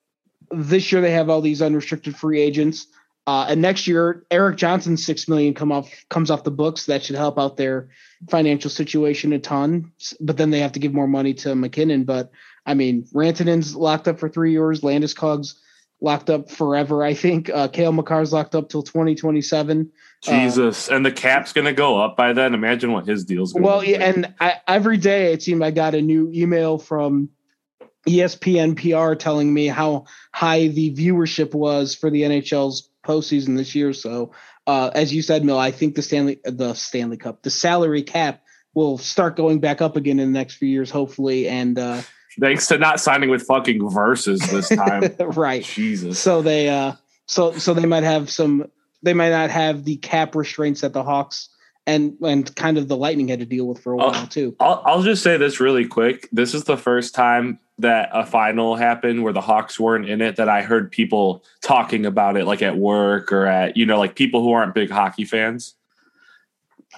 this 0.49 0.91
year, 0.91 0.99
they 0.99 1.11
have 1.11 1.29
all 1.29 1.41
these 1.41 1.61
unrestricted 1.61 2.15
free 2.15 2.41
agents. 2.41 2.87
Uh, 3.27 3.45
and 3.49 3.61
next 3.61 3.85
year, 3.85 4.25
Erik 4.31 4.57
Johnson 4.57 4.97
six 4.97 5.27
million 5.27 5.53
come 5.53 5.71
off 5.71 5.91
comes 6.09 6.31
off 6.31 6.43
the 6.43 6.49
books. 6.49 6.87
That 6.87 7.03
should 7.03 7.17
help 7.17 7.37
out 7.37 7.57
their 7.57 7.89
financial 8.31 8.71
situation 8.71 9.31
a 9.31 9.37
ton. 9.37 9.91
But 10.19 10.37
then 10.37 10.49
they 10.49 10.59
have 10.59 10.71
to 10.71 10.79
give 10.79 10.91
more 10.91 11.07
money 11.07 11.35
to 11.35 11.53
MacKinnon. 11.53 12.05
But 12.05 12.31
I 12.65 12.73
mean, 12.73 13.03
Rantanen's 13.13 13.75
locked 13.75 14.07
up 14.07 14.19
for 14.19 14.29
three 14.29 14.51
years. 14.51 14.83
Landis 14.83 15.13
Landeskog's 15.13 15.59
locked 16.03 16.29
up 16.29 16.51
forever. 16.51 17.03
I 17.03 17.13
think 17.13 17.49
uh, 17.49 17.69
Cale 17.69 17.93
Makar's 17.93 18.33
locked 18.33 18.55
up 18.55 18.69
till 18.69 18.83
2027. 18.83 19.89
Uh, 20.27 20.31
Jesus, 20.31 20.89
uh, 20.89 20.95
and 20.95 21.05
the 21.05 21.11
cap's 21.11 21.53
going 21.53 21.65
to 21.65 21.73
go 21.73 21.99
up 21.99 22.15
by 22.15 22.33
then. 22.33 22.53
Imagine 22.53 22.91
what 22.91 23.07
his 23.07 23.23
deal's 23.25 23.53
going. 23.53 23.63
Well, 23.63 23.83
yeah, 23.83 24.03
and 24.03 24.33
I, 24.39 24.61
every 24.67 24.97
day 24.97 25.33
it 25.33 25.41
seemed 25.41 25.63
I 25.63 25.71
got 25.71 25.95
a 25.95 26.01
new 26.01 26.29
email 26.33 26.77
from 26.77 27.29
ESPN 28.07 28.75
PR 28.75 29.15
telling 29.15 29.51
me 29.53 29.67
how 29.67 30.05
high 30.33 30.67
the 30.67 30.93
viewership 30.93 31.53
was 31.53 31.95
for 31.95 32.09
the 32.09 32.23
NHL's 32.23 32.89
postseason 33.05 33.57
this 33.57 33.73
year. 33.73 33.93
So, 33.93 34.33
uh, 34.67 34.91
as 34.93 35.13
you 35.13 35.21
said, 35.21 35.43
Mil, 35.45 35.57
I 35.57 35.71
think 35.71 35.95
the 35.95 36.01
Stanley 36.01 36.39
the 36.43 36.73
Stanley 36.73 37.17
Cup, 37.17 37.43
the 37.43 37.49
salary 37.49 38.03
cap 38.03 38.41
will 38.73 38.97
start 38.97 39.37
going 39.37 39.59
back 39.59 39.81
up 39.81 39.95
again 39.95 40.19
in 40.19 40.33
the 40.33 40.37
next 40.37 40.55
few 40.55 40.67
years, 40.67 40.91
hopefully, 40.91 41.47
and. 41.47 41.79
Uh, 41.79 42.01
Thanks 42.39 42.67
to 42.67 42.77
not 42.77 42.99
signing 42.99 43.29
with 43.29 43.43
fucking 43.43 43.89
Versus 43.89 44.39
this 44.49 44.69
time. 44.69 45.03
right. 45.19 45.63
Jesus. 45.63 46.19
So 46.19 46.41
they 46.41 46.69
uh 46.69 46.93
so 47.27 47.53
so 47.53 47.73
they 47.73 47.85
might 47.85 48.03
have 48.03 48.29
some 48.29 48.69
they 49.01 49.13
might 49.13 49.29
not 49.29 49.49
have 49.49 49.83
the 49.83 49.97
cap 49.97 50.35
restraints 50.35 50.81
that 50.81 50.93
the 50.93 51.03
Hawks 51.03 51.49
and 51.85 52.15
and 52.21 52.55
kind 52.55 52.77
of 52.77 52.87
the 52.87 52.97
Lightning 52.97 53.27
had 53.27 53.39
to 53.39 53.45
deal 53.45 53.65
with 53.65 53.79
for 53.79 53.93
a 53.93 53.97
while 53.97 54.27
too. 54.27 54.55
I'll, 54.59 54.81
I'll 54.85 55.03
just 55.03 55.23
say 55.23 55.37
this 55.37 55.59
really 55.59 55.85
quick. 55.85 56.29
This 56.31 56.53
is 56.53 56.63
the 56.63 56.77
first 56.77 57.13
time 57.13 57.59
that 57.79 58.09
a 58.13 58.25
final 58.25 58.75
happened 58.75 59.23
where 59.23 59.33
the 59.33 59.41
Hawks 59.41 59.79
weren't 59.79 60.07
in 60.07 60.21
it 60.21 60.35
that 60.37 60.47
I 60.47 60.61
heard 60.61 60.91
people 60.91 61.43
talking 61.61 62.05
about 62.05 62.37
it 62.37 62.45
like 62.45 62.61
at 62.61 62.77
work 62.77 63.31
or 63.31 63.45
at 63.45 63.75
you 63.75 63.85
know 63.85 63.99
like 63.99 64.15
people 64.15 64.41
who 64.41 64.53
aren't 64.53 64.73
big 64.73 64.89
hockey 64.89 65.25
fans. 65.25 65.75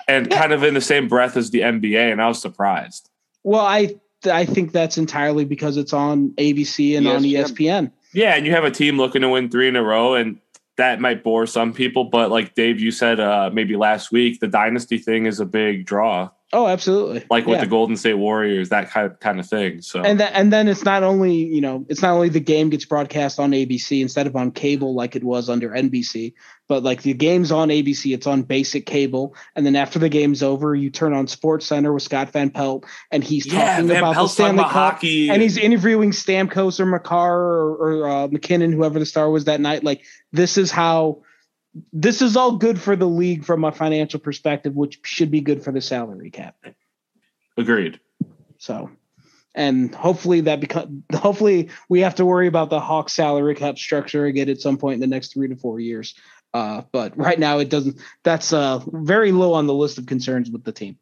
And 0.08 0.28
yeah. 0.30 0.40
kind 0.40 0.52
of 0.52 0.64
in 0.64 0.74
the 0.74 0.82
same 0.82 1.08
breath 1.08 1.38
as 1.38 1.52
the 1.52 1.62
NBA 1.62 2.12
and 2.12 2.22
I 2.22 2.28
was 2.28 2.40
surprised. 2.42 3.10
Well, 3.44 3.66
I 3.66 3.96
I 4.28 4.46
think 4.46 4.72
that's 4.72 4.98
entirely 4.98 5.46
because 5.46 5.78
it's 5.78 5.94
on 5.94 6.30
ABC 6.32 6.98
and 6.98 7.06
ESPN. 7.06 7.16
on 7.16 7.24
ESPN. 7.24 7.92
Yeah, 8.14 8.36
and 8.36 8.46
you 8.46 8.54
have 8.54 8.64
a 8.64 8.72
team 8.72 8.98
looking 8.98 9.22
to 9.22 9.30
win 9.30 9.50
three 9.50 9.68
in 9.68 9.76
a 9.76 9.84
row, 9.84 10.16
and 10.16 10.40
that 10.78 11.00
might 11.00 11.24
bore 11.24 11.46
some 11.46 11.74
people. 11.74 12.06
But 12.06 12.32
like 12.32 12.56
Dave, 12.56 12.80
you 12.80 12.92
said 12.92 13.20
uh, 13.20 13.50
maybe 13.54 13.76
last 13.76 14.12
week, 14.12 14.40
the 14.40 14.48
dynasty 14.48 14.98
thing 14.98 15.26
is 15.26 15.40
a 15.40 15.46
big 15.46 15.86
draw. 15.86 16.30
Oh, 16.54 16.68
absolutely. 16.68 17.26
Like 17.30 17.48
with 17.48 17.58
yeah. 17.58 17.64
the 17.64 17.70
Golden 17.70 17.98
State 17.98 18.14
Warriors, 18.14 18.70
that 18.70 18.90
kind 18.92 19.12
of, 19.12 19.20
kind 19.20 19.40
of 19.40 19.48
thing. 19.48 19.82
So 19.82 20.02
and 20.02 20.20
that, 20.20 20.32
and 20.36 20.54
then 20.54 20.68
it's 20.68 20.86
not 20.86 21.02
only 21.02 21.34
you 21.34 21.60
know 21.60 21.86
it's 21.90 22.02
not 22.02 22.12
only 22.12 22.30
the 22.30 22.40
game 22.40 22.70
gets 22.70 22.86
broadcast 22.86 23.40
on 23.40 23.52
ABC 23.52 24.02
instead 24.02 24.28
of 24.28 24.36
on 24.36 24.52
cable 24.52 24.94
like 24.94 25.16
it 25.16 25.24
was 25.24 25.50
under 25.50 25.72
NBC, 25.72 26.34
but 26.68 26.84
like 26.84 27.02
the 27.02 27.14
game's 27.14 27.52
on 27.52 27.70
ABC, 27.70 28.14
it's 28.14 28.28
on 28.28 28.44
basic 28.44 28.86
cable, 28.86 29.36
and 29.56 29.66
then 29.66 29.76
after 29.76 29.98
the 29.98 30.08
game's 30.08 30.44
over, 30.44 30.76
you 30.76 30.92
turn 30.92 31.14
on 31.14 31.28
Sports 31.28 31.66
Center 31.66 31.92
with 31.92 32.04
Scott 32.04 32.32
Van 32.32 32.52
Pelt, 32.52 32.86
and 33.12 33.24
he's 33.24 33.48
yeah, 33.48 33.72
talking 33.72 33.88
Van 33.88 33.98
about 33.98 34.14
Pelt's 34.14 34.36
the 34.36 34.44
Stanley 34.44 34.64
Cup, 34.64 34.72
hockey. 34.72 35.30
and 35.32 35.42
he's 35.42 35.58
interviewing 35.58 36.12
Stamkos 36.12 36.80
or 36.80 36.86
Makar 36.86 37.42
or, 37.42 37.76
or 37.76 38.10
uh, 38.10 38.28
MacKinnon, 38.28 38.72
whoever 38.72 39.00
the 39.00 39.06
star 39.06 39.32
was 39.32 39.46
that 39.46 39.60
night. 39.60 39.84
Like 39.84 40.06
this 40.32 40.60
is 40.60 40.70
how 40.70 41.24
this 41.92 42.22
is 42.22 42.38
all 42.38 42.58
good 42.58 42.80
for 42.80 42.96
the 42.96 43.08
league 43.08 43.44
from 43.44 43.64
a 43.64 43.72
financial 43.72 44.20
perspective, 44.20 44.76
which 44.76 45.00
should 45.04 45.32
be 45.32 45.42
good 45.42 45.64
for 45.64 45.72
the 45.72 45.82
salary 45.82 46.32
cap. 46.32 46.56
Agreed. 47.58 48.00
So, 48.58 48.90
and 49.54 49.94
hopefully 49.94 50.42
that 50.42 50.60
become 50.60 51.04
hopefully 51.14 51.70
we 51.90 52.02
have 52.02 52.16
to 52.16 52.26
worry 52.26 52.48
about 52.48 52.70
the 52.70 52.80
Hawks 52.80 53.14
salary 53.14 53.56
cap 53.56 53.78
structure 53.78 54.26
again 54.26 54.50
at 54.50 54.62
some 54.62 54.78
point 54.78 54.96
in 54.96 55.00
the 55.02 55.08
next 55.08 55.34
three 55.34 55.48
to 55.48 55.56
four 55.56 55.80
years. 55.80 56.16
Uh, 56.54 56.84
but 56.94 57.18
right 57.18 57.38
now 57.38 57.60
it 57.60 57.70
doesn't. 57.70 58.00
That's 58.24 58.54
uh, 58.54 58.80
very 58.88 59.34
low 59.34 59.54
on 59.54 59.68
the 59.68 59.74
list 59.74 59.98
of 59.98 60.06
concerns 60.06 60.50
with 60.50 60.64
the 60.64 60.72
team. 60.72 60.98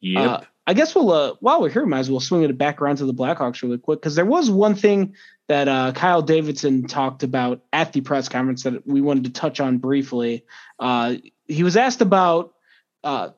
Yep. 0.00 0.30
Uh, 0.30 0.40
I 0.66 0.74
guess 0.74 0.94
we'll 0.94 1.12
uh, 1.12 1.34
while 1.40 1.60
we're 1.60 1.70
here, 1.70 1.86
might 1.86 2.00
as 2.00 2.10
well 2.10 2.20
swing 2.20 2.42
it 2.42 2.58
back 2.58 2.82
around 2.82 2.96
to 2.96 3.06
the 3.06 3.14
Blackhawks 3.14 3.62
really 3.62 3.78
quick 3.78 4.00
because 4.00 4.16
there 4.16 4.24
was 4.24 4.50
one 4.50 4.74
thing 4.74 5.14
that 5.48 5.68
uh, 5.68 5.92
Kyle 5.92 6.22
Davidson 6.22 6.86
talked 6.86 7.22
about 7.22 7.62
at 7.72 7.92
the 7.92 8.00
press 8.00 8.28
conference 8.28 8.64
that 8.64 8.86
we 8.86 9.00
wanted 9.00 9.24
to 9.24 9.30
touch 9.30 9.60
on 9.60 9.78
briefly. 9.78 10.44
Uh, 10.78 11.16
he 11.46 11.62
was 11.62 11.76
asked 11.76 12.00
about 12.00 12.54
uh, 13.04 13.30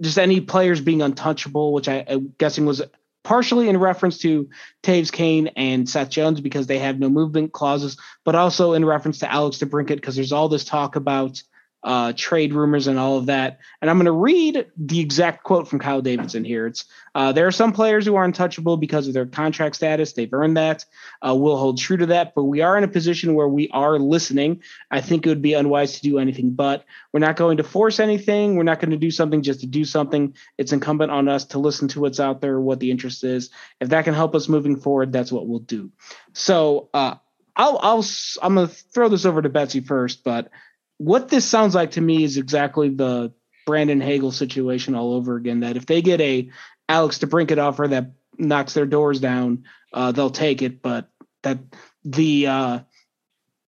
just 0.00 0.18
any 0.18 0.40
players 0.40 0.80
being 0.80 1.00
untouchable, 1.00 1.72
which 1.72 1.88
I, 1.88 1.96
am 1.96 2.34
guessing 2.36 2.66
was 2.66 2.82
partially 3.24 3.68
in 3.68 3.78
reference 3.78 4.18
to 4.18 4.48
Toews 4.82 5.10
Kane 5.10 5.48
and 5.56 5.88
Seth 5.88 6.10
Jones 6.10 6.40
because 6.40 6.66
they 6.66 6.78
have 6.78 7.00
no 7.00 7.08
movement 7.08 7.52
clauses, 7.52 7.96
but 8.24 8.34
also 8.34 8.74
in 8.74 8.84
reference 8.84 9.18
to 9.20 9.32
Alex 9.32 9.58
DeBrincat 9.58 9.96
because 9.96 10.14
there's 10.14 10.32
all 10.32 10.48
this 10.48 10.64
talk 10.64 10.94
about 10.94 11.42
uh, 11.86 12.12
trade 12.16 12.52
rumors 12.52 12.88
and 12.88 12.98
all 12.98 13.16
of 13.16 13.26
that. 13.26 13.60
And 13.80 13.88
I'm 13.88 13.96
going 13.96 14.06
to 14.06 14.12
read 14.12 14.66
the 14.76 14.98
exact 14.98 15.44
quote 15.44 15.68
from 15.68 15.78
Kyle 15.78 16.02
Davidson 16.02 16.44
here. 16.44 16.66
It's 16.66 16.84
uh, 17.14 17.30
there 17.30 17.46
are 17.46 17.52
some 17.52 17.72
players 17.72 18.04
who 18.04 18.16
are 18.16 18.24
untouchable 18.24 18.76
because 18.76 19.06
of 19.06 19.14
their 19.14 19.24
contract 19.24 19.76
status. 19.76 20.12
They've 20.12 20.32
earned 20.32 20.56
that. 20.56 20.84
Uh, 21.22 21.36
we'll 21.36 21.56
hold 21.56 21.78
true 21.78 21.96
to 21.96 22.06
that, 22.06 22.34
but 22.34 22.42
we 22.42 22.60
are 22.60 22.76
in 22.76 22.82
a 22.82 22.88
position 22.88 23.34
where 23.34 23.46
we 23.46 23.68
are 23.70 24.00
listening. 24.00 24.62
I 24.90 25.00
think 25.00 25.24
it 25.24 25.28
would 25.28 25.42
be 25.42 25.54
unwise 25.54 25.94
to 25.94 26.02
do 26.02 26.18
anything, 26.18 26.50
but 26.50 26.84
we're 27.12 27.20
not 27.20 27.36
going 27.36 27.58
to 27.58 27.62
force 27.62 28.00
anything. 28.00 28.56
We're 28.56 28.64
not 28.64 28.80
going 28.80 28.90
to 28.90 28.96
do 28.96 29.12
something 29.12 29.42
just 29.42 29.60
to 29.60 29.66
do 29.66 29.84
something. 29.84 30.34
It's 30.58 30.72
incumbent 30.72 31.12
on 31.12 31.28
us 31.28 31.44
to 31.46 31.60
listen 31.60 31.86
to 31.88 32.00
what's 32.00 32.18
out 32.18 32.40
there, 32.40 32.60
what 32.60 32.80
the 32.80 32.90
interest 32.90 33.22
is. 33.22 33.50
If 33.80 33.90
that 33.90 34.04
can 34.04 34.14
help 34.14 34.34
us 34.34 34.48
moving 34.48 34.74
forward, 34.74 35.12
that's 35.12 35.30
what 35.30 35.46
we'll 35.46 35.60
do. 35.60 35.92
So, 36.32 36.88
uh, 36.92 37.14
I'll, 37.58 37.78
I'll, 37.80 38.04
I'm 38.42 38.56
going 38.56 38.68
to 38.68 38.74
throw 38.74 39.08
this 39.08 39.24
over 39.24 39.40
to 39.40 39.48
Betsy 39.48 39.80
first, 39.80 40.24
but 40.24 40.50
what 40.98 41.28
this 41.28 41.44
sounds 41.44 41.74
like 41.74 41.92
to 41.92 42.00
me 42.00 42.24
is 42.24 42.36
exactly 42.36 42.88
the 42.88 43.32
Brandon 43.66 44.00
Hagel 44.00 44.32
situation 44.32 44.94
all 44.94 45.14
over 45.14 45.36
again. 45.36 45.60
That 45.60 45.76
if 45.76 45.86
they 45.86 46.02
get 46.02 46.20
a 46.20 46.50
Alex 46.88 47.18
DeBrincat 47.18 47.58
offer 47.58 47.88
that 47.88 48.12
knocks 48.38 48.74
their 48.74 48.86
doors 48.86 49.20
down, 49.20 49.64
uh, 49.92 50.12
they'll 50.12 50.30
take 50.30 50.62
it. 50.62 50.82
But 50.82 51.08
that 51.42 51.58
the 52.04 52.46
uh, 52.46 52.78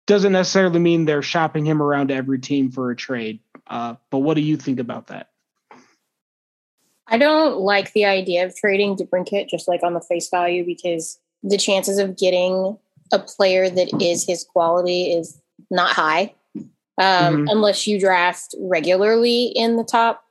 doesn't 0.06 0.32
necessarily 0.32 0.80
mean 0.80 1.04
they're 1.04 1.22
shopping 1.22 1.64
him 1.66 1.82
around 1.82 2.08
to 2.08 2.14
every 2.14 2.38
team 2.38 2.70
for 2.70 2.90
a 2.90 2.96
trade. 2.96 3.40
Uh, 3.66 3.96
but 4.10 4.18
what 4.18 4.34
do 4.34 4.40
you 4.40 4.56
think 4.56 4.78
about 4.78 5.08
that? 5.08 5.30
I 7.06 7.18
don't 7.18 7.58
like 7.58 7.92
the 7.92 8.04
idea 8.04 8.44
of 8.44 8.54
trading 8.54 8.96
DeBrincat 8.96 9.48
just 9.48 9.66
like 9.66 9.82
on 9.82 9.94
the 9.94 10.00
face 10.00 10.28
value 10.28 10.64
because 10.64 11.18
the 11.42 11.56
chances 11.56 11.98
of 11.98 12.18
getting 12.18 12.78
a 13.12 13.18
player 13.18 13.68
that 13.68 14.02
is 14.02 14.26
his 14.26 14.44
quality 14.44 15.12
is 15.12 15.40
not 15.70 15.90
high 15.90 16.34
um, 16.98 17.36
mm-hmm. 17.36 17.48
unless 17.48 17.86
you 17.86 17.98
draft 17.98 18.54
regularly 18.60 19.46
in 19.46 19.76
the 19.76 19.84
top. 19.84 20.24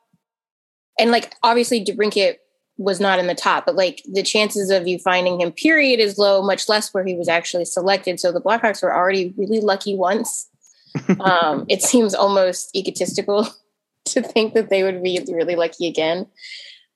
And 1.00 1.12
like 1.12 1.36
obviously 1.44 1.84
DeBrincat 1.84 2.36
was 2.78 3.00
not 3.00 3.20
in 3.20 3.28
the 3.28 3.36
top, 3.36 3.66
but 3.66 3.76
like 3.76 4.02
the 4.12 4.24
chances 4.24 4.70
of 4.70 4.88
you 4.88 5.00
finding 5.00 5.42
him 5.42 5.52
period 5.52 6.00
is 6.00 6.18
low, 6.18 6.42
much 6.42 6.70
less 6.70 6.94
where 6.94 7.06
he 7.06 7.16
was 7.16 7.28
actually 7.28 7.66
selected. 7.66 8.20
So 8.20 8.32
the 8.32 8.42
Blackhawks 8.42 8.84
were 8.84 8.96
already 8.96 9.34
really 9.38 9.62
lucky 9.62 9.96
once. 9.96 10.48
um, 11.20 11.66
it 11.70 11.82
seems 11.82 12.14
almost 12.14 12.76
egotistical 12.76 13.48
to 14.06 14.22
think 14.22 14.54
that 14.54 14.70
they 14.70 14.84
would 14.84 15.02
be 15.04 15.20
really 15.28 15.56
lucky 15.56 15.88
again. 15.88 16.28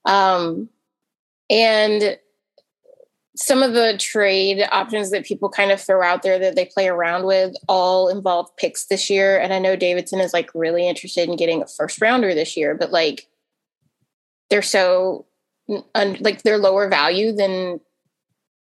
Um, 0.05 0.69
and 1.49 2.17
some 3.35 3.63
of 3.63 3.73
the 3.73 3.97
trade 3.97 4.67
options 4.71 5.09
that 5.11 5.25
people 5.25 5.49
kind 5.49 5.71
of 5.71 5.79
throw 5.79 6.03
out 6.03 6.21
there 6.21 6.37
that 6.37 6.55
they 6.55 6.65
play 6.65 6.89
around 6.89 7.25
with 7.25 7.53
all 7.69 8.09
involve 8.09 8.53
picks 8.57 8.85
this 8.85 9.09
year. 9.09 9.39
And 9.39 9.53
I 9.53 9.59
know 9.59 9.75
Davidson 9.75 10.19
is 10.19 10.33
like 10.33 10.49
really 10.53 10.87
interested 10.87 11.29
in 11.29 11.37
getting 11.37 11.61
a 11.61 11.67
first 11.67 12.01
rounder 12.01 12.33
this 12.33 12.57
year, 12.57 12.75
but 12.75 12.91
like 12.91 13.27
they're 14.49 14.61
so 14.61 15.25
like 15.95 16.41
they're 16.41 16.57
lower 16.57 16.89
value 16.89 17.31
than 17.31 17.79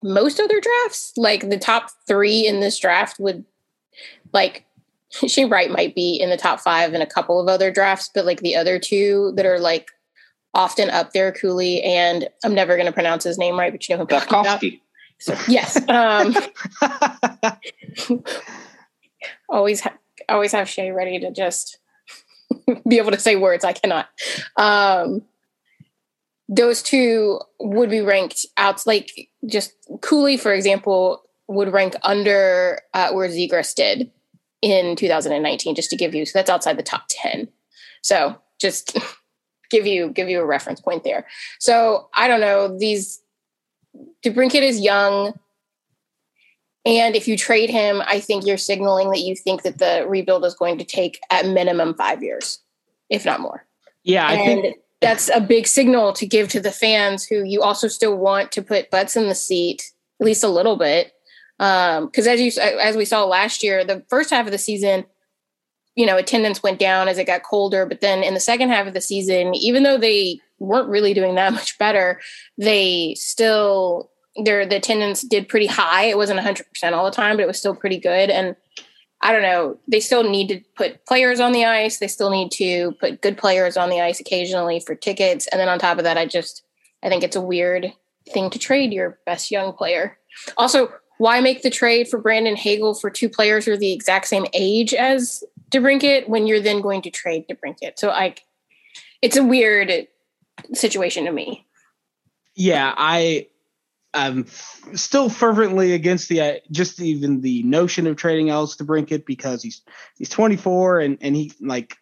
most 0.01 0.39
other 0.39 0.61
drafts. 0.61 1.11
Like 1.17 1.49
the 1.49 1.59
top 1.59 1.89
three 2.07 2.47
in 2.47 2.61
this 2.61 2.79
draft 2.79 3.19
would 3.19 3.43
like 4.31 4.65
Shane 5.27 5.49
Wright 5.49 5.69
might 5.69 5.93
be 5.93 6.15
in 6.15 6.29
the 6.29 6.37
top 6.37 6.61
five 6.61 6.93
in 6.93 7.01
a 7.01 7.05
couple 7.05 7.39
of 7.39 7.49
other 7.49 7.69
drafts, 7.69 8.09
but 8.15 8.25
like 8.25 8.39
the 8.39 8.55
other 8.55 8.79
two 8.79 9.33
that 9.35 9.45
are 9.45 9.59
like 9.59 9.89
often 10.53 10.89
up 10.89 11.13
there, 11.13 11.31
Cooley 11.31 11.81
and 11.83 12.27
I'm 12.43 12.53
never 12.53 12.75
going 12.75 12.85
to 12.85 12.91
pronounce 12.91 13.23
his 13.23 13.37
name 13.37 13.57
right, 13.57 13.71
but 13.71 13.87
you 13.87 13.95
know 13.95 14.05
who 14.05 14.15
I'm 14.15 14.21
talking 14.27 14.39
about. 14.39 14.63
So, 15.19 15.37
yes. 15.47 15.77
Um, 15.89 16.35
always, 19.49 19.81
ha- 19.81 19.97
always 20.27 20.51
have 20.51 20.67
Shay 20.69 20.91
ready 20.91 21.19
to 21.19 21.31
just 21.31 21.77
be 22.87 22.97
able 22.97 23.11
to 23.11 23.19
say 23.19 23.35
words. 23.35 23.63
I 23.63 23.73
cannot. 23.73 24.07
Um, 24.57 25.23
those 26.49 26.83
two 26.83 27.39
would 27.59 27.89
be 27.89 28.01
ranked 28.01 28.45
out 28.57 28.85
like 28.85 29.29
just 29.45 29.73
Cooley, 30.01 30.37
for 30.37 30.53
example, 30.53 31.23
would 31.47 31.71
rank 31.71 31.95
under 32.03 32.81
uh, 32.93 33.11
where 33.11 33.29
Zegras 33.29 33.73
did 33.73 34.11
in 34.61 34.95
2019, 34.95 35.75
just 35.75 35.89
to 35.89 35.95
give 35.95 36.13
you 36.13 36.25
so 36.25 36.37
that's 36.37 36.49
outside 36.49 36.77
the 36.77 36.83
top 36.83 37.03
10. 37.09 37.47
So 38.01 38.37
just 38.59 38.97
give 39.73 39.85
you 39.85 40.09
give 40.09 40.29
you 40.29 40.39
a 40.39 40.45
reference 40.45 40.79
point 40.79 41.03
there. 41.03 41.27
So 41.59 42.09
I 42.13 42.27
don't 42.27 42.39
know 42.39 42.77
these. 42.77 43.19
DeBrincat 44.23 44.61
is 44.61 44.79
young, 44.79 45.33
and 46.85 47.15
if 47.15 47.27
you 47.27 47.37
trade 47.37 47.69
him, 47.69 48.01
I 48.05 48.19
think 48.19 48.45
you're 48.45 48.57
signaling 48.57 49.09
that 49.11 49.19
you 49.19 49.35
think 49.35 49.63
that 49.63 49.79
the 49.79 50.05
rebuild 50.07 50.45
is 50.45 50.55
going 50.55 50.77
to 50.77 50.85
take 50.85 51.19
at 51.29 51.45
minimum 51.45 51.93
five 51.95 52.23
years, 52.23 52.59
if 53.09 53.25
not 53.25 53.39
more. 53.39 53.65
Yeah, 54.03 54.27
I 54.27 54.33
and 54.33 54.61
think 54.61 54.77
that's 55.01 55.29
a 55.29 55.41
big 55.41 55.67
signal 55.67 56.13
to 56.13 56.25
give 56.25 56.47
to 56.49 56.59
the 56.59 56.71
fans 56.71 57.25
who 57.25 57.43
you 57.43 57.61
also 57.61 57.87
still 57.87 58.17
want 58.17 58.51
to 58.53 58.61
put 58.61 58.89
butts 58.89 59.15
in 59.15 59.27
the 59.27 59.35
seat 59.35 59.91
at 60.19 60.25
least 60.25 60.43
a 60.43 60.47
little 60.47 60.77
bit 60.77 61.11
because 61.57 62.27
um, 62.27 62.33
as 62.33 62.41
you 62.41 62.51
as 62.61 62.95
we 62.95 63.05
saw 63.05 63.25
last 63.25 63.61
year 63.63 63.83
the 63.83 64.03
first 64.09 64.29
half 64.29 64.45
of 64.45 64.51
the 64.51 64.57
season 64.57 65.05
you 65.95 66.05
know 66.05 66.17
attendance 66.17 66.63
went 66.63 66.79
down 66.79 67.07
as 67.07 67.17
it 67.17 67.27
got 67.27 67.43
colder 67.43 67.85
but 67.85 68.01
then 68.01 68.23
in 68.23 68.33
the 68.33 68.39
second 68.39 68.69
half 68.69 68.87
of 68.87 68.93
the 68.93 69.01
season 69.01 69.53
even 69.55 69.83
though 69.83 69.97
they 69.97 70.39
weren't 70.59 70.89
really 70.89 71.13
doing 71.13 71.35
that 71.35 71.53
much 71.53 71.77
better 71.77 72.19
they 72.57 73.15
still 73.15 74.09
their 74.45 74.65
the 74.65 74.77
attendance 74.77 75.21
did 75.21 75.47
pretty 75.47 75.67
high 75.67 76.05
it 76.05 76.17
wasn't 76.17 76.39
100% 76.39 76.63
all 76.93 77.05
the 77.05 77.11
time 77.11 77.35
but 77.35 77.43
it 77.43 77.47
was 77.47 77.59
still 77.59 77.75
pretty 77.75 77.99
good 77.99 78.29
and 78.29 78.55
I 79.25 79.31
don't 79.31 79.41
know. 79.41 79.79
They 79.87 80.01
still 80.01 80.29
need 80.29 80.49
to 80.49 80.59
put 80.75 81.05
players 81.05 81.39
on 81.39 81.53
the 81.53 81.63
ice. 81.63 81.97
They 81.97 82.09
still 82.09 82.29
need 82.29 82.51
to 82.51 82.91
put 82.99 83.21
good 83.21 83.37
players 83.37 83.77
on 83.77 83.89
the 83.89 84.01
ice 84.01 84.19
occasionally 84.19 84.81
for 84.81 84.95
tickets. 84.95 85.47
And 85.47 85.61
then 85.61 85.69
on 85.69 85.79
top 85.79 85.97
of 85.97 86.03
that, 86.03 86.17
I 86.17 86.25
just 86.25 86.61
I 87.01 87.07
think 87.09 87.23
it's 87.23 87.37
a 87.37 87.41
weird 87.41 87.93
thing 88.33 88.49
to 88.49 88.59
trade 88.59 88.91
your 88.91 89.19
best 89.25 89.49
young 89.49 89.71
player. 89.71 90.17
Also, 90.57 90.89
why 91.19 91.39
make 91.39 91.61
the 91.61 91.69
trade 91.69 92.09
for 92.09 92.19
Brandon 92.19 92.55
Hagel 92.57 92.95
for 92.95 93.09
two 93.09 93.29
players 93.29 93.65
who 93.65 93.71
are 93.71 93.77
the 93.77 93.93
exact 93.93 94.27
same 94.27 94.45
age 94.53 94.93
as 94.93 95.41
DeBrincat 95.73 96.29
when 96.29 96.47
you're 96.47 96.61
then 96.61 96.81
going 96.81 97.01
to 97.01 97.09
trade 97.09 97.45
DeBrincat? 97.49 97.93
So 97.97 98.07
like 98.07 98.43
it's 99.21 99.37
a 99.37 99.43
weird 99.43 100.07
situation 100.73 101.25
to 101.25 101.31
me. 101.31 101.65
Yeah, 102.55 102.93
I 102.95 103.47
I'm 104.13 104.45
still 104.93 105.29
fervently 105.29 105.93
against 105.93 106.29
the 106.29 106.41
uh, 106.41 106.53
just 106.71 107.01
even 107.01 107.41
the 107.41 107.63
notion 107.63 108.05
of 108.05 108.15
trading 108.15 108.49
Alex 108.49 108.75
DeBrincat 108.75 109.25
because 109.25 109.63
he's 109.63 109.81
he's 110.17 110.29
24 110.29 110.99
and 110.99 111.17
and 111.21 111.35
he 111.35 111.51
like 111.59 111.97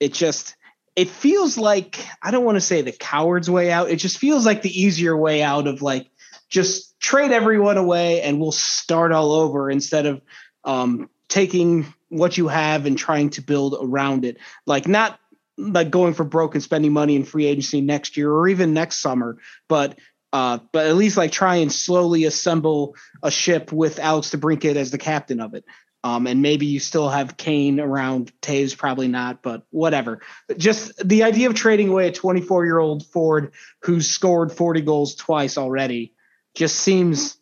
it 0.00 0.12
just 0.12 0.56
it 0.96 1.08
feels 1.08 1.56
like 1.56 2.04
I 2.22 2.30
don't 2.30 2.44
want 2.44 2.56
to 2.56 2.60
say 2.60 2.82
the 2.82 2.92
coward's 2.92 3.48
way 3.48 3.70
out. 3.70 3.90
It 3.90 3.96
just 3.96 4.18
feels 4.18 4.44
like 4.44 4.62
the 4.62 4.80
easier 4.80 5.16
way 5.16 5.42
out 5.42 5.66
of 5.66 5.82
like 5.82 6.10
just 6.48 6.98
trade 7.00 7.30
everyone 7.32 7.78
away 7.78 8.22
and 8.22 8.38
we'll 8.40 8.52
start 8.52 9.12
all 9.12 9.32
over 9.32 9.70
instead 9.70 10.06
of 10.06 10.20
um, 10.64 11.08
taking 11.32 11.86
what 12.10 12.36
you 12.36 12.46
have 12.46 12.84
and 12.84 12.98
trying 12.98 13.30
to 13.30 13.40
build 13.40 13.74
around 13.80 14.26
it. 14.26 14.36
Like 14.66 14.86
not 14.86 15.18
like 15.56 15.90
going 15.90 16.12
for 16.12 16.24
broke 16.24 16.54
and 16.54 16.62
spending 16.62 16.92
money 16.92 17.16
in 17.16 17.24
free 17.24 17.46
agency 17.46 17.80
next 17.80 18.18
year 18.18 18.30
or 18.30 18.48
even 18.48 18.74
next 18.74 18.98
summer, 18.98 19.38
but 19.66 19.98
uh, 20.34 20.58
but 20.72 20.86
at 20.86 20.96
least 20.96 21.16
like 21.16 21.32
try 21.32 21.56
and 21.56 21.72
slowly 21.72 22.24
assemble 22.24 22.96
a 23.22 23.30
ship 23.30 23.72
with 23.72 23.98
Alex 23.98 24.30
DeBrincat 24.30 24.76
as 24.76 24.90
the 24.90 24.98
captain 24.98 25.40
of 25.40 25.54
it. 25.54 25.64
Um, 26.04 26.26
and 26.26 26.42
maybe 26.42 26.66
you 26.66 26.80
still 26.80 27.08
have 27.08 27.36
Kane 27.36 27.80
around. 27.80 28.32
Toews 28.42 28.76
probably 28.76 29.08
not, 29.08 29.42
but 29.42 29.62
whatever. 29.70 30.20
Just 30.56 31.06
the 31.06 31.22
idea 31.22 31.48
of 31.48 31.54
trading 31.54 31.88
away 31.88 32.08
a 32.08 32.12
24 32.12 32.66
year 32.66 32.78
old 32.78 33.06
Ford 33.06 33.52
who's 33.82 34.08
scored 34.08 34.52
40 34.52 34.82
goals 34.82 35.14
twice 35.14 35.56
already 35.56 36.14
just 36.54 36.76
seems. 36.76 37.38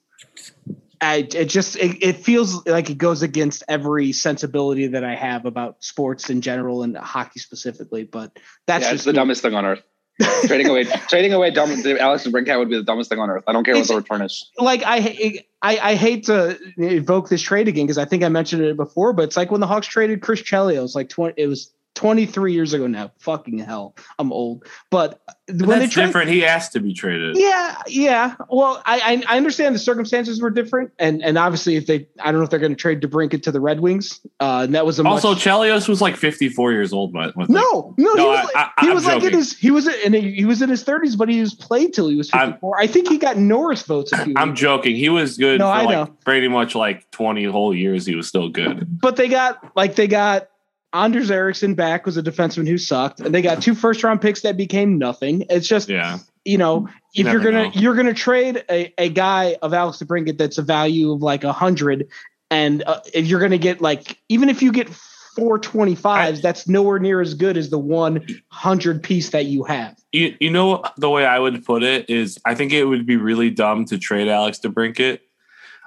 I, 1.00 1.28
it 1.32 1.46
just 1.46 1.76
it, 1.76 2.02
it 2.02 2.16
feels 2.16 2.66
like 2.66 2.90
it 2.90 2.98
goes 2.98 3.22
against 3.22 3.62
every 3.68 4.12
sensibility 4.12 4.88
that 4.88 5.04
I 5.04 5.14
have 5.14 5.46
about 5.46 5.82
sports 5.82 6.28
in 6.28 6.42
general 6.42 6.82
and 6.82 6.96
hockey 6.96 7.40
specifically. 7.40 8.04
But 8.04 8.38
that's 8.66 8.84
yeah, 8.84 8.94
it's 8.94 9.04
the 9.04 9.12
dumbest 9.12 9.42
thing 9.42 9.54
on 9.54 9.64
earth 9.64 9.82
trading 10.46 10.68
away 10.68 10.84
trading 11.08 11.32
away 11.32 11.50
dumb 11.50 11.70
Alex 11.70 12.26
DeBrincat 12.26 12.58
would 12.58 12.68
be 12.68 12.76
the 12.76 12.82
dumbest 12.82 13.08
thing 13.08 13.18
on 13.18 13.30
earth. 13.30 13.44
I 13.46 13.52
don't 13.52 13.64
care 13.64 13.74
it's, 13.74 13.88
what 13.88 13.94
the 13.94 14.14
return 14.14 14.26
is. 14.26 14.50
Like 14.58 14.82
I 14.84 15.44
I, 15.62 15.78
I 15.78 15.94
hate 15.94 16.24
to 16.26 16.58
evoke 16.76 17.28
this 17.28 17.42
trade 17.42 17.68
again 17.68 17.86
because 17.86 17.98
I 17.98 18.04
think 18.04 18.22
I 18.22 18.28
mentioned 18.28 18.62
it 18.62 18.76
before, 18.76 19.12
but 19.12 19.22
it's 19.22 19.36
like 19.36 19.50
when 19.50 19.60
the 19.60 19.66
Hawks 19.66 19.86
traded 19.86 20.20
Chris 20.20 20.42
Chelios, 20.42 20.94
like 20.94 21.08
twenty 21.08 21.34
it 21.42 21.46
was 21.46 21.72
23 22.00 22.54
years 22.54 22.72
ago 22.72 22.86
now. 22.86 23.12
Fucking 23.18 23.58
hell. 23.58 23.94
I'm 24.18 24.32
old. 24.32 24.64
But 24.88 25.20
when 25.48 25.68
that's 25.68 25.80
they 25.80 25.88
tra- 25.88 26.06
different. 26.06 26.30
He 26.30 26.46
asked 26.46 26.72
to 26.72 26.80
be 26.80 26.94
traded. 26.94 27.36
Yeah, 27.36 27.76
yeah. 27.86 28.36
Well, 28.48 28.80
I, 28.86 29.22
I 29.28 29.36
understand 29.36 29.74
the 29.74 29.80
circumstances 29.80 30.40
were 30.40 30.48
different, 30.48 30.92
and 30.98 31.22
and 31.22 31.36
obviously 31.36 31.76
if 31.76 31.86
they 31.86 32.08
I 32.18 32.32
don't 32.32 32.40
know 32.40 32.44
if 32.44 32.48
they're 32.48 32.58
going 32.58 32.72
to 32.72 32.80
trade 32.80 33.02
DeBrincat 33.02 33.42
to 33.42 33.52
the 33.52 33.60
Red 33.60 33.80
Wings. 33.80 34.18
Uh, 34.40 34.62
and 34.64 34.74
that 34.74 34.86
was 34.86 34.98
a 34.98 35.04
also 35.04 35.34
much- 35.34 35.44
Chelios 35.44 35.90
was 35.90 36.00
like 36.00 36.16
54 36.16 36.72
years 36.72 36.94
old, 36.94 37.12
but 37.12 37.36
no, 37.36 37.94
no, 37.98 38.14
no, 38.14 38.14
he 38.14 38.22
was, 38.22 38.50
I, 38.54 38.70
I, 38.78 38.84
he 38.86 38.90
was 38.92 39.04
like 39.04 39.22
in 39.22 39.34
his 39.34 39.58
he 39.58 39.70
was 39.70 39.86
in 39.86 40.14
he 40.14 40.46
was 40.46 40.62
in 40.62 40.70
his 40.70 40.82
30s, 40.82 41.18
but 41.18 41.28
he 41.28 41.40
was 41.40 41.52
played 41.52 41.92
till 41.92 42.08
he 42.08 42.16
was 42.16 42.30
54. 42.30 42.78
I'm, 42.78 42.82
i 42.82 42.90
think 42.90 43.08
he 43.08 43.18
got 43.18 43.36
Norris 43.36 43.82
votes. 43.82 44.10
I'm 44.14 44.54
joking. 44.54 44.96
He 44.96 45.10
was 45.10 45.36
good. 45.36 45.58
No, 45.58 45.66
I 45.68 45.82
like 45.82 46.08
know. 46.08 46.16
Pretty 46.24 46.48
much 46.48 46.74
like 46.74 47.10
20 47.10 47.44
whole 47.44 47.74
years, 47.74 48.06
he 48.06 48.14
was 48.14 48.26
still 48.26 48.48
good. 48.48 48.86
But 48.88 49.16
they 49.16 49.28
got 49.28 49.76
like 49.76 49.96
they 49.96 50.06
got 50.06 50.48
Anders 50.92 51.30
Eriksson 51.30 51.74
back 51.74 52.04
was 52.04 52.16
a 52.16 52.22
defenseman 52.22 52.66
who 52.66 52.76
sucked, 52.76 53.20
and 53.20 53.34
they 53.34 53.42
got 53.42 53.62
two 53.62 53.74
first 53.74 54.02
round 54.02 54.20
picks 54.20 54.40
that 54.42 54.56
became 54.56 54.98
nothing. 54.98 55.44
It's 55.48 55.68
just, 55.68 55.88
yeah. 55.88 56.18
you 56.44 56.58
know, 56.58 56.88
you 57.14 57.26
if 57.26 57.32
you're 57.32 57.42
gonna 57.42 57.64
know. 57.64 57.70
you're 57.74 57.94
gonna 57.94 58.14
trade 58.14 58.64
a, 58.68 58.92
a 58.98 59.08
guy 59.08 59.56
of 59.62 59.72
Alex 59.72 59.98
DeBrincat 59.98 60.36
that's 60.36 60.58
a 60.58 60.62
value 60.62 61.12
of 61.12 61.22
like 61.22 61.44
a 61.44 61.52
hundred, 61.52 62.08
and 62.50 62.82
uh, 62.84 63.00
if 63.14 63.26
you're 63.26 63.40
gonna 63.40 63.58
get 63.58 63.80
like 63.80 64.18
even 64.28 64.48
if 64.48 64.62
you 64.62 64.72
get 64.72 64.88
four 64.88 65.60
twenty 65.60 65.94
fives, 65.94 66.42
that's 66.42 66.66
nowhere 66.66 66.98
near 66.98 67.20
as 67.20 67.34
good 67.34 67.56
as 67.56 67.70
the 67.70 67.78
one 67.78 68.26
hundred 68.48 69.00
piece 69.02 69.30
that 69.30 69.46
you 69.46 69.62
have. 69.64 69.96
You 70.10 70.34
you 70.40 70.50
know 70.50 70.82
the 70.96 71.08
way 71.08 71.24
I 71.24 71.38
would 71.38 71.64
put 71.64 71.84
it 71.84 72.10
is 72.10 72.36
I 72.44 72.56
think 72.56 72.72
it 72.72 72.84
would 72.84 73.06
be 73.06 73.16
really 73.16 73.50
dumb 73.50 73.84
to 73.86 73.98
trade 73.98 74.26
Alex 74.26 74.58
DeBrincat. 74.58 75.20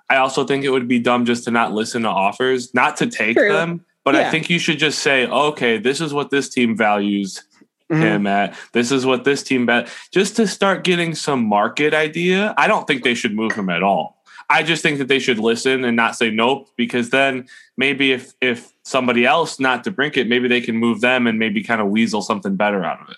I 0.09 0.17
also 0.17 0.45
think 0.45 0.63
it 0.63 0.69
would 0.69 0.87
be 0.87 0.99
dumb 0.99 1.25
just 1.25 1.43
to 1.45 1.51
not 1.51 1.73
listen 1.73 2.03
to 2.03 2.09
offers, 2.09 2.73
not 2.73 2.97
to 2.97 3.07
take 3.07 3.35
True. 3.35 3.51
them 3.51 3.85
but 4.03 4.15
yeah. 4.15 4.27
I 4.27 4.31
think 4.31 4.49
you 4.49 4.59
should 4.59 4.79
just 4.79 4.99
say, 4.99 5.27
okay, 5.27 5.77
this 5.77 6.01
is 6.01 6.13
what 6.13 6.29
this 6.29 6.49
team 6.49 6.75
values. 6.75 7.43
mm-hmm. 7.89 8.01
him 8.01 8.27
at. 8.27 8.55
This 8.71 8.91
is 8.91 9.05
what 9.05 9.23
this 9.23 9.43
team 9.43 9.65
bet. 9.65 9.89
Just 10.11 10.35
to 10.37 10.47
start 10.47 10.83
getting 10.83 11.15
some 11.15 11.45
market 11.45 11.93
idea. 11.93 12.53
I 12.57 12.67
don't 12.67 12.87
think 12.87 13.03
they 13.03 13.13
should 13.13 13.35
move 13.35 13.53
him 13.53 13.69
at 13.69 13.83
all. 13.83 14.23
I 14.49 14.63
just 14.63 14.83
think 14.83 14.99
that 14.99 15.07
they 15.07 15.19
should 15.19 15.39
listen 15.39 15.83
and 15.83 15.95
not 15.95 16.15
say 16.15 16.29
nope, 16.29 16.69
because 16.75 17.09
then 17.09 17.47
maybe 17.77 18.11
if 18.11 18.33
if 18.41 18.71
somebody 18.83 19.25
else, 19.25 19.59
not 19.59 19.83
DeBrincat, 19.83 20.27
maybe 20.27 20.47
they 20.47 20.61
can 20.61 20.75
move 20.75 21.01
them 21.01 21.27
and 21.27 21.39
maybe 21.39 21.63
kind 21.63 21.81
of 21.81 21.87
weasel 21.87 22.21
something 22.21 22.55
better 22.55 22.83
out 22.83 23.01
of 23.01 23.09
it. 23.09 23.17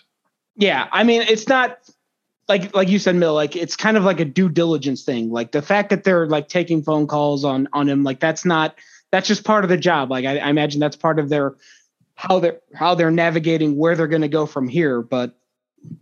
Yeah, 0.56 0.88
I 0.92 1.04
mean, 1.04 1.22
it's 1.24 1.48
not 1.48 1.80
like 2.48 2.74
like 2.76 2.90
you 2.90 3.00
said, 3.00 3.16
Mil. 3.16 3.34
Like 3.34 3.56
it's 3.56 3.76
kind 3.76 3.98
of 3.98 4.04
like 4.04 4.20
a 4.20 4.26
due 4.26 4.50
diligence 4.50 5.04
thing. 5.04 5.32
Like 5.32 5.52
the 5.52 5.62
fact 5.62 5.90
that 5.90 6.04
they're 6.04 6.28
like 6.28 6.48
taking 6.48 6.84
phone 6.84 7.08
calls 7.08 7.44
on 7.44 7.68
on 7.74 7.90
him, 7.90 8.04
like 8.04 8.20
that's 8.20 8.46
not 8.46 8.76
that's 9.16 9.30
just 9.30 9.46
part 9.46 9.64
of 9.64 9.70
the 9.70 9.78
job. 9.78 10.12
Like 10.12 10.26
I, 10.26 10.38
I 10.40 10.50
imagine 10.50 10.82
that's 10.82 10.98
part 10.98 11.20
of 11.20 11.30
their 11.30 11.56
how 12.16 12.40
they're 12.40 12.60
how 12.74 12.96
they're 12.96 13.12
navigating 13.12 13.78
where 13.78 13.96
they're 13.96 14.08
going 14.08 14.22
to 14.22 14.28
go 14.28 14.46
from 14.46 14.68
here. 14.68 15.02
But 15.02 15.38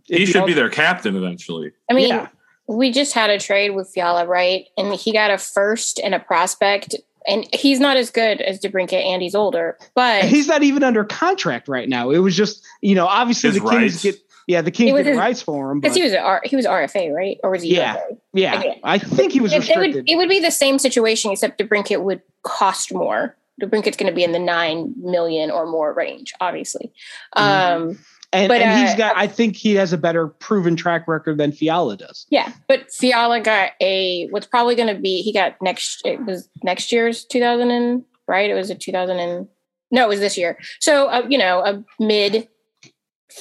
he 0.04 0.26
should 0.26 0.46
be 0.46 0.52
their 0.52 0.68
captain 0.68 1.14
eventually. 1.16 1.72
I 1.88 1.94
mean, 1.94 2.08
yeah. 2.08 2.28
we 2.66 2.90
just 2.90 3.12
had 3.12 3.30
a 3.30 3.38
trade 3.38 3.70
with 3.70 3.88
Fiala, 3.88 4.26
right? 4.26 4.66
And 4.76 4.94
he 4.94 5.12
got 5.12 5.30
a 5.30 5.38
first 5.38 6.00
and 6.02 6.14
a 6.14 6.18
prospect. 6.18 6.96
And 7.26 7.46
he's 7.54 7.80
not 7.80 7.96
as 7.96 8.10
good 8.10 8.42
as 8.42 8.60
DeBrincat, 8.60 9.02
and 9.02 9.22
he's 9.22 9.34
older, 9.34 9.78
but 9.94 10.24
he's 10.24 10.46
not 10.46 10.62
even 10.62 10.82
under 10.82 11.04
contract 11.04 11.68
right 11.68 11.88
now. 11.88 12.10
It 12.10 12.18
was 12.18 12.36
just, 12.36 12.62
you 12.82 12.94
know, 12.94 13.06
obviously 13.06 13.48
His 13.48 13.62
the 13.62 13.70
Kings 13.70 14.02
get 14.02 14.23
yeah, 14.46 14.62
the 14.62 14.70
Kings 14.70 14.92
get 15.02 15.16
rights 15.16 15.42
for 15.42 15.70
him 15.70 15.80
because 15.80 15.96
he 15.96 16.02
was 16.02 16.12
a 16.12 16.20
R, 16.20 16.42
he 16.44 16.56
was 16.56 16.66
RFA, 16.66 17.12
right? 17.12 17.38
Or 17.42 17.50
was 17.50 17.62
he? 17.62 17.76
Yeah, 17.76 17.94
UFA? 17.94 18.16
yeah. 18.34 18.58
Okay. 18.58 18.80
I 18.84 18.98
think 18.98 19.32
he 19.32 19.40
was 19.40 19.52
it, 19.52 19.58
restricted. 19.58 19.90
It 19.90 19.96
would, 19.96 20.10
it 20.10 20.16
would 20.16 20.28
be 20.28 20.40
the 20.40 20.50
same 20.50 20.78
situation, 20.78 21.30
except 21.30 21.58
DeBrincat 21.58 22.02
would 22.02 22.20
cost 22.42 22.92
more. 22.92 23.36
DeBrincat's 23.60 23.96
going 23.96 24.10
to 24.10 24.14
be 24.14 24.24
in 24.24 24.32
the 24.32 24.38
nine 24.38 24.94
million 24.98 25.50
or 25.50 25.66
more 25.66 25.92
range, 25.92 26.32
obviously. 26.40 26.92
Mm-hmm. 27.36 27.82
Um, 27.90 27.98
and, 28.34 28.48
but, 28.48 28.60
and 28.60 28.80
he's 28.80 28.94
uh, 28.94 28.96
got, 28.96 29.16
I 29.16 29.28
think 29.28 29.54
he 29.54 29.76
has 29.76 29.92
a 29.92 29.98
better 29.98 30.26
proven 30.26 30.74
track 30.74 31.06
record 31.06 31.38
than 31.38 31.52
Fiala 31.52 31.96
does. 31.96 32.26
Yeah, 32.30 32.52
but 32.66 32.90
Fiala 32.90 33.40
got 33.40 33.72
a 33.80 34.26
what's 34.28 34.46
probably 34.46 34.74
going 34.74 34.92
to 34.94 35.00
be 35.00 35.22
he 35.22 35.32
got 35.32 35.54
next 35.62 36.02
it 36.04 36.24
was 36.26 36.48
next 36.64 36.90
year's 36.90 37.24
2000 37.24 37.70
and 37.70 38.04
right 38.26 38.50
it 38.50 38.54
was 38.54 38.70
a 38.70 38.74
2000 38.74 39.18
and 39.20 39.46
no 39.92 40.06
it 40.06 40.08
was 40.08 40.18
this 40.18 40.36
year. 40.36 40.58
So 40.80 41.06
uh, 41.06 41.22
you 41.28 41.38
know 41.38 41.60
a 41.60 41.84
mid 42.02 42.48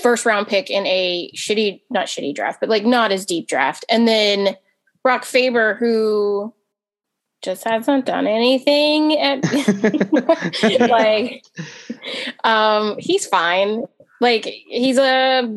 first 0.01 0.25
round 0.25 0.47
pick 0.47 0.69
in 0.69 0.85
a 0.85 1.31
shitty 1.35 1.81
not 1.89 2.07
shitty 2.07 2.33
draft 2.33 2.59
but 2.59 2.69
like 2.69 2.85
not 2.85 3.11
as 3.11 3.25
deep 3.25 3.47
draft, 3.47 3.85
and 3.89 4.07
then 4.07 4.55
Brock 5.03 5.25
Faber 5.25 5.75
who 5.75 6.53
just 7.41 7.65
hasn't 7.65 8.05
done 8.05 8.25
anything 8.25 9.17
at 9.19 9.43
like 10.89 11.43
um 12.43 12.95
he's 12.99 13.25
fine. 13.25 13.83
Like 14.21 14.45
he's 14.45 14.97
a 14.97 15.49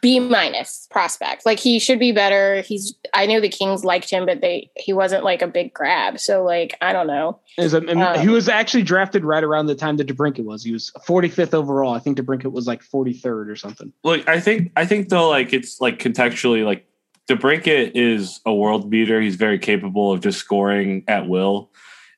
B 0.00 0.18
minus 0.18 0.88
prospect. 0.90 1.44
Like 1.44 1.58
he 1.58 1.78
should 1.78 1.98
be 1.98 2.12
better. 2.12 2.62
He's 2.62 2.94
I 3.12 3.26
know 3.26 3.40
the 3.40 3.48
Kings 3.48 3.84
liked 3.84 4.08
him, 4.08 4.24
but 4.24 4.40
they 4.40 4.70
he 4.76 4.92
wasn't 4.92 5.24
like 5.24 5.42
a 5.42 5.46
big 5.46 5.74
grab. 5.74 6.18
So 6.18 6.42
like 6.42 6.76
I 6.80 6.92
don't 6.92 7.06
know. 7.06 7.38
A, 7.58 7.76
um, 7.76 8.20
he 8.20 8.28
was 8.28 8.48
actually 8.48 8.82
drafted 8.82 9.24
right 9.24 9.44
around 9.44 9.66
the 9.66 9.74
time 9.74 9.96
that 9.98 10.06
DeBrincat 10.06 10.44
was. 10.44 10.64
He 10.64 10.72
was 10.72 10.90
45th 11.06 11.52
overall. 11.52 11.94
I 11.94 11.98
think 11.98 12.18
DeBrincat 12.18 12.52
was 12.52 12.66
like 12.66 12.82
43rd 12.82 13.48
or 13.48 13.56
something. 13.56 13.92
Look, 14.04 14.26
I 14.28 14.40
think 14.40 14.72
I 14.76 14.86
think 14.86 15.10
though 15.10 15.28
like 15.28 15.52
it's 15.52 15.80
like 15.80 15.98
contextually 15.98 16.64
like 16.64 16.86
DeBrincat 17.28 17.92
is 17.94 18.40
a 18.46 18.54
world 18.54 18.88
beater. 18.88 19.20
He's 19.20 19.36
very 19.36 19.58
capable 19.58 20.12
of 20.12 20.20
just 20.20 20.38
scoring 20.38 21.04
at 21.08 21.28
will 21.28 21.70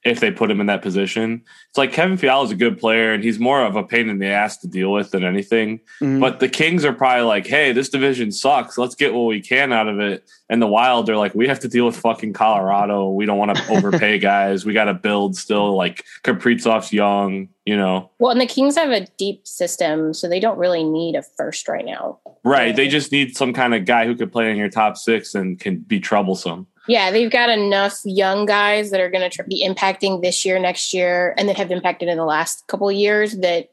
if 0.05 0.21
they 0.21 0.31
put 0.31 0.51
him 0.51 0.61
in 0.61 0.67
that 0.67 0.81
position. 0.81 1.43
It's 1.69 1.77
like 1.77 1.93
Kevin 1.93 2.17
Fiala 2.17 2.45
is 2.45 2.51
a 2.51 2.57
good 2.57 2.79
player 2.79 3.13
and 3.13 3.23
he's 3.23 3.39
more 3.39 3.63
of 3.65 3.77
a 3.77 3.83
pain 3.83 4.09
in 4.09 4.19
the 4.19 4.29
ass 4.29 4.57
to 4.59 4.67
deal 4.67 4.93
with 4.93 5.11
than 5.11 5.25
anything. 5.25 5.79
Mm-hmm. 6.01 6.21
But 6.21 6.41
the 6.41 6.49
Kings 6.49 6.87
are 6.87 6.93
probably 6.93 7.25
like, 7.25 7.47
hey, 7.47 7.73
this 7.73 7.91
division 7.91 8.33
sucks. 8.33 8.79
Let's 8.79 8.95
get 8.95 9.13
what 9.13 9.27
we 9.27 9.43
can 9.43 9.73
out 9.73 9.89
of 9.89 10.01
it. 10.01 10.25
And 10.49 10.63
the 10.63 10.67
Wild, 10.67 11.07
they're 11.07 11.19
like, 11.19 11.35
we 11.35 11.47
have 11.49 11.61
to 11.61 11.69
deal 11.69 11.85
with 11.85 11.97
fucking 11.97 12.33
Colorado. 12.33 13.11
We 13.11 13.27
don't 13.27 13.39
want 13.39 13.55
to 13.57 13.69
overpay 13.71 14.19
guys. 14.21 14.65
We 14.65 14.73
got 14.73 14.85
to 14.85 14.95
build 14.95 15.37
still. 15.37 15.77
Like 15.77 16.05
Kaprizov's 16.25 16.93
young, 16.93 17.49
you 17.67 17.77
know. 17.77 18.11
Well, 18.19 18.33
and 18.33 18.41
the 18.41 18.47
Kings 18.47 18.77
have 18.77 18.91
a 18.91 19.07
deep 19.19 19.47
system, 19.47 20.15
so 20.15 20.29
they 20.29 20.41
don't 20.41 20.59
really 20.59 20.83
need 20.83 21.15
a 21.15 21.23
first 21.23 21.69
right 21.69 21.85
now. 21.85 22.21
Right. 22.43 22.75
They 22.75 22.89
just 22.89 23.13
need 23.13 23.37
some 23.37 23.53
kind 23.53 23.75
of 23.75 23.85
guy 23.85 24.07
who 24.07 24.17
could 24.17 24.33
play 24.33 24.51
in 24.51 24.57
your 24.57 24.71
top 24.71 24.97
six 24.97 25.35
and 25.35 25.61
can 25.61 25.79
be 25.79 26.01
troublesome. 26.01 26.67
Yeah, 26.89 27.11
they've 27.11 27.31
got 27.31 27.51
enough 27.51 28.01
young 28.05 28.47
guys 28.47 28.91
that 28.91 29.01
are 29.01 29.11
going 29.11 29.29
to 29.29 29.35
tr- 29.35 29.49
be 29.49 29.67
impacting 29.67 30.23
this 30.23 30.45
year, 30.45 30.59
next 30.59 30.95
year, 30.95 31.35
and 31.37 31.49
that 31.49 31.57
have 31.57 31.71
impacted 31.71 32.09
in 32.09 32.17
the 32.17 32.25
last 32.25 32.67
couple 32.67 32.91
years 32.91 33.39
that 33.39 33.71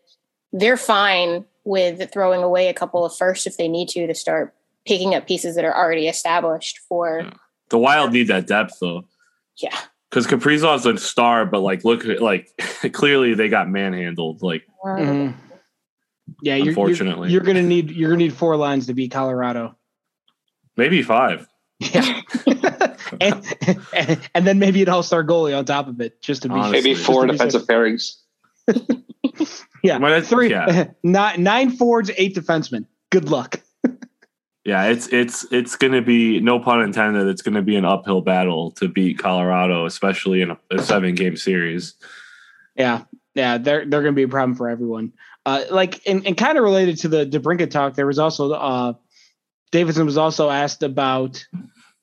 they're 0.52 0.78
fine 0.78 1.46
with 1.64 2.12
throwing 2.12 2.44
away 2.44 2.68
a 2.70 2.74
couple 2.74 3.06
of 3.06 3.16
firsts 3.16 3.46
if 3.46 3.58
they 3.58 3.68
need 3.68 3.90
to 3.90 4.08
to 4.08 4.16
start 4.16 4.54
picking 4.86 5.14
up 5.14 5.28
pieces 5.28 5.56
that 5.56 5.66
are 5.66 5.76
already 5.76 6.08
established 6.08 6.80
for. 6.88 7.22
Yeah. 7.24 7.34
The 7.70 7.78
Wild 7.78 8.14
need 8.14 8.28
that 8.28 8.48
depth 8.48 8.78
though. 8.80 9.04
Yeah. 9.58 9.78
Because 10.10 10.26
Kaprizov's 10.26 10.86
a 10.86 10.98
star, 10.98 11.46
but 11.46 11.60
like, 11.60 11.84
look, 11.84 12.06
like 12.06 12.50
clearly 12.94 13.34
they 13.34 13.50
got 13.50 13.70
manhandled. 13.70 14.42
Like, 14.42 14.64
mm-hmm. 14.84 15.38
yeah, 16.42 16.56
unfortunately, 16.56 17.30
you're, 17.30 17.44
you're, 17.44 17.54
you're, 17.54 17.54
gonna 17.54 17.68
need 17.68 17.92
you're 17.92 18.10
gonna 18.10 18.24
need 18.24 18.34
four 18.34 18.56
lines 18.56 18.88
to 18.88 18.94
beat 18.94 19.12
Colorado. 19.12 19.76
Maybe 20.78 21.02
five. 21.04 21.48
Yeah. 21.80 22.22
and, 23.20 23.44
and, 23.94 24.30
and, 24.34 24.48
then 24.48 24.60
maybe 24.60 24.82
an 24.82 24.90
all-star 24.90 25.24
goalie 25.24 25.58
on 25.58 25.66
top 25.66 25.88
of 25.88 26.02
it, 26.02 26.22
just 26.22 26.44
to 26.44 26.50
be 26.50 26.56
Honestly, 26.56 26.72
maybe 26.72 26.96
four 26.96 27.26
defensive 27.26 27.64
pairings. 27.64 28.18
yeah, 29.84 29.98
well, 29.98 30.22
three, 30.22 30.50
yeah. 30.50 30.90
nine, 31.04 31.44
nine 31.44 31.72
forwards, 31.72 32.12
eight 32.18 32.36
defensemen. 32.36 32.86
Good 33.10 33.30
luck. 33.30 33.62
yeah, 34.66 34.86
it's 34.86 35.08
it's 35.08 35.46
it's 35.52 35.76
going 35.76 35.94
to 35.94 36.02
be 36.02 36.40
no 36.40 36.60
pun 36.60 36.82
intended. 36.82 37.28
It's 37.28 37.42
going 37.42 37.56
to 37.56 37.62
be 37.62 37.76
an 37.76 37.86
uphill 37.86 38.22
battle 38.22 38.72
to 38.72 38.88
beat 38.88 39.20
Colorado, 39.20 39.86
especially 39.86 40.42
in 40.42 40.52
a, 40.52 40.58
a 40.72 40.82
seven-game 40.82 41.38
series. 41.38 41.94
Yeah, 42.76 43.04
yeah, 43.36 43.58
they're 43.58 43.86
they're 43.86 44.02
going 44.02 44.14
to 44.14 44.20
be 44.20 44.24
a 44.24 44.28
problem 44.28 44.56
for 44.56 44.68
everyone. 44.68 45.14
Uh, 45.46 45.64
like 45.72 46.02
and, 46.06 46.28
and 46.28 46.36
kind 46.36 46.58
of 46.58 46.64
related 46.66 46.98
to 46.98 47.08
the 47.08 47.26
DeBrincat 47.26 47.72
talk, 47.72 47.96
there 47.96 48.06
was 48.06 48.20
also 48.20 48.52
uh, 48.52 48.94
Davidson 49.72 50.06
was 50.06 50.18
also 50.18 50.50
asked 50.50 50.84
about 50.84 51.46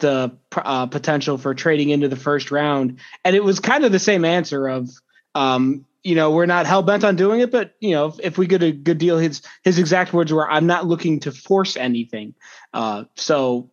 the 0.05 0.37
uh, 0.55 0.87
potential 0.87 1.39
for 1.39 1.55
trading 1.55 1.89
into 1.89 2.09
the 2.09 2.17
first 2.17 2.51
round, 2.51 2.99
and 3.25 3.35
it 3.35 3.43
was 3.43 3.59
kind 3.59 3.85
of 3.85 3.93
the 3.93 3.99
same 3.99 4.27
answer 4.27 4.69
of, 4.69 4.91
um, 5.35 5.87
you 6.03 6.15
know, 6.15 6.31
we're 6.31 6.45
not 6.45 6.67
hell 6.67 6.83
bent 6.83 7.05
on 7.05 7.17
doing 7.17 7.41
it, 7.41 7.51
but 7.51 7.75
you 7.81 7.93
know, 7.93 8.09
if, 8.09 8.21
if, 8.21 8.39
we 8.39 8.47
get 8.47 8.63
a 8.63 8.71
good 8.71 8.99
deal, 8.99 9.17
his 9.17 9.41
his 9.63 9.79
exact 9.79 10.13
words 10.13 10.31
were, 10.31 10.49
"I'm 10.49 10.67
not 10.67 10.87
looking 10.87 11.21
to 11.21 11.33
force 11.33 11.79
anything." 11.79 12.35
Uh, 12.75 13.05
so, 13.17 13.71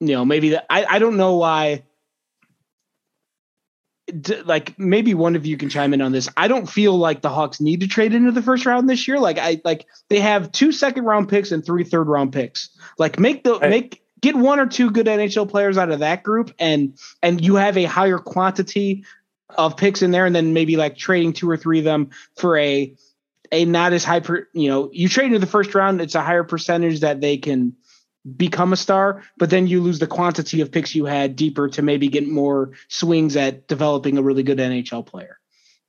you 0.00 0.14
know, 0.14 0.24
maybe 0.24 0.50
that 0.50 0.64
I 0.70 0.86
I 0.86 0.98
don't 0.98 1.18
know 1.18 1.36
why. 1.36 1.84
like 4.46 4.78
maybe 4.78 5.12
one 5.12 5.36
of 5.36 5.44
you 5.44 5.58
can 5.58 5.68
chime 5.68 5.92
in 5.92 6.00
on 6.00 6.12
this. 6.12 6.30
I 6.38 6.48
don't 6.48 6.66
feel 6.66 6.96
like 6.96 7.20
the 7.20 7.28
Hawks 7.28 7.60
need 7.60 7.80
to 7.80 7.86
trade 7.86 8.14
into 8.14 8.32
the 8.32 8.42
first 8.42 8.64
round 8.64 8.88
this 8.88 9.06
year. 9.06 9.18
Like 9.18 9.36
I 9.36 9.60
like 9.62 9.84
they 10.08 10.20
have 10.20 10.52
two 10.52 10.72
second 10.72 11.04
round 11.04 11.28
picks 11.28 11.52
and 11.52 11.62
three 11.62 11.84
third 11.84 12.08
round 12.08 12.32
picks. 12.32 12.70
Like 12.96 13.18
make 13.18 13.44
the 13.44 13.60
make 13.60 14.05
get 14.20 14.36
one 14.36 14.60
or 14.60 14.66
two 14.66 14.90
good 14.90 15.06
NHL 15.06 15.48
players 15.48 15.78
out 15.78 15.90
of 15.90 16.00
that 16.00 16.22
group, 16.22 16.52
and 16.58 16.98
and 17.22 17.44
you 17.44 17.56
have 17.56 17.76
a 17.76 17.84
higher 17.84 18.18
quantity 18.18 19.04
of 19.50 19.76
picks 19.76 20.02
in 20.02 20.10
there, 20.10 20.26
and 20.26 20.34
then 20.34 20.52
maybe 20.52 20.76
like 20.76 20.96
trading 20.96 21.32
two 21.32 21.48
or 21.48 21.56
three 21.56 21.78
of 21.78 21.84
them 21.84 22.10
for 22.36 22.56
a 22.58 22.94
a 23.52 23.64
not 23.64 23.92
as 23.92 24.04
high 24.04 24.20
per 24.20 24.48
you 24.52 24.68
know 24.68 24.90
you 24.92 25.08
trade 25.08 25.26
into 25.26 25.38
the 25.38 25.46
first 25.46 25.74
round, 25.74 26.00
it's 26.00 26.14
a 26.14 26.22
higher 26.22 26.44
percentage 26.44 27.00
that 27.00 27.20
they 27.20 27.36
can 27.36 27.76
become 28.36 28.72
a 28.72 28.76
star, 28.76 29.22
but 29.36 29.50
then 29.50 29.68
you 29.68 29.80
lose 29.80 30.00
the 30.00 30.06
quantity 30.06 30.60
of 30.60 30.72
picks 30.72 30.94
you 30.94 31.04
had 31.04 31.36
deeper 31.36 31.68
to 31.68 31.82
maybe 31.82 32.08
get 32.08 32.26
more 32.26 32.72
swings 32.88 33.36
at 33.36 33.68
developing 33.68 34.18
a 34.18 34.22
really 34.22 34.42
good 34.42 34.58
NHL 34.58 35.06
player. 35.06 35.38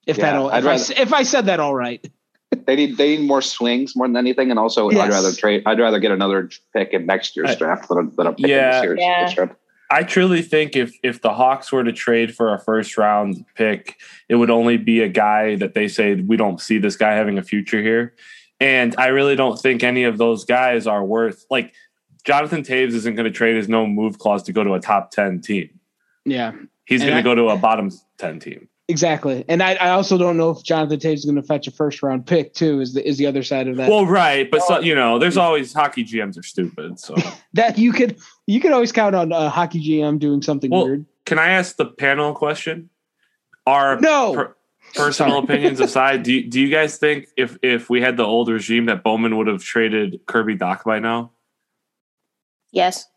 If 0.06 0.18
yeah, 0.20 0.26
that 0.26 0.36
all, 0.36 0.50
if, 0.50 0.64
rather, 0.64 0.70
I, 0.70 1.02
if 1.02 1.14
I 1.14 1.24
said 1.24 1.48
that 1.48 1.60
all 1.60 1.74
right 1.74 2.08
they 2.52 2.76
need 2.76 2.98
they 2.98 3.18
need 3.18 3.28
more 3.28 3.41
swings 3.41 3.95
more 3.95 4.08
than 4.08 4.18
anything, 4.18 4.50
and 4.50 4.60
also 4.60 4.89
yes. 4.89 5.02
I'd 5.02 5.10
rather 5.10 5.32
trade. 5.34 5.64
I'd 5.66 5.80
rather 5.80 6.00
get 6.00 6.12
another 6.12 6.50
pick 6.74 6.93
in 6.93 7.06
next 7.06 7.36
year's 7.36 7.52
I, 7.52 7.56
draft 7.56 7.89
than 7.89 7.98
a, 7.98 8.10
than 8.12 8.28
a 8.28 8.34
pick 8.34 8.48
yeah, 8.48 8.56
in 8.68 8.72
this 8.72 8.84
year's, 8.84 9.38
yeah. 9.38 9.54
I 9.89 10.04
truly 10.04 10.41
think 10.41 10.76
if 10.76 10.93
if 11.04 11.22
the 11.22 11.34
Hawks 11.34 11.72
were 11.72 11.84
to 11.84 11.93
trade 11.93 12.36
for 12.36 12.54
a 12.54 12.60
first 12.60 12.98
round 12.98 13.45
pick, 13.56 13.98
it 14.28 14.36
would 14.36 14.50
only 14.50 14.78
be 14.78 15.02
a 15.02 15.08
guy 15.08 15.56
that 15.56 15.74
they 15.74 15.88
say 15.88 16.16
we 16.16 16.36
don't 16.36 16.60
see 16.60 16.78
this 16.78 16.95
guy 16.95 17.14
having 17.14 17.38
a 17.38 17.43
future 17.43 17.82
here. 17.82 18.14
And 18.60 18.95
I 18.98 19.08
really 19.08 19.36
don't 19.36 19.60
think 19.60 19.84
any 19.84 20.04
of 20.04 20.18
those 20.18 20.43
guys 20.43 20.88
are 20.88 21.04
worth 21.06 21.45
like 21.50 21.74
Jonathan 22.26 22.64
Toews 22.64 22.93
isn't 22.93 23.16
going 23.16 23.26
to 23.26 23.32
trade 23.32 23.56
his 23.56 23.70
no 23.70 23.88
move 23.88 24.20
clause 24.20 24.43
to 24.43 24.52
go 24.52 24.64
to 24.64 24.74
a 24.74 24.80
top 24.80 25.12
10 25.12 25.41
team. 25.41 25.80
Yeah. 26.26 26.54
He's 26.86 27.02
going 27.02 27.16
to 27.16 27.24
go 27.24 27.36
to 27.36 27.50
a 27.50 27.58
bottom 27.58 27.91
10 28.18 28.39
team. 28.39 28.68
Exactly, 28.90 29.44
and 29.50 29.62
I, 29.62 29.74
I 29.74 29.90
also 29.90 30.18
don't 30.18 30.38
know 30.38 30.50
if 30.50 30.64
Jonathan 30.64 30.98
Toews 30.98 31.14
is 31.14 31.26
going 31.26 31.36
to 31.36 31.44
fetch 31.44 31.68
a 31.68 31.72
first 31.72 32.02
round 32.02 32.26
pick 32.26 32.54
too. 32.54 32.80
Is 32.80 32.94
the 32.94 33.06
is 33.06 33.18
the 33.18 33.26
other 33.26 33.44
side 33.44 33.68
of 33.68 33.76
that? 33.76 33.90
Well, 33.90 34.06
right, 34.06 34.50
but 34.50 34.62
so, 34.64 34.80
you 34.80 34.96
know, 34.96 35.20
there's 35.20 35.36
always 35.36 35.74
hockey 35.74 36.06
GMs 36.06 36.40
are 36.40 36.44
stupid, 36.44 36.98
so 36.98 37.16
that 37.54 37.78
you 37.78 37.92
could 37.92 38.18
you 38.46 38.62
could 38.62 38.72
always 38.72 38.94
count 38.94 39.14
on 39.14 39.34
a 39.34 39.50
hockey 39.50 39.82
GM 39.82 40.20
doing 40.20 40.42
something 40.42 40.72
well, 40.72 40.86
weird. 40.86 41.06
Can 41.26 41.38
I 41.38 41.50
ask 41.50 41.76
the 41.76 41.86
panel 41.86 42.32
a 42.32 42.34
question? 42.34 42.90
Are 43.66 44.00
no, 44.00 44.34
per, 44.34 44.56
personal 44.96 45.40
opinions 45.40 45.80
aside, 45.82 46.24
do 46.24 46.34
you, 46.34 46.50
do 46.50 46.62
you 46.62 46.70
guys 46.70 46.98
think 46.98 47.28
if 47.36 47.58
if 47.62 47.90
we 47.90 48.02
had 48.02 48.16
the 48.16 48.24
old 48.24 48.48
regime 48.48 48.86
that 48.86 49.04
Bowman 49.04 49.38
would 49.38 49.48
have 49.48 49.62
traded 49.62 50.22
Kirby 50.28 50.56
Dach 50.56 50.86
by 50.86 51.00
now? 51.00 51.32
Yes. 52.72 53.08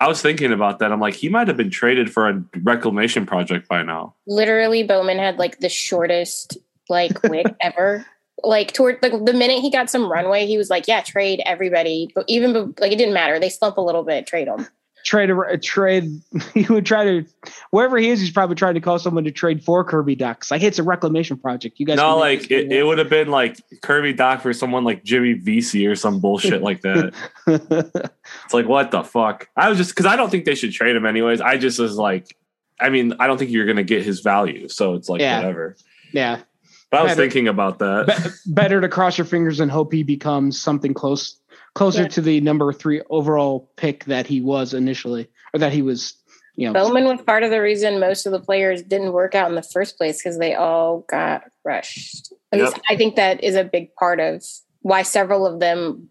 I 0.00 0.08
was 0.08 0.22
thinking 0.22 0.50
about 0.50 0.78
that. 0.78 0.92
I'm 0.92 1.00
like, 1.00 1.14
he 1.14 1.28
might 1.28 1.46
have 1.46 1.58
been 1.58 1.70
traded 1.70 2.10
for 2.10 2.28
a 2.28 2.42
reclamation 2.62 3.26
project 3.26 3.68
by 3.68 3.82
now. 3.82 4.14
Literally, 4.26 4.82
Bowman 4.82 5.18
had 5.18 5.38
like 5.38 5.60
the 5.60 5.68
shortest 5.68 6.56
like 6.88 7.22
wig 7.24 7.54
ever. 7.60 8.06
Like 8.42 8.72
toward 8.72 8.98
like 9.02 9.12
the 9.12 9.34
minute 9.34 9.60
he 9.60 9.70
got 9.70 9.90
some 9.90 10.10
runway, 10.10 10.46
he 10.46 10.56
was 10.56 10.70
like, 10.70 10.88
"Yeah, 10.88 11.02
trade 11.02 11.42
everybody." 11.44 12.10
But 12.14 12.24
even 12.28 12.74
like 12.80 12.92
it 12.92 12.96
didn't 12.96 13.12
matter. 13.12 13.38
They 13.38 13.50
slump 13.50 13.76
a 13.76 13.82
little 13.82 14.02
bit, 14.02 14.26
trade 14.26 14.48
them. 14.48 14.66
Trade 15.04 15.30
a 15.30 15.56
trade. 15.58 16.20
He 16.54 16.62
would 16.72 16.84
try 16.84 17.04
to 17.04 17.24
wherever 17.70 17.96
he 17.96 18.10
is. 18.10 18.20
He's 18.20 18.30
probably 18.30 18.56
trying 18.56 18.74
to 18.74 18.80
call 18.80 18.98
someone 18.98 19.24
to 19.24 19.30
trade 19.30 19.64
for 19.64 19.82
Kirby 19.84 20.14
Ducks. 20.14 20.50
Like 20.50 20.62
it's 20.62 20.78
a 20.78 20.82
reclamation 20.82 21.38
project. 21.38 21.80
You 21.80 21.86
guys. 21.86 21.96
No, 21.96 22.16
like 22.18 22.50
it, 22.50 22.70
it 22.72 22.84
would 22.84 22.98
have 22.98 23.08
been 23.08 23.28
like 23.28 23.56
Kirby 23.82 24.14
Dach 24.14 24.40
for 24.42 24.52
someone 24.52 24.84
like 24.84 25.02
Jimmy 25.04 25.32
Vesey 25.34 25.86
or 25.86 25.96
some 25.96 26.20
bullshit 26.20 26.62
like 26.62 26.82
that. 26.82 27.14
It's 28.44 28.54
like 28.54 28.66
what 28.68 28.90
the 28.90 29.02
fuck? 29.02 29.48
I 29.56 29.68
was 29.68 29.78
just 29.78 29.90
because 29.90 30.06
I 30.06 30.16
don't 30.16 30.30
think 30.30 30.44
they 30.44 30.54
should 30.54 30.72
trade 30.72 30.94
him 30.96 31.06
anyways. 31.06 31.40
I 31.40 31.56
just 31.56 31.78
was 31.78 31.96
like, 31.96 32.36
I 32.78 32.88
mean, 32.90 33.14
I 33.18 33.26
don't 33.26 33.38
think 33.38 33.50
you're 33.50 33.66
gonna 33.66 33.82
get 33.82 34.04
his 34.04 34.20
value, 34.20 34.68
so 34.68 34.94
it's 34.94 35.08
like 35.08 35.20
Yeah. 35.20 35.38
whatever. 35.38 35.76
yeah, 36.12 36.40
But 36.90 37.00
I 37.00 37.02
was 37.02 37.10
Better- 37.12 37.22
thinking 37.22 37.48
about 37.48 37.78
that. 37.80 38.06
Be- 38.46 38.52
better 38.54 38.80
to 38.80 38.88
cross 38.88 39.18
your 39.18 39.24
fingers 39.24 39.60
and 39.60 39.70
hope 39.70 39.92
he 39.92 40.02
becomes 40.02 40.60
something 40.60 40.94
close, 40.94 41.36
closer 41.74 42.02
Yeah. 42.02 42.08
to 42.08 42.20
the 42.20 42.40
number 42.40 42.72
three 42.72 43.02
overall 43.10 43.70
pick 43.76 44.04
that 44.06 44.26
he 44.26 44.40
was 44.40 44.74
initially, 44.74 45.28
or 45.54 45.58
that 45.58 45.72
he 45.72 45.82
was. 45.82 46.14
You 46.56 46.66
know, 46.66 46.72
Bowman 46.74 47.04
was 47.04 47.22
part 47.22 47.42
of 47.42 47.50
the 47.50 47.62
reason 47.62 48.00
most 48.00 48.26
of 48.26 48.32
the 48.32 48.40
players 48.40 48.82
didn't 48.82 49.12
work 49.12 49.34
out 49.34 49.48
in 49.48 49.54
the 49.54 49.62
first 49.62 49.96
place 49.96 50.18
because 50.22 50.38
they 50.38 50.54
all 50.54 51.06
got 51.08 51.44
rushed. 51.64 52.32
At 52.52 52.58
Yep. 52.58 52.68
least 52.68 52.80
I 52.90 52.96
think 52.96 53.16
that 53.16 53.42
is 53.42 53.54
a 53.54 53.64
big 53.64 53.94
part 53.94 54.20
of 54.20 54.44
why 54.82 55.02
several 55.02 55.46
of 55.46 55.60
them 55.60 56.10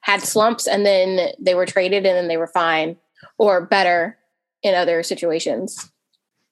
had 0.00 0.22
slumps 0.22 0.66
and 0.66 0.84
then 0.84 1.32
they 1.38 1.54
were 1.54 1.66
traded 1.66 2.06
and 2.06 2.16
then 2.16 2.26
they 2.26 2.38
were 2.38 2.46
fine 2.48 2.96
or 3.38 3.60
better 3.60 4.18
in 4.62 4.74
other 4.74 5.02
situations. 5.02 5.90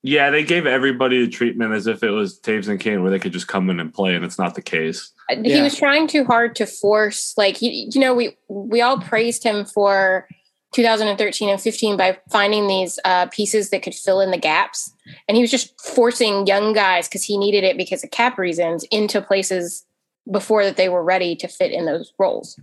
Yeah, 0.02 0.30
they 0.30 0.44
gave 0.44 0.66
everybody 0.66 1.24
the 1.24 1.30
treatment 1.30 1.72
as 1.72 1.86
if 1.88 2.02
it 2.04 2.10
was 2.10 2.38
Toews 2.40 2.68
and 2.68 2.78
Kane, 2.78 3.02
where 3.02 3.10
they 3.10 3.18
could 3.18 3.32
just 3.32 3.48
come 3.48 3.68
in 3.68 3.80
and 3.80 3.92
play, 3.92 4.14
and 4.14 4.24
it's 4.24 4.38
not 4.38 4.54
the 4.54 4.62
case. 4.62 5.10
He 5.30 5.60
was 5.60 5.76
trying 5.76 6.06
too 6.06 6.24
hard 6.24 6.56
to 6.56 6.66
force, 6.66 7.34
like 7.36 7.60
you, 7.60 7.88
you 7.92 8.00
know, 8.00 8.14
we 8.14 8.36
we 8.48 8.80
all 8.80 8.98
praised 8.98 9.44
him 9.44 9.64
for 9.66 10.26
2013 10.72 11.48
and 11.48 11.60
15 11.60 11.96
by 11.96 12.18
finding 12.30 12.66
these 12.66 12.98
uh, 13.04 13.26
pieces 13.26 13.70
that 13.70 13.82
could 13.82 13.94
fill 13.94 14.20
in 14.20 14.30
the 14.30 14.38
gaps, 14.38 14.92
and 15.28 15.36
he 15.36 15.42
was 15.42 15.50
just 15.50 15.78
forcing 15.80 16.46
young 16.46 16.72
guys 16.72 17.08
because 17.08 17.24
he 17.24 17.36
needed 17.36 17.64
it 17.64 17.76
because 17.76 18.02
of 18.04 18.10
cap 18.10 18.38
reasons 18.38 18.84
into 18.90 19.20
places 19.20 19.84
before 20.30 20.64
that 20.64 20.76
they 20.76 20.88
were 20.88 21.02
ready 21.04 21.34
to 21.36 21.48
fit 21.48 21.72
in 21.72 21.86
those 21.86 22.12
roles. 22.18 22.58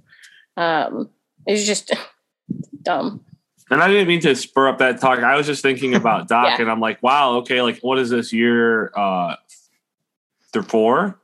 Um, 0.57 1.09
it 1.47 1.51
was 1.53 1.65
just 1.65 1.93
dumb. 2.81 3.23
And 3.71 3.81
I 3.81 3.87
didn't 3.87 4.07
mean 4.07 4.21
to 4.21 4.35
spur 4.35 4.67
up 4.67 4.77
that 4.77 5.01
talk. 5.01 5.19
I 5.19 5.35
was 5.35 5.47
just 5.47 5.63
thinking 5.63 5.95
about 6.01 6.27
Dach, 6.29 6.45
Yeah. 6.45 6.61
and 6.61 6.71
I'm 6.71 6.79
like, 6.79 7.01
wow, 7.03 7.37
okay, 7.37 7.61
like 7.61 7.79
what 7.79 7.97
is 7.99 8.09
this 8.09 8.31
year? 8.33 8.91
Uh, 8.95 9.35
they're 10.53 10.63
four? 10.63 11.19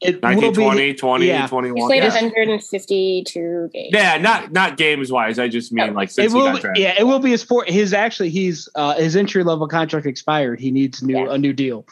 It 0.00 0.20
will 0.22 0.30
19, 0.30 0.50
be- 0.52 0.54
20, 0.62 0.94
20, 0.94 1.26
yeah. 1.26 1.42
He 1.42 1.48
21. 1.48 1.86
played 1.88 2.02
Yeah. 2.02 2.08
152 2.10 3.70
games. 3.72 3.90
yeah, 3.92 4.18
not 4.18 4.52
not 4.52 4.76
games 4.76 5.10
wise. 5.12 5.38
I 5.38 5.48
just 5.48 5.72
mean 5.72 5.94
like 5.94 6.08
It 6.08 6.12
since 6.12 6.32
he 6.32 6.38
got 6.38 6.60
drafted. 6.60 6.82
yeah, 6.82 6.94
it 6.98 7.04
will 7.04 7.18
be 7.18 7.30
his 7.30 7.40
sport. 7.42 7.68
His 7.68 7.92
actually, 7.92 8.30
he's 8.30 8.68
uh, 8.74 8.94
his 8.96 9.16
entry 9.16 9.44
level 9.44 9.66
contract 9.68 10.06
expired. 10.06 10.60
He 10.60 10.70
needs 10.70 11.02
new 11.02 11.16
Yeah. 11.18 11.32
a 11.34 11.38
new 11.38 11.52
deal. 11.52 11.86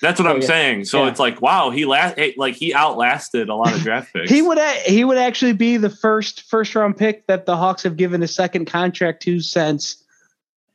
That's 0.00 0.18
what 0.18 0.26
Oh, 0.28 0.32
I'm 0.34 0.40
yeah. 0.40 0.46
saying. 0.48 0.84
So 0.86 1.04
Yeah. 1.04 1.10
it's 1.10 1.20
like, 1.20 1.40
wow, 1.40 1.70
he 1.70 1.84
last 1.84 2.18
like 2.36 2.54
he 2.56 2.74
outlasted 2.74 3.48
a 3.48 3.54
lot 3.54 3.72
of 3.72 3.80
draft 3.82 4.12
picks. 4.14 4.30
He 4.30 4.42
would 4.42 4.58
a- 4.58 4.82
he 4.90 5.04
would 5.04 5.18
actually 5.18 5.52
be 5.52 5.76
the 5.76 5.90
first 5.90 6.42
first 6.42 6.74
round 6.74 6.96
pick 6.96 7.26
that 7.28 7.46
the 7.46 7.56
Hawks 7.56 7.82
have 7.84 7.96
given 7.96 8.22
a 8.22 8.28
second 8.28 8.64
contract 8.66 9.22
to 9.22 9.40
since 9.40 10.02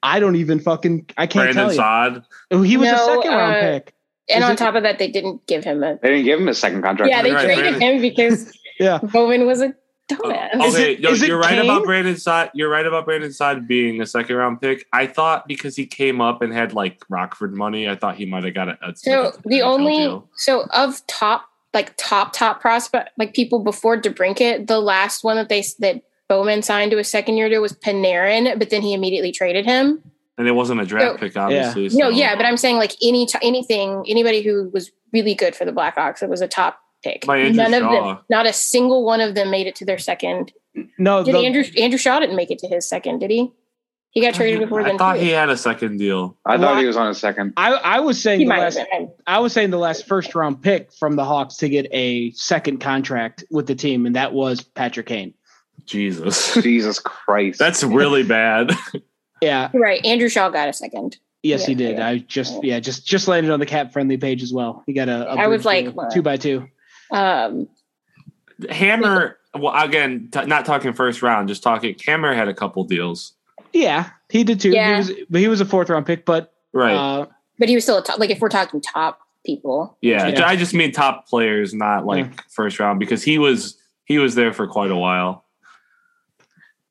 I 0.02 0.20
don't 0.20 0.36
even 0.38 0.60
fucking 0.60 1.08
I 1.18 1.28
can't 1.28 1.54
Brandon 1.54 1.68
tell 1.68 1.72
Saad. 1.76 2.24
you. 2.52 2.62
He 2.62 2.78
was 2.78 2.88
a 2.90 2.98
second 2.98 3.32
round 3.32 3.56
uh, 3.56 3.62
pick. 3.62 3.94
And 4.30 4.44
on 4.44 4.56
top 4.56 4.76
of 4.76 4.84
that, 4.84 5.00
they 5.00 5.10
didn't 5.10 5.46
give 5.48 5.64
him 5.64 5.84
a. 5.84 5.98
They 6.02 6.10
didn't 6.10 6.26
give 6.26 6.40
him 6.40 6.48
a 6.48 6.54
second 6.54 6.82
contract. 6.82 7.10
Yeah, 7.10 7.22
they 7.24 7.32
Right, 7.32 7.46
traded 7.46 7.64
Brandon- 7.80 7.82
him 7.82 8.02
because 8.02 8.52
Yeah. 8.80 9.00
Bowman 9.02 9.46
was 9.48 9.62
a 9.62 9.68
oh, 9.68 9.74
oh, 10.12 10.32
dumbass. 10.32 10.66
Is 10.66 10.76
Okay, 10.76 10.94
it- 10.94 11.02
no, 11.02 11.10
is 11.12 11.26
you're 11.28 11.38
right 11.40 11.50
Kane? 11.56 11.64
about 11.64 11.84
Brandon 11.86 12.16
Saad. 12.18 12.52
You're 12.54 12.70
right 12.70 12.86
about 12.86 13.06
Brandon 13.06 13.32
Saad 13.32 13.68
being 13.68 14.02
a 14.02 14.06
second 14.06 14.36
round 14.36 14.62
pick. 14.62 14.86
I 14.94 15.08
thought 15.08 15.48
because 15.48 15.76
he 15.76 15.86
came 15.86 16.22
up 16.22 16.42
and 16.42 16.54
had 16.54 16.74
like 16.74 17.04
Rockford 17.10 17.54
money, 17.56 17.88
I 17.90 17.96
thought 17.96 18.16
he 18.18 18.26
might 18.26 18.44
have 18.44 18.54
got 18.54 18.70
a. 18.70 18.78
a 18.82 18.96
So 18.96 19.28
a 19.30 19.34
the 19.50 19.62
only 19.62 19.98
deal. 19.98 20.30
so 20.36 20.66
of 20.74 21.06
top 21.08 21.46
like 21.74 21.94
top 21.98 22.34
top 22.34 22.60
prospect 22.62 23.12
like 23.18 23.34
people 23.34 23.60
before 23.60 24.00
DeBrincat, 24.00 24.68
the 24.68 24.80
last 24.80 25.24
one 25.24 25.38
that 25.38 25.50
they 25.50 25.64
that 25.80 26.02
Bowman 26.28 26.62
signed 26.62 26.92
to 26.92 26.98
a 26.98 27.04
second 27.04 27.38
year 27.38 27.48
deal 27.50 27.62
was 27.62 27.74
Panarin, 27.74 28.60
but 28.60 28.70
then 28.70 28.82
he 28.82 28.94
immediately 28.94 29.32
traded 29.32 29.66
him. 29.66 30.02
And 30.38 30.48
it 30.48 30.52
wasn't 30.52 30.82
a 30.82 30.86
draft 30.86 31.16
So- 31.16 31.18
pick, 31.18 31.38
obviously. 31.38 31.84
No, 31.98 32.10
so- 32.12 32.16
yeah, 32.18 32.36
but 32.36 32.46
I'm 32.46 32.58
saying 32.58 32.78
like 32.78 32.94
any 33.02 33.26
t- 33.26 33.40
anything 33.42 34.04
anybody 34.08 34.42
who 34.42 34.70
was 34.74 34.92
really 35.14 35.36
good 35.36 35.56
for 35.56 35.66
the 35.66 35.72
Blackhawks, 35.72 36.22
it 36.22 36.30
was 36.30 36.42
a 36.42 36.48
top 36.48 36.80
pick. 37.04 37.26
By 37.26 37.38
Andrew 37.38 37.64
None 37.64 37.74
of 37.74 37.92
them, 37.92 38.20
not 38.30 38.46
a 38.46 38.54
single 38.54 39.04
one 39.06 39.22
of 39.22 39.36
them 39.36 39.50
made 39.52 39.68
it 39.68 39.76
to 39.78 39.86
their 39.86 39.98
second. 39.98 40.52
No, 40.98 41.24
Did 41.24 41.36
the- 41.36 41.40
Andrew 41.46 41.64
Andrew 41.78 41.98
Shaw 41.98 42.20
didn't 42.20 42.36
make 42.36 42.52
it 42.52 42.60
to 42.60 42.68
his 42.68 42.88
second? 42.88 43.20
Did 43.20 43.32
he? 43.32 43.52
He 44.12 44.22
got 44.22 44.34
traded 44.34 44.62
before 44.62 44.82
I 44.82 44.86
then. 44.86 44.98
thought 44.98 45.16
too. 45.16 45.20
he 45.26 45.30
had 45.30 45.50
a 45.50 45.58
second 45.58 45.98
deal. 45.98 46.38
I 46.44 46.58
thought 46.58 46.80
he 46.80 46.88
was 46.88 46.98
on 46.98 47.08
a 47.08 47.14
second. 47.14 47.54
I 47.58 47.74
I 47.74 48.00
was 48.00 48.20
saying 48.20 48.40
He 48.40 48.46
the 48.46 48.50
last. 48.50 48.80
I 49.28 49.40
was 49.40 49.54
saying 49.54 49.70
the 49.70 49.78
last 49.78 50.08
first 50.08 50.34
round 50.34 50.62
pick 50.64 50.92
from 50.94 51.16
the 51.16 51.24
Hawks 51.26 51.58
to 51.58 51.70
get 51.70 51.88
a 51.92 52.32
second 52.32 52.80
contract 52.80 53.44
with 53.52 53.68
the 53.68 53.76
team, 53.76 54.08
and 54.08 54.16
that 54.16 54.34
was 54.34 54.62
Patrick 54.62 55.06
Kane. 55.08 55.36
Jesus, 55.86 56.54
Jesus 56.56 57.00
Christ. 57.04 57.60
that's 57.60 57.84
really 57.84 58.24
bad. 58.24 58.72
Yeah, 59.42 59.70
Right, 59.74 60.04
Andrew 60.06 60.30
Shaw 60.30 60.50
got 60.50 60.68
a 60.70 60.74
second. 60.74 61.18
yes, 61.44 61.62
Yeah, 61.62 61.68
he 61.68 61.76
did. 61.76 61.98
yeah. 61.98 62.08
I 62.08 62.18
just 62.20 62.64
yeah 62.64 62.80
just 62.80 63.06
just 63.06 63.28
landed 63.28 63.52
on 63.52 63.60
the 63.60 63.66
cap 63.66 63.94
friendly 63.94 64.18
page 64.18 64.42
as 64.44 64.52
well. 64.54 64.84
He 64.88 64.94
got 64.94 65.10
a. 65.10 65.32
a 65.32 65.36
I 65.36 65.48
was 65.48 65.64
like, 65.66 65.86
deal, 65.94 66.08
two 66.12 66.22
by 66.22 66.38
two. 66.38 66.68
Um, 67.12 67.68
Hammer. 68.70 69.38
Well, 69.56 69.74
again, 69.76 70.30
t- 70.32 70.46
not 70.46 70.66
talking 70.66 70.94
first 70.94 71.22
round, 71.22 71.48
just 71.48 71.64
talking. 71.64 71.96
Hammer 72.06 72.34
had 72.34 72.48
a 72.48 72.54
couple 72.54 72.84
deals, 72.84 73.34
Yeah, 73.74 74.10
he 74.30 74.44
did 74.44 74.60
too. 74.60 74.70
Yeah. 74.72 74.92
He 74.92 74.98
was, 74.98 75.12
but 75.30 75.42
he 75.42 75.48
was 75.48 75.62
a 75.62 75.66
fourth 75.66 75.90
round 75.90 76.06
pick. 76.06 76.26
But 76.26 76.54
right? 76.74 76.94
uh, 76.96 77.26
but 77.58 77.70
he 77.70 77.76
was 77.76 77.84
still 77.84 77.98
a 77.98 78.04
top. 78.04 78.20
Like 78.20 78.30
if 78.30 78.40
we're 78.40 78.50
talking 78.50 78.82
top 78.82 79.20
people, 79.46 79.98
yeah, 80.02 80.28
yeah. 80.28 80.48
I 80.48 80.56
just 80.56 80.74
mean 80.74 80.92
top 80.92 81.28
players, 81.28 81.74
not 81.74 82.06
like 82.06 82.44
first 82.50 82.80
round, 82.80 83.00
because 83.00 83.24
he 83.24 83.38
was 83.40 83.78
he 84.06 84.18
was 84.20 84.36
there 84.36 84.54
for 84.54 84.68
quite 84.68 84.92
a 84.92 84.98
while. 84.98 85.46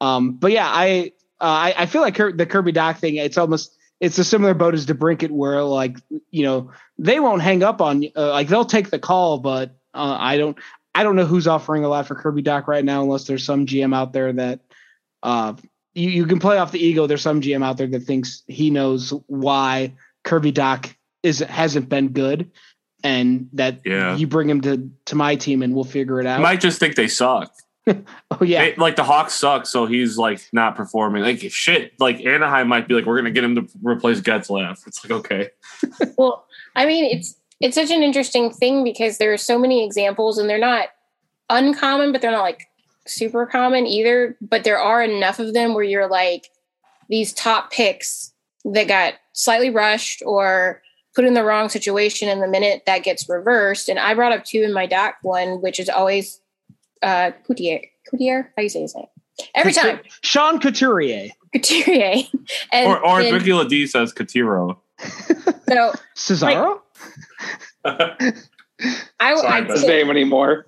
Um, 0.01 0.33
but 0.33 0.51
yeah, 0.53 0.69
I 0.69 1.13
uh, 1.41 1.45
I, 1.45 1.75
I 1.79 1.87
feel 1.87 2.03
like 2.03 2.17
the 2.17 2.47
Kirby 2.47 2.73
Dach 2.73 2.99
thing. 2.99 3.17
It's 3.17 3.39
almost 3.39 3.77
it's 4.01 4.19
a 4.19 4.25
similar 4.25 4.55
boat 4.55 4.75
as 4.75 4.87
DeBrincat, 4.87 5.31
where 5.31 5.63
like 5.63 5.97
you 6.31 6.45
know 6.45 6.71
they 6.99 7.21
won't 7.21 7.43
hang 7.43 7.63
up 7.63 7.81
on 7.81 8.03
you. 8.03 8.11
Uh, 8.17 8.31
like 8.31 8.49
they'll 8.49 8.65
take 8.65 8.91
the 8.91 8.99
call, 8.99 9.39
but 9.39 9.77
uh, 9.95 10.17
I 10.19 10.37
don't 10.39 10.57
I 10.95 11.03
don't 11.03 11.17
know 11.17 11.27
who's 11.27 11.47
offering 11.47 11.85
a 11.85 11.89
lot 11.89 12.07
for 12.07 12.15
Kirby 12.15 12.43
Dach 12.43 12.67
right 12.67 12.85
now, 12.85 13.03
unless 13.03 13.25
there's 13.25 13.45
some 13.45 13.67
GM 13.67 13.95
out 13.95 14.13
there 14.13 14.33
that 14.33 14.61
uh 15.23 15.55
you, 15.95 16.11
you 16.11 16.27
can 16.27 16.39
play 16.39 16.59
off 16.59 16.73
the 16.73 16.85
ego. 16.85 17.07
There's 17.07 17.23
some 17.23 17.41
GM 17.41 17.65
out 17.65 17.77
there 17.79 17.87
that 17.87 18.03
thinks 18.03 18.43
he 18.47 18.71
knows 18.71 19.11
why 19.27 19.95
Kirby 20.25 20.53
Dach 20.53 20.95
is 21.23 21.41
hasn't 21.41 21.89
been 21.89 22.09
good. 22.09 22.51
And 23.05 23.49
that 23.53 23.81
Yeah. 23.85 24.17
you 24.17 24.27
bring 24.27 24.49
him 24.51 24.61
to 24.63 24.91
to 25.07 25.15
my 25.17 25.37
team 25.37 25.63
and 25.63 25.75
we'll 25.75 25.85
figure 25.85 26.21
it 26.21 26.27
out. 26.27 26.39
You 26.39 26.43
Might 26.43 26.61
just 26.61 26.81
think 26.81 26.97
they 26.97 27.09
suck. 27.09 27.53
oh 28.31 28.45
yeah, 28.45 28.63
They- 28.65 28.75
like 28.77 28.97
the 28.97 29.05
Hawks 29.05 29.35
suck, 29.35 29.67
so 29.67 29.87
he's 29.87 30.19
like 30.19 30.41
not 30.53 30.77
performing. 30.77 31.23
Like 31.23 31.41
shit. 31.51 31.93
Like 32.01 32.25
Anaheim 32.25 32.69
might 32.69 32.89
be 32.89 32.95
like, 32.95 33.07
we're 33.07 33.17
gonna 33.17 33.31
get 33.31 33.45
him 33.45 33.55
to 33.57 33.69
replace 33.83 34.21
Getzlaf. 34.21 34.87
It's 34.87 35.05
like 35.05 35.13
okay, 35.13 35.51
well, 36.19 36.47
I 36.75 36.87
mean, 36.87 37.05
it's 37.05 37.37
it's 37.61 37.75
such 37.75 37.91
an 37.91 38.03
interesting 38.03 38.51
thing 38.51 38.85
because 38.85 39.19
there 39.19 39.33
are 39.33 39.39
so 39.39 39.59
many 39.59 39.85
examples, 39.85 40.39
and 40.39 40.49
they're 40.51 40.59
not 40.59 40.89
uncommon, 41.49 42.13
but 42.13 42.21
they're 42.21 42.31
not 42.33 42.43
like 42.43 42.69
super 43.07 43.47
common 43.47 43.87
either. 43.87 44.37
But 44.41 44.65
there 44.65 44.79
are 44.79 45.03
enough 45.03 45.39
of 45.39 45.55
them 45.55 45.75
where 45.75 45.85
you're 45.85 46.09
like 46.09 46.49
these 47.09 47.33
top 47.33 47.71
picks 47.71 48.33
that 48.65 48.89
got 48.89 49.15
slightly 49.33 49.71
rushed 49.71 50.23
or 50.27 50.83
put 51.15 51.25
in 51.25 51.35
the 51.35 51.45
wrong 51.45 51.69
situation, 51.69 52.29
and 52.29 52.43
the 52.43 52.49
minute 52.49 52.83
that 52.87 53.05
gets 53.05 53.29
reversed. 53.29 53.89
And 53.89 53.99
I 53.99 54.15
brought 54.15 54.33
up 54.33 54.45
two 54.45 54.63
in 54.63 54.73
my 54.73 54.87
doc 54.87 55.15
one, 55.23 55.63
which 55.63 55.79
is 55.79 55.89
always 55.89 56.41
uh 57.03 57.31
Coutier. 57.47 57.81
Coutier, 58.11 58.43
how 58.43 58.53
do 58.59 58.63
you 58.63 58.69
say 58.69 58.81
his 58.83 58.95
name? 58.95 59.07
Every 59.55 59.73
time 59.73 60.01
Sean 60.23 60.59
Couturier, 60.61 61.31
Couturier, 61.53 62.23
and 62.73 62.89
or 62.89 63.05
or 63.05 63.23
then- 63.23 63.35
Ricky 63.35 63.53
Ladie 63.53 63.87
says 63.87 64.13
Katiro. 64.13 64.79
so 65.69 65.93
Cesaro. 66.15 66.81
I, 69.21 69.35
Sorry, 69.37 69.47
I 69.49 69.61
but- 69.63 69.71
his 69.71 69.85
name 69.87 70.11
anymore. 70.11 70.67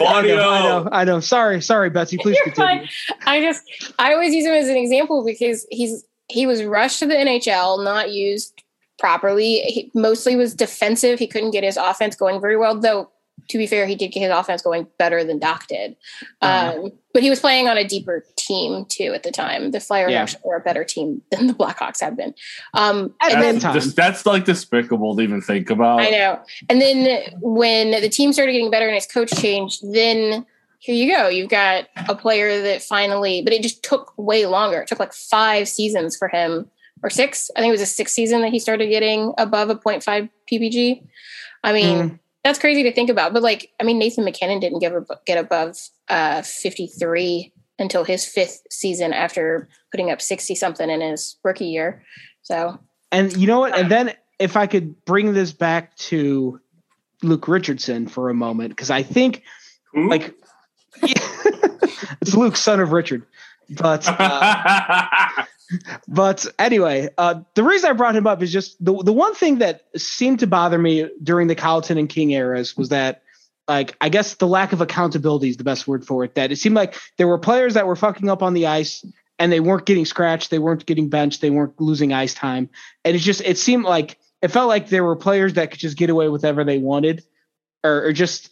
I 0.00 0.22
know, 0.22 0.50
I 0.50 0.62
know, 0.62 0.88
I 0.92 1.04
know. 1.04 1.20
Sorry, 1.20 1.60
sorry, 1.60 1.90
Betsy. 1.90 2.18
Please 2.18 2.36
You're 2.44 2.52
continue. 2.54 2.88
I 3.24 3.40
just 3.40 3.62
I 3.98 4.12
always 4.12 4.34
use 4.34 4.44
him 4.44 4.52
as 4.52 4.68
an 4.68 4.76
example 4.76 5.24
because 5.24 5.66
he's 5.70 6.04
he 6.28 6.46
was 6.46 6.64
rushed 6.64 6.98
to 7.00 7.06
the 7.06 7.14
NHL, 7.14 7.84
not 7.84 8.10
used 8.12 8.62
properly. 8.98 9.60
He 9.60 9.90
mostly 9.94 10.34
was 10.36 10.54
defensive. 10.54 11.18
He 11.18 11.26
couldn't 11.26 11.52
get 11.52 11.62
his 11.62 11.76
offense 11.76 12.16
going 12.16 12.40
very 12.40 12.56
well, 12.56 12.78
though. 12.78 13.10
To 13.48 13.58
be 13.58 13.66
fair, 13.66 13.86
he 13.86 13.94
did 13.94 14.08
get 14.08 14.20
his 14.20 14.30
offense 14.30 14.62
going 14.62 14.86
better 14.98 15.22
than 15.24 15.38
Dach 15.40 15.66
did. 15.66 15.96
Uh-huh. 16.42 16.80
Um, 16.84 16.92
but 17.14 17.22
he 17.22 17.30
was 17.30 17.40
playing 17.40 17.68
on 17.68 17.76
a 17.76 17.84
deeper 17.86 18.24
team 18.36 18.84
too 18.88 19.12
at 19.14 19.22
the 19.22 19.30
time. 19.30 19.70
The 19.70 19.80
Flyers 19.80 20.12
Yeah. 20.12 20.22
actually 20.22 20.42
were 20.44 20.56
a 20.56 20.60
better 20.60 20.84
team 20.84 21.22
than 21.30 21.46
the 21.46 21.54
Blackhawks 21.54 22.00
have 22.00 22.16
been. 22.16 22.34
Um, 22.74 23.14
At 23.20 23.32
and 23.32 23.42
that 23.42 23.52
then 23.52 23.60
time. 23.60 23.74
Just, 23.74 23.96
that's 23.96 24.26
like 24.26 24.44
despicable 24.44 25.16
to 25.16 25.22
even 25.22 25.40
think 25.40 25.70
about. 25.70 26.00
I 26.00 26.10
know. 26.10 26.40
And 26.68 26.80
then 26.80 27.22
when 27.40 27.92
the 27.92 28.08
team 28.08 28.32
started 28.32 28.52
getting 28.52 28.70
better 28.70 28.86
and 28.86 28.94
his 28.94 29.06
coach 29.06 29.30
changed, 29.32 29.80
then 29.92 30.44
here 30.78 30.94
you 30.94 31.12
go. 31.14 31.28
You've 31.28 31.48
got 31.50 31.86
a 32.08 32.14
player 32.14 32.60
that 32.62 32.82
finally, 32.82 33.42
but 33.42 33.52
it 33.52 33.62
just 33.62 33.82
took 33.82 34.12
way 34.18 34.46
longer. 34.46 34.80
It 34.82 34.88
took 34.88 35.00
like 35.00 35.12
five 35.12 35.68
seasons 35.68 36.16
for 36.16 36.28
him, 36.28 36.70
or 37.02 37.10
six. 37.10 37.50
I 37.56 37.60
think 37.60 37.70
it 37.70 37.72
was 37.72 37.80
a 37.80 37.86
sixth 37.86 38.14
season 38.14 38.40
that 38.42 38.50
he 38.52 38.58
started 38.58 38.88
getting 38.88 39.32
above 39.38 39.70
a 39.70 39.74
0.5 39.76 40.28
PPG. 40.50 41.02
I 41.64 41.72
mean, 41.72 41.98
Mm. 41.98 42.18
That's 42.46 42.60
crazy 42.60 42.84
to 42.84 42.92
think 42.92 43.10
about. 43.10 43.32
But 43.32 43.42
like, 43.42 43.72
I 43.80 43.82
mean, 43.82 43.98
Nathan 43.98 44.24
MacKinnon 44.24 44.60
didn't 44.60 44.78
get, 44.78 44.92
get 45.26 45.36
above 45.36 45.76
uh, 46.08 46.42
53 46.42 47.52
until 47.80 48.04
his 48.04 48.24
fifth 48.24 48.62
season 48.70 49.12
after 49.12 49.68
putting 49.90 50.12
up 50.12 50.22
60 50.22 50.54
something 50.54 50.88
in 50.88 51.00
his 51.00 51.38
rookie 51.42 51.66
year. 51.66 52.04
So 52.42 52.78
And 53.10 53.36
you 53.36 53.48
know 53.48 53.58
what? 53.58 53.76
And 53.76 53.90
then 53.90 54.14
if 54.38 54.56
I 54.56 54.68
could 54.68 55.04
bring 55.04 55.34
this 55.34 55.50
back 55.50 55.96
to 55.96 56.60
Luke 57.20 57.48
Richardson 57.48 58.06
for 58.06 58.30
a 58.30 58.34
moment, 58.34 58.68
because 58.70 58.90
I 58.90 59.02
think 59.02 59.42
Who? 59.92 60.08
like 60.08 60.32
it's 61.02 62.36
Luke, 62.36 62.56
son 62.56 62.78
of 62.78 62.92
Richard. 62.92 63.26
But 63.70 64.04
uh, 64.20 65.18
but 66.08 66.46
anyway, 66.58 67.08
uh, 67.18 67.40
the 67.54 67.62
reason 67.62 67.90
I 67.90 67.92
brought 67.92 68.16
him 68.16 68.26
up 68.26 68.42
is 68.42 68.52
just 68.52 68.82
the 68.84 68.94
the 69.02 69.12
one 69.12 69.34
thing 69.34 69.58
that 69.58 69.82
seemed 69.96 70.40
to 70.40 70.46
bother 70.46 70.78
me 70.78 71.08
during 71.22 71.48
the 71.48 71.54
Colliton 71.54 71.98
and 71.98 72.08
King 72.08 72.30
eras 72.30 72.76
was 72.76 72.90
that 72.90 73.22
like 73.68 73.96
I 74.00 74.08
guess 74.08 74.34
the 74.34 74.46
lack 74.46 74.72
of 74.72 74.80
accountability 74.80 75.48
is 75.48 75.56
the 75.56 75.64
best 75.64 75.88
word 75.88 76.06
for 76.06 76.24
it. 76.24 76.34
That 76.34 76.52
it 76.52 76.56
seemed 76.56 76.76
like 76.76 76.96
there 77.18 77.28
were 77.28 77.38
players 77.38 77.74
that 77.74 77.86
were 77.86 77.96
fucking 77.96 78.28
up 78.28 78.42
on 78.42 78.54
the 78.54 78.66
ice 78.66 79.04
and 79.38 79.52
they 79.52 79.60
weren't 79.60 79.86
getting 79.86 80.06
scratched, 80.06 80.50
they 80.50 80.58
weren't 80.58 80.86
getting 80.86 81.08
benched, 81.08 81.40
they 81.40 81.50
weren't 81.50 81.78
losing 81.80 82.12
ice 82.12 82.34
time, 82.34 82.70
and 83.04 83.16
it 83.16 83.20
just 83.20 83.40
it 83.42 83.58
seemed 83.58 83.84
like 83.84 84.18
it 84.42 84.48
felt 84.48 84.68
like 84.68 84.88
there 84.88 85.04
were 85.04 85.16
players 85.16 85.54
that 85.54 85.70
could 85.70 85.80
just 85.80 85.96
get 85.96 86.10
away 86.10 86.28
with 86.28 86.42
whatever 86.42 86.64
they 86.64 86.78
wanted, 86.78 87.24
or, 87.82 88.06
or 88.06 88.12
just 88.12 88.50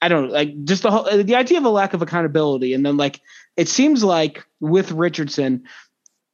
I 0.00 0.08
don't 0.08 0.28
know, 0.28 0.32
like 0.32 0.64
just 0.64 0.82
the 0.82 0.90
whole 0.90 1.04
the 1.04 1.36
idea 1.36 1.58
of 1.58 1.64
a 1.64 1.70
lack 1.70 1.92
of 1.92 2.02
accountability, 2.02 2.72
and 2.72 2.84
then 2.84 2.96
like 2.96 3.20
it 3.56 3.68
seems 3.68 4.02
like 4.04 4.46
with 4.60 4.92
Richardson, 4.92 5.64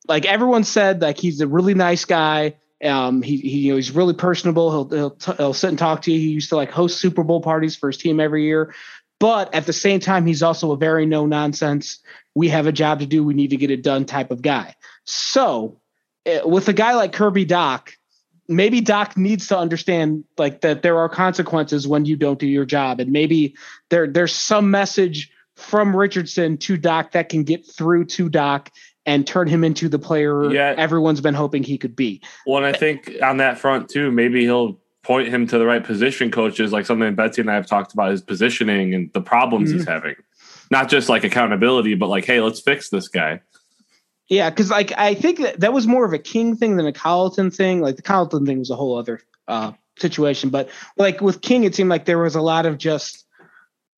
like 0.06 0.26
everyone 0.26 0.64
said, 0.64 1.02
like 1.02 1.18
he's 1.18 1.40
a 1.40 1.46
really 1.46 1.74
nice 1.74 2.04
guy. 2.04 2.56
Um, 2.82 3.22
he, 3.22 3.36
he 3.38 3.58
you 3.58 3.72
know 3.72 3.76
he's 3.76 3.92
really 3.92 4.14
personable. 4.14 4.70
He'll 4.70 4.98
he'll, 4.98 5.10
t- 5.10 5.32
he'll 5.38 5.54
sit 5.54 5.68
and 5.68 5.78
talk 5.78 6.02
to 6.02 6.12
you. 6.12 6.18
He 6.18 6.28
used 6.28 6.50
to 6.50 6.56
like 6.56 6.70
host 6.70 6.98
Super 6.98 7.22
Bowl 7.22 7.40
parties 7.40 7.76
for 7.76 7.88
his 7.88 7.96
team 7.96 8.20
every 8.20 8.44
year, 8.44 8.74
but 9.18 9.54
at 9.54 9.66
the 9.66 9.72
same 9.72 10.00
time, 10.00 10.26
he's 10.26 10.42
also 10.42 10.72
a 10.72 10.76
very 10.76 11.06
no 11.06 11.24
nonsense. 11.24 12.00
We 12.34 12.48
have 12.48 12.66
a 12.66 12.72
job 12.72 13.00
to 13.00 13.06
do. 13.06 13.24
We 13.24 13.34
need 13.34 13.50
to 13.50 13.56
get 13.56 13.70
it 13.70 13.82
done 13.82 14.04
type 14.04 14.30
of 14.30 14.42
guy. 14.42 14.74
So 15.04 15.80
uh, 16.26 16.46
with 16.46 16.68
a 16.68 16.72
guy 16.72 16.94
like 16.94 17.12
Kirby 17.12 17.46
Dach, 17.46 17.92
maybe 18.48 18.82
Dach 18.82 19.16
needs 19.16 19.48
to 19.48 19.58
understand 19.58 20.24
like 20.36 20.60
that 20.62 20.82
there 20.82 20.98
are 20.98 21.08
consequences 21.08 21.88
when 21.88 22.04
you 22.04 22.16
don't 22.16 22.38
do 22.38 22.46
your 22.46 22.66
job, 22.66 23.00
and 23.00 23.12
maybe 23.12 23.56
there 23.88 24.06
there's 24.06 24.34
some 24.34 24.70
message 24.70 25.30
from 25.56 25.94
Richardson 25.94 26.58
to 26.58 26.76
Dach 26.76 27.12
that 27.12 27.28
can 27.28 27.44
get 27.44 27.64
through 27.64 28.06
to 28.06 28.28
Dach 28.28 28.68
and 29.06 29.26
turn 29.26 29.48
him 29.48 29.64
into 29.64 29.88
the 29.88 29.98
player 29.98 30.50
Yeah. 30.52 30.74
everyone's 30.76 31.20
been 31.20 31.34
hoping 31.34 31.62
he 31.62 31.78
could 31.78 31.94
be. 31.94 32.22
Well, 32.46 32.64
and 32.64 32.66
I 32.66 32.78
think 32.78 33.10
on 33.22 33.36
that 33.38 33.58
front 33.58 33.88
too, 33.88 34.10
maybe 34.10 34.42
he'll 34.42 34.78
point 35.02 35.28
him 35.28 35.46
to 35.46 35.58
the 35.58 35.66
right 35.66 35.84
position 35.84 36.30
coaches, 36.30 36.72
like 36.72 36.86
something 36.86 37.14
Betsy 37.14 37.42
and 37.42 37.50
I 37.50 37.54
have 37.54 37.66
talked 37.66 37.92
about 37.92 38.10
his 38.10 38.22
positioning 38.22 38.94
and 38.94 39.12
the 39.12 39.20
problems 39.20 39.70
he's 39.70 39.86
having. 39.86 40.14
Not 40.70 40.88
just 40.88 41.10
like 41.10 41.24
accountability, 41.24 41.94
but 41.94 42.08
like, 42.08 42.24
hey, 42.24 42.40
let's 42.40 42.60
fix 42.60 42.88
this 42.88 43.08
guy. 43.08 43.40
Yeah, 44.28 44.48
because 44.48 44.70
like 44.70 44.92
I 44.96 45.12
think 45.14 45.40
that 45.40 45.60
that 45.60 45.74
was 45.74 45.86
more 45.86 46.06
of 46.06 46.14
a 46.14 46.18
King 46.18 46.56
thing 46.56 46.76
than 46.76 46.86
a 46.86 46.92
Colliton 46.92 47.50
thing. 47.50 47.82
Like 47.82 47.96
the 47.96 48.02
Colliton 48.02 48.46
thing 48.46 48.58
was 48.58 48.70
a 48.70 48.76
whole 48.76 48.96
other 48.96 49.20
uh, 49.46 49.72
situation, 49.98 50.48
but 50.48 50.70
like 50.96 51.20
with 51.20 51.42
King, 51.42 51.64
it 51.64 51.74
seemed 51.74 51.90
like 51.90 52.06
there 52.06 52.18
was 52.18 52.34
a 52.34 52.40
lot 52.40 52.64
of 52.64 52.78
just, 52.78 53.26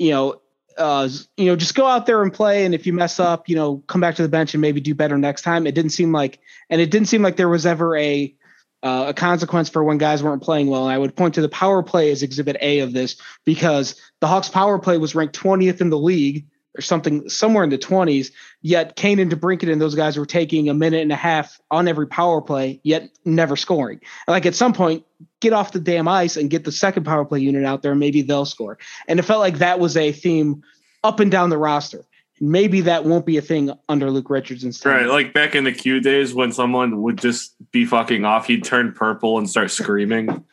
you 0.01 0.11
know, 0.11 0.41
uh, 0.79 1.09
you 1.37 1.47
know, 1.47 1.57
just 1.57 1.75
go 1.75 1.87
out 1.87 2.07
there 2.07 2.23
and 2.23 2.33
play, 2.33 2.65
and 2.65 2.75
if 2.75 2.87
you 2.87 2.93
mess 2.93 3.19
up, 3.19 3.49
you 3.49 3.57
know, 3.57 3.83
come 3.87 4.01
back 4.01 4.15
to 4.17 4.23
the 4.23 4.29
bench 4.29 4.55
and 4.55 4.61
maybe 4.61 4.81
do 4.81 4.95
better 4.95 5.19
next 5.19 5.43
time. 5.43 5.67
It 5.67 5.75
didn't 5.75 5.93
seem 5.93 6.13
like, 6.13 6.41
and 6.71 6.81
it 6.81 6.91
didn't 6.91 7.09
seem 7.09 7.23
like 7.23 7.37
there 7.37 7.49
was 7.49 7.67
ever 7.67 7.97
a 7.97 8.35
uh, 8.83 9.07
a 9.09 9.15
consequence 9.15 9.69
for 9.69 9.83
when 9.83 9.99
guys 9.99 10.23
weren't 10.23 10.43
playing 10.43 10.69
well. 10.69 10.85
And 10.85 10.93
I 10.93 10.99
would 10.99 11.17
point 11.17 11.35
to 11.35 11.41
the 11.41 11.49
power 11.49 11.83
play 11.83 12.11
as 12.13 12.23
Exhibit 12.23 12.57
A 12.61 12.81
of 12.81 12.93
this 12.93 13.17
because 13.45 14.01
the 14.21 14.27
Hawks' 14.27 14.49
power 14.49 14.79
play 14.79 14.99
was 14.99 15.15
ranked 15.15 15.39
20th 15.39 15.81
in 15.81 15.91
the 15.91 15.99
league 15.99 16.47
or 16.77 16.81
something 16.81 17.29
somewhere 17.29 17.65
in 17.65 17.71
the 17.71 17.79
20s. 17.79 18.31
Yet 18.63 18.97
Kane 18.97 19.19
and 19.19 19.31
DeBrincat 19.31 19.71
and 19.71 19.81
those 19.81 19.95
guys 19.95 20.17
were 20.17 20.27
taking 20.27 20.69
a 20.69 20.75
minute 20.75 21.03
and 21.03 21.13
a 21.13 21.17
half 21.17 21.61
on 21.71 21.89
every 21.89 22.07
power 22.07 22.41
play, 22.41 22.81
yet 22.83 23.09
never 23.25 23.57
scoring. 23.57 24.01
Like 24.29 24.47
at 24.47 24.55
some 24.55 24.73
point, 24.73 25.05
get 25.41 25.53
off 25.53 25.73
the 25.73 25.81
damn 25.81 26.09
ice 26.09 26.37
and 26.37 26.51
get 26.51 26.65
the 26.65 26.73
second 26.73 27.05
power 27.05 27.25
play 27.25 27.41
unit 27.41 27.65
out 27.65 27.83
there, 27.83 27.95
maybe 27.95 28.23
they'll 28.23 28.45
score. 28.45 28.79
And 29.09 29.19
it 29.19 29.23
felt 29.23 29.41
like 29.41 29.59
that 29.59 29.79
was 29.79 29.97
a 29.97 30.13
theme 30.13 30.63
up 31.05 31.21
and 31.21 31.31
down 31.31 31.51
the 31.51 31.59
roster. 31.59 32.05
Maybe 32.39 32.83
that 32.83 33.05
won't 33.05 33.25
be 33.25 33.39
a 33.39 33.43
thing 33.43 33.73
under 33.89 34.11
Luke 34.11 34.29
Richardson's 34.29 34.79
time. 34.79 34.93
Right. 34.93 35.07
Like 35.07 35.33
back 35.33 35.55
in 35.55 35.65
the 35.65 35.73
Q 35.73 36.01
days 36.01 36.35
when 36.35 36.53
someone 36.53 37.01
would 37.01 37.17
just 37.17 37.55
be 37.71 37.87
fucking 37.87 38.27
off, 38.27 38.47
he'd 38.47 38.63
turn 38.63 38.93
purple 38.93 39.39
and 39.39 39.49
start 39.49 39.71
screaming. 39.71 40.45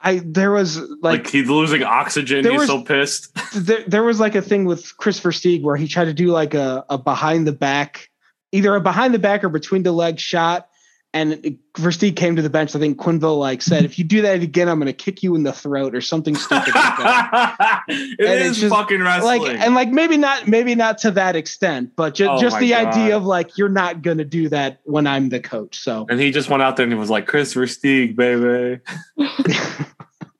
I 0.00 0.20
there 0.24 0.50
was 0.52 0.78
Like, 0.78 1.00
like 1.02 1.28
he's 1.28 1.48
losing 1.48 1.82
oxygen. 1.82 2.44
He's 2.44 2.60
was- 2.60 2.66
so 2.68 2.82
pissed. 2.82 3.36
there, 3.54 3.82
there 3.86 4.02
was 4.02 4.20
like 4.20 4.34
a 4.34 4.42
thing 4.42 4.64
with 4.64 4.96
Christopher 4.96 5.30
Versteeg 5.30 5.62
where 5.62 5.76
he 5.76 5.88
tried 5.88 6.06
to 6.06 6.14
do 6.14 6.28
like 6.28 6.54
a, 6.54 6.84
a 6.88 6.98
behind 6.98 7.46
the 7.46 7.52
back, 7.52 8.08
either 8.52 8.74
a 8.74 8.80
behind 8.80 9.12
the 9.12 9.18
back 9.18 9.42
or 9.44 9.48
between 9.48 9.82
the 9.82 9.92
leg 9.92 10.20
shot. 10.20 10.68
And 11.14 11.58
Versteeg 11.74 12.16
came 12.16 12.36
to 12.36 12.42
the 12.42 12.50
bench. 12.50 12.76
I 12.76 12.78
think 12.78 12.98
Quenneville 12.98 13.38
like 13.38 13.62
said, 13.62 13.86
if 13.86 13.98
you 13.98 14.04
do 14.04 14.20
that 14.22 14.42
again, 14.42 14.68
I'm 14.68 14.78
going 14.78 14.88
to 14.88 14.92
kick 14.92 15.22
you 15.22 15.34
in 15.34 15.42
the 15.42 15.54
throat 15.54 15.94
or 15.94 16.02
something 16.02 16.34
stupid 16.36 16.74
like 16.74 16.96
that. 16.98 17.82
it 17.88 18.20
And 18.20 18.40
is 18.42 18.50
it's 18.50 18.60
just, 18.60 18.74
fucking 18.74 19.00
wrestling. 19.00 19.40
like 19.40 19.58
and 19.58 19.74
like 19.74 19.88
maybe 19.88 20.18
not 20.18 20.46
maybe 20.46 20.74
not 20.74 20.98
to 20.98 21.10
that 21.12 21.34
extent, 21.34 21.92
but 21.96 22.14
just 22.14 22.30
Oh 22.30 22.38
just 22.40 22.58
the 22.58 22.70
God. 22.72 22.88
idea 22.88 23.16
of 23.16 23.24
like 23.24 23.56
you're 23.56 23.70
not 23.70 24.02
going 24.02 24.18
to 24.18 24.24
do 24.24 24.50
that 24.50 24.80
when 24.84 25.06
I'm 25.06 25.30
the 25.30 25.40
coach. 25.40 25.78
So 25.78 26.06
and 26.10 26.20
he 26.20 26.30
just 26.30 26.50
went 26.50 26.62
out 26.62 26.76
there 26.76 26.84
and 26.84 26.92
he 26.92 26.98
was 26.98 27.08
like, 27.10 27.26
Kris 27.26 27.54
Versteeg, 27.54 28.14
baby. 28.14 28.80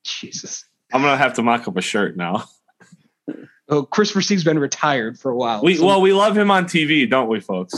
Jesus. 0.04 0.64
I'm 0.92 1.02
gonna 1.02 1.16
have 1.16 1.34
to 1.34 1.42
mock 1.42 1.66
up 1.68 1.76
a 1.76 1.82
shirt 1.82 2.16
now. 2.16 2.44
Oh, 3.70 3.82
Kris 3.84 4.12
Versteeg's 4.12 4.44
been 4.44 4.58
retired 4.58 5.18
for 5.18 5.30
a 5.30 5.36
while. 5.36 5.62
We 5.62 5.74
So- 5.76 5.84
well, 5.86 6.00
we 6.00 6.12
love 6.12 6.36
him 6.36 6.50
on 6.50 6.64
TV, 6.64 7.08
don't 7.08 7.28
we, 7.28 7.40
folks? 7.40 7.74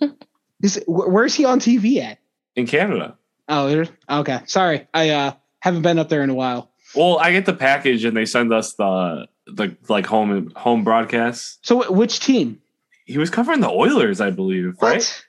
is, 0.62 0.82
wh- 0.86 1.08
where's 1.12 1.34
he 1.34 1.44
on 1.44 1.60
TV 1.60 2.02
at? 2.02 2.18
In 2.56 2.66
Canada. 2.66 3.16
Oh, 3.48 3.84
okay. 4.10 4.40
Sorry, 4.46 4.86
I 4.92 5.10
uh, 5.10 5.32
haven't 5.60 5.82
been 5.82 5.98
up 5.98 6.08
there 6.08 6.22
in 6.22 6.30
a 6.30 6.34
while. 6.34 6.70
Well, 6.94 7.18
I 7.18 7.32
get 7.32 7.46
the 7.46 7.54
package 7.54 8.04
and 8.04 8.16
they 8.16 8.26
send 8.26 8.52
us 8.52 8.74
the 8.74 9.26
the 9.46 9.76
like 9.88 10.06
home 10.06 10.50
home 10.56 10.84
broadcasts. 10.84 11.58
So, 11.62 11.90
which 11.92 12.20
team? 12.20 12.60
He 13.06 13.16
was 13.18 13.30
covering 13.30 13.60
the 13.60 13.70
Oilers, 13.70 14.20
I 14.20 14.30
believe, 14.30 14.74
right? 14.82 14.96
What? 14.98 15.24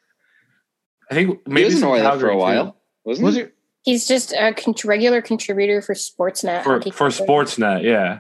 I 1.09 1.13
think 1.13 1.39
He 1.45 1.51
maybe 1.53 1.65
was 1.65 1.73
in 1.75 1.79
some 1.81 1.89
Oiler 1.91 2.03
for 2.03 2.09
Calgary, 2.09 2.29
a 2.29 2.33
too. 2.33 2.37
while, 2.39 2.75
wasn't 3.05 3.25
Was 3.25 3.35
he? 3.35 3.41
it? 3.41 3.55
He's 3.83 4.07
just 4.07 4.33
a 4.33 4.53
con- 4.53 4.75
regular 4.83 5.21
contributor 5.21 5.81
for 5.81 5.93
Sportsnet. 5.93 6.63
for 6.63 6.81
for 6.91 7.07
Sportsnet, 7.07 7.83
yeah. 7.83 8.19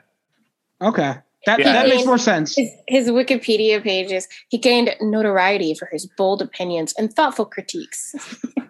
Okay, 0.81 1.15
that 1.57 1.65
Yeah. 1.65 1.73
that 1.73 1.87
makes 1.89 2.05
more 2.05 2.17
sense. 2.17 2.55
His, 2.55 2.69
his 2.87 3.09
Wikipedia 3.09 3.81
pages, 3.81 4.27
he 4.49 4.57
gained 4.57 4.95
notoriety 5.01 5.73
for 5.73 5.87
his 5.91 6.05
bold 6.05 6.41
opinions 6.41 6.93
and 6.97 7.11
thoughtful 7.13 7.45
critiques 7.45 8.15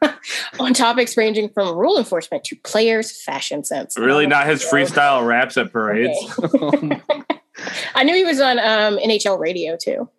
on 0.60 0.74
topics 0.74 1.16
ranging 1.18 1.50
from 1.50 1.76
rule 1.78 1.98
enforcement 1.98 2.44
to 2.46 2.56
players' 2.58 3.22
fashion 3.24 3.64
sense. 3.64 3.98
Really, 3.98 4.26
Oh, 4.26 4.30
not 4.30 4.48
his 4.48 4.64
God. 4.64 4.72
freestyle 4.74 5.28
raps 5.28 5.58
at 5.58 5.72
parades. 5.72 6.18
Okay. 6.44 7.02
I 7.96 8.04
knew 8.04 8.16
he 8.16 8.24
was 8.24 8.40
on 8.40 8.58
um, 8.60 8.98
NHL 8.98 9.38
radio 9.40 9.76
too. 9.76 10.10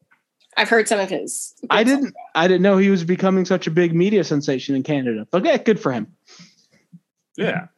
I've 0.56 0.68
heard 0.68 0.88
some 0.88 1.00
of 1.00 1.08
his. 1.08 1.54
I 1.70 1.84
didn't. 1.84 2.12
I 2.34 2.46
didn't 2.48 2.62
know 2.62 2.76
he 2.76 2.90
was 2.90 3.02
becoming 3.04 3.44
such 3.46 3.66
a 3.66 3.70
big 3.70 3.94
media 3.94 4.24
sensation 4.24 4.74
in 4.74 4.82
Canada. 4.82 5.26
But 5.30 5.44
yeah, 5.44 5.56
good 5.56 5.80
for 5.80 5.90
him. 5.92 6.08
Yeah. 7.38 7.68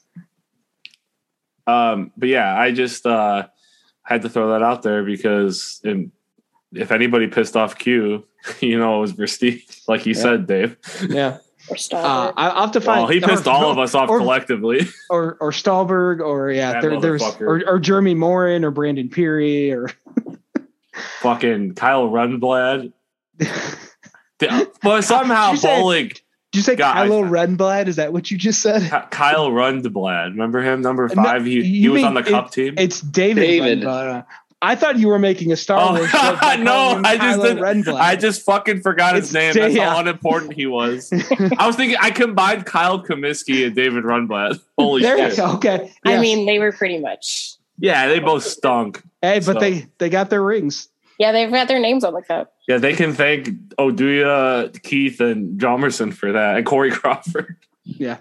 Um, 1.67 2.11
but 2.17 2.29
yeah, 2.29 2.59
I 2.59 2.73
just 2.73 3.07
uh 3.07 3.47
had 4.05 4.23
to 4.23 4.29
throw 4.29 4.51
that 4.51 4.63
out 4.63 4.83
there 4.83 5.03
because 5.05 5.81
in, 5.85 6.13
if 6.73 6.91
anybody 6.91 7.27
pissed 7.29 7.57
off 7.57 7.79
Q, 7.79 8.25
you 8.61 8.79
know 8.79 8.99
it 8.99 9.01
was 9.01 9.13
Versteeg, 9.13 9.83
like 9.89 10.07
you 10.07 10.15
Yeah. 10.15 10.21
said, 10.23 10.47
Dave. 10.47 10.77
Yeah, 11.09 11.39
Or 11.71 11.77
Star. 11.77 12.29
uh, 12.29 12.33
I- 12.37 12.49
I'll 12.49 12.63
have 12.63 12.73
to 12.73 12.81
find. 12.81 13.03
Well, 13.03 13.09
he 13.09 13.21
pissed 13.21 13.47
or- 13.47 13.51
all 13.51 13.71
of 13.71 13.79
us 13.79 13.95
off 13.95 14.09
or- 14.09 14.19
collectively. 14.19 14.81
or 15.11 15.37
or 15.41 15.51
Stalberg, 15.53 16.19
or 16.21 16.51
yeah, 16.51 16.81
there, 16.81 17.01
there's 17.01 17.23
or, 17.41 17.63
or 17.67 17.79
Jeremy 17.79 18.15
Morin, 18.15 18.65
or 18.65 18.71
Brandon 18.73 19.09
Pirri, 19.09 19.71
or 19.73 19.91
Fucking 21.21 21.75
Kyle 21.75 22.09
Rundblad. 22.09 22.93
But 24.83 25.05
somehow 25.05 25.53
You 25.53 25.57
said- 25.59 25.81
Bollig 25.83 26.21
Did 26.53 26.59
you 26.59 26.63
say 26.63 26.77
Guys. 26.77 27.09
Kylo 27.11 27.29
Renblad? 27.29 27.87
Is 27.89 27.97
that 27.97 28.13
what 28.13 28.31
you 28.31 28.37
just 28.39 28.61
said? 28.61 28.83
Ky- 28.83 29.09
Kyle 29.11 29.51
Rundblad, 29.51 30.33
remember 30.33 30.61
him? 30.63 30.83
Number 30.83 31.09
No, 31.09 31.15
five. 31.23 31.45
he 31.47 31.63
he 31.63 31.79
you 31.79 31.93
was 31.93 31.99
mean 31.99 32.07
on 32.07 32.15
the 32.15 32.23
cup 32.23 32.51
team. 32.51 32.75
It's 32.77 33.01
David. 33.01 33.41
David. 33.41 33.83
Renblad. 33.83 34.27
I 34.65 34.77
thought 34.77 34.97
you 34.99 35.09
were 35.09 35.19
making 35.19 35.51
a 35.51 35.57
Star 35.57 35.81
Oh, 35.81 35.95
Wars. 35.99 36.13
joke 36.13 36.41
no, 36.61 37.01
I 37.05 37.17
just 37.17 37.43
didn't- 37.43 37.59
Renblad. 37.65 37.95
I 38.01 38.15
just 38.17 38.43
fucking 38.43 38.83
forgot 38.83 39.17
his 39.17 39.25
It's 39.25 39.33
name. 39.33 39.55
Da- 39.55 39.63
That's 39.63 39.75
yeah. 39.75 39.93
how 39.95 40.01
unimportant 40.01 40.53
he 40.53 40.67
was. 40.67 41.11
I 41.59 41.67
was 41.67 41.75
thinking 41.75 41.97
I 42.01 42.11
combined 42.11 42.65
Kyle 42.67 43.03
Cumiskey 43.03 43.67
and 43.67 43.75
David 43.75 44.05
Rundblad. 44.05 44.61
Holy 44.79 45.03
there 45.03 45.17
you 45.19 45.29
shit! 45.31 45.37
go. 45.39 45.53
Okay. 45.55 45.91
I 46.05 46.19
mean, 46.21 46.47
they 46.47 46.59
were 46.59 46.71
pretty 46.73 46.99
much. 46.99 47.55
Yeah, 47.79 48.07
they 48.09 48.21
both 48.21 48.45
stunk. 48.45 49.03
hey, 49.23 49.39
but 49.41 49.55
so- 49.55 49.59
they 49.61 49.87
they 49.99 50.11
got 50.11 50.29
their 50.31 50.43
rings. 50.45 50.89
Yeah, 51.23 51.31
they've 51.31 51.53
got 51.53 51.69
their 51.69 51.79
names 51.79 52.03
on 52.03 52.15
the 52.15 52.23
cup. 52.23 52.53
Yeah, 52.67 52.79
they 52.79 52.95
can 52.95 53.13
thank 53.13 53.47
Oduya, 53.79 54.83
Keith, 54.83 55.21
and 55.21 55.57
Hjalmarsson 55.61 56.13
for 56.13 56.33
that, 56.33 56.57
and 56.57 56.67
Corey 56.67 56.91
Crawford. 56.99 57.55
Yeah. 57.85 58.17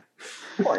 All 0.64 0.76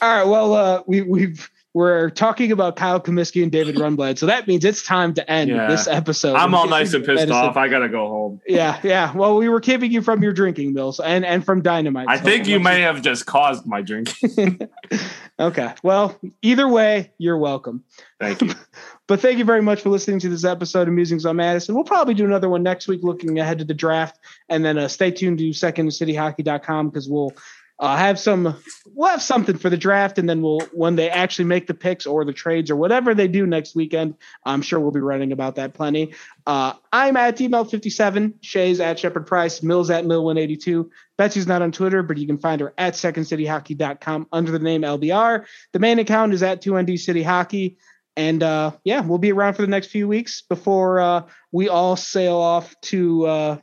right. 0.00 0.26
Well, 0.26 0.54
uh, 0.54 0.82
we 0.86 1.02
we've 1.02 1.50
we're 1.74 2.08
talking 2.08 2.52
about 2.52 2.76
Kyle 2.76 2.98
Cumiskey 2.98 3.42
and 3.42 3.52
David 3.52 3.74
Rundblad, 3.76 4.16
so 4.16 4.24
that 4.24 4.48
means 4.48 4.64
it's 4.64 4.82
time 4.82 5.12
to 5.12 5.30
end 5.30 5.50
Yeah. 5.50 5.66
this 5.66 5.86
episode. 5.86 6.36
I'm 6.36 6.54
all 6.54 6.68
nice 6.68 6.94
and 6.94 7.04
pissed 7.04 7.16
medicine. 7.28 7.32
off. 7.32 7.58
I 7.58 7.68
gotta 7.68 7.90
go 7.90 8.08
home. 8.08 8.40
Yeah, 8.46 8.80
yeah. 8.82 9.14
Well, 9.14 9.36
we 9.36 9.50
were 9.50 9.60
keeping 9.60 9.92
you 9.92 10.00
from 10.00 10.22
your 10.22 10.32
drinking, 10.32 10.72
Mills, 10.72 11.00
and 11.00 11.22
and 11.26 11.44
from 11.44 11.60
dynamite. 11.60 12.06
I 12.08 12.16
so 12.16 12.24
think 12.24 12.46
you 12.48 12.54
once 12.54 12.64
may 12.64 12.80
have 12.80 13.02
just 13.02 13.26
caused 13.26 13.66
my 13.66 13.82
drinking. 13.82 14.70
okay. 15.38 15.74
Well, 15.82 16.18
either 16.40 16.66
way, 16.66 17.12
you're 17.18 17.36
welcome. 17.36 17.84
Thank 18.18 18.40
you. 18.40 18.54
But 19.06 19.20
thank 19.20 19.38
you 19.38 19.44
very 19.44 19.62
much 19.62 19.82
for 19.82 19.90
listening 19.90 20.18
to 20.20 20.28
this 20.28 20.44
episode 20.44 20.88
of 20.88 20.94
Musings 20.94 21.24
on 21.24 21.36
Madison. 21.36 21.74
We'll 21.74 21.84
probably 21.84 22.14
do 22.14 22.24
another 22.24 22.48
one 22.48 22.62
next 22.62 22.88
week 22.88 23.02
looking 23.02 23.38
ahead 23.38 23.58
to 23.58 23.64
the 23.64 23.74
draft. 23.74 24.18
And 24.48 24.64
then 24.64 24.78
uh, 24.78 24.88
stay 24.88 25.10
tuned 25.10 25.38
to 25.38 25.50
secondcityhockey.com 25.50 26.88
because 26.88 27.08
we'll 27.08 27.32
uh, 27.78 27.96
have 27.96 28.18
some 28.18 28.56
we'll 28.94 29.10
have 29.10 29.22
something 29.22 29.58
for 29.58 29.68
the 29.68 29.76
draft 29.76 30.18
and 30.18 30.28
then 30.28 30.40
we'll 30.40 30.60
when 30.72 30.96
they 30.96 31.10
actually 31.10 31.44
make 31.44 31.66
the 31.66 31.74
picks 31.74 32.06
or 32.06 32.24
the 32.24 32.32
trades 32.32 32.70
or 32.70 32.76
whatever 32.76 33.14
they 33.14 33.28
do 33.28 33.46
next 33.46 33.74
weekend, 33.74 34.14
I'm 34.44 34.62
sure 34.62 34.80
we'll 34.80 34.92
be 34.92 35.00
writing 35.00 35.30
about 35.30 35.56
that 35.56 35.74
plenty. 35.74 36.14
Uh, 36.46 36.72
I'm 36.90 37.16
at 37.16 37.36
tmel57, 37.36 38.34
Shay's 38.40 38.80
at 38.80 38.98
Shepard 38.98 39.26
Price, 39.26 39.62
Mil's 39.62 39.90
at 39.90 40.04
Mill182. 40.04 40.88
Betsy's 41.18 41.46
not 41.46 41.60
on 41.60 41.70
Twitter, 41.70 42.02
but 42.02 42.16
you 42.16 42.26
can 42.26 42.38
find 42.38 42.60
her 42.62 42.72
at 42.78 42.94
secondcityhockey.com 42.94 44.28
under 44.32 44.52
the 44.52 44.58
name 44.58 44.82
LBR. 44.82 45.44
The 45.72 45.78
main 45.78 45.98
account 45.98 46.32
is 46.32 46.42
at 46.42 46.62
2ND 46.62 46.98
City 46.98 47.22
Hockey. 47.22 47.76
And 48.16 48.42
uh, 48.42 48.72
yeah, 48.84 49.00
we'll 49.00 49.18
be 49.18 49.32
around 49.32 49.54
for 49.54 49.62
the 49.62 49.68
next 49.68 49.88
few 49.88 50.08
weeks 50.08 50.42
before 50.42 51.00
uh, 51.00 51.22
we 51.52 51.68
all 51.68 51.96
sail 51.96 52.36
off 52.36 52.74
to 52.82 53.26
uh, 53.26 53.58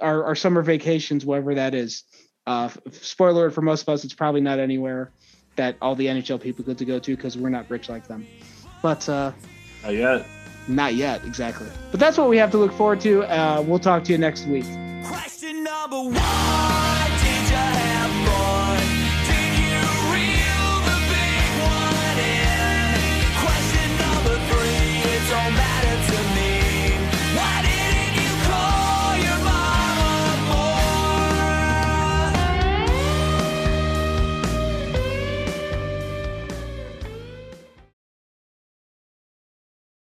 our, 0.00 0.24
our 0.24 0.34
summer 0.36 0.62
vacations, 0.62 1.26
wherever 1.26 1.54
that 1.56 1.74
is. 1.74 2.04
Uh, 2.46 2.68
spoiler 2.90 3.50
for 3.50 3.62
most 3.62 3.82
of 3.82 3.88
us, 3.88 4.04
it's 4.04 4.14
probably 4.14 4.40
not 4.40 4.58
anywhere 4.58 5.10
that 5.56 5.76
all 5.82 5.94
the 5.94 6.06
NHL 6.06 6.40
people 6.40 6.64
get 6.64 6.78
to 6.78 6.84
go 6.84 6.98
to 6.98 7.16
because 7.16 7.36
we're 7.36 7.48
not 7.50 7.68
rich 7.70 7.88
like 7.88 8.06
them. 8.06 8.26
But 8.82 9.08
uh, 9.08 9.32
Not 9.82 9.94
yet. 9.94 10.26
not 10.68 10.94
yet, 10.94 11.24
exactly. 11.24 11.68
But 11.90 12.00
that's 12.00 12.18
what 12.18 12.28
we 12.28 12.36
have 12.38 12.50
to 12.52 12.58
look 12.58 12.72
forward 12.72 13.00
to. 13.02 13.22
Uh, 13.24 13.62
we'll 13.62 13.78
talk 13.78 14.04
to 14.04 14.12
you 14.12 14.18
next 14.18 14.46
week. 14.46 14.66
Question 15.04 15.64
number 15.64 16.02
one. 16.02 17.01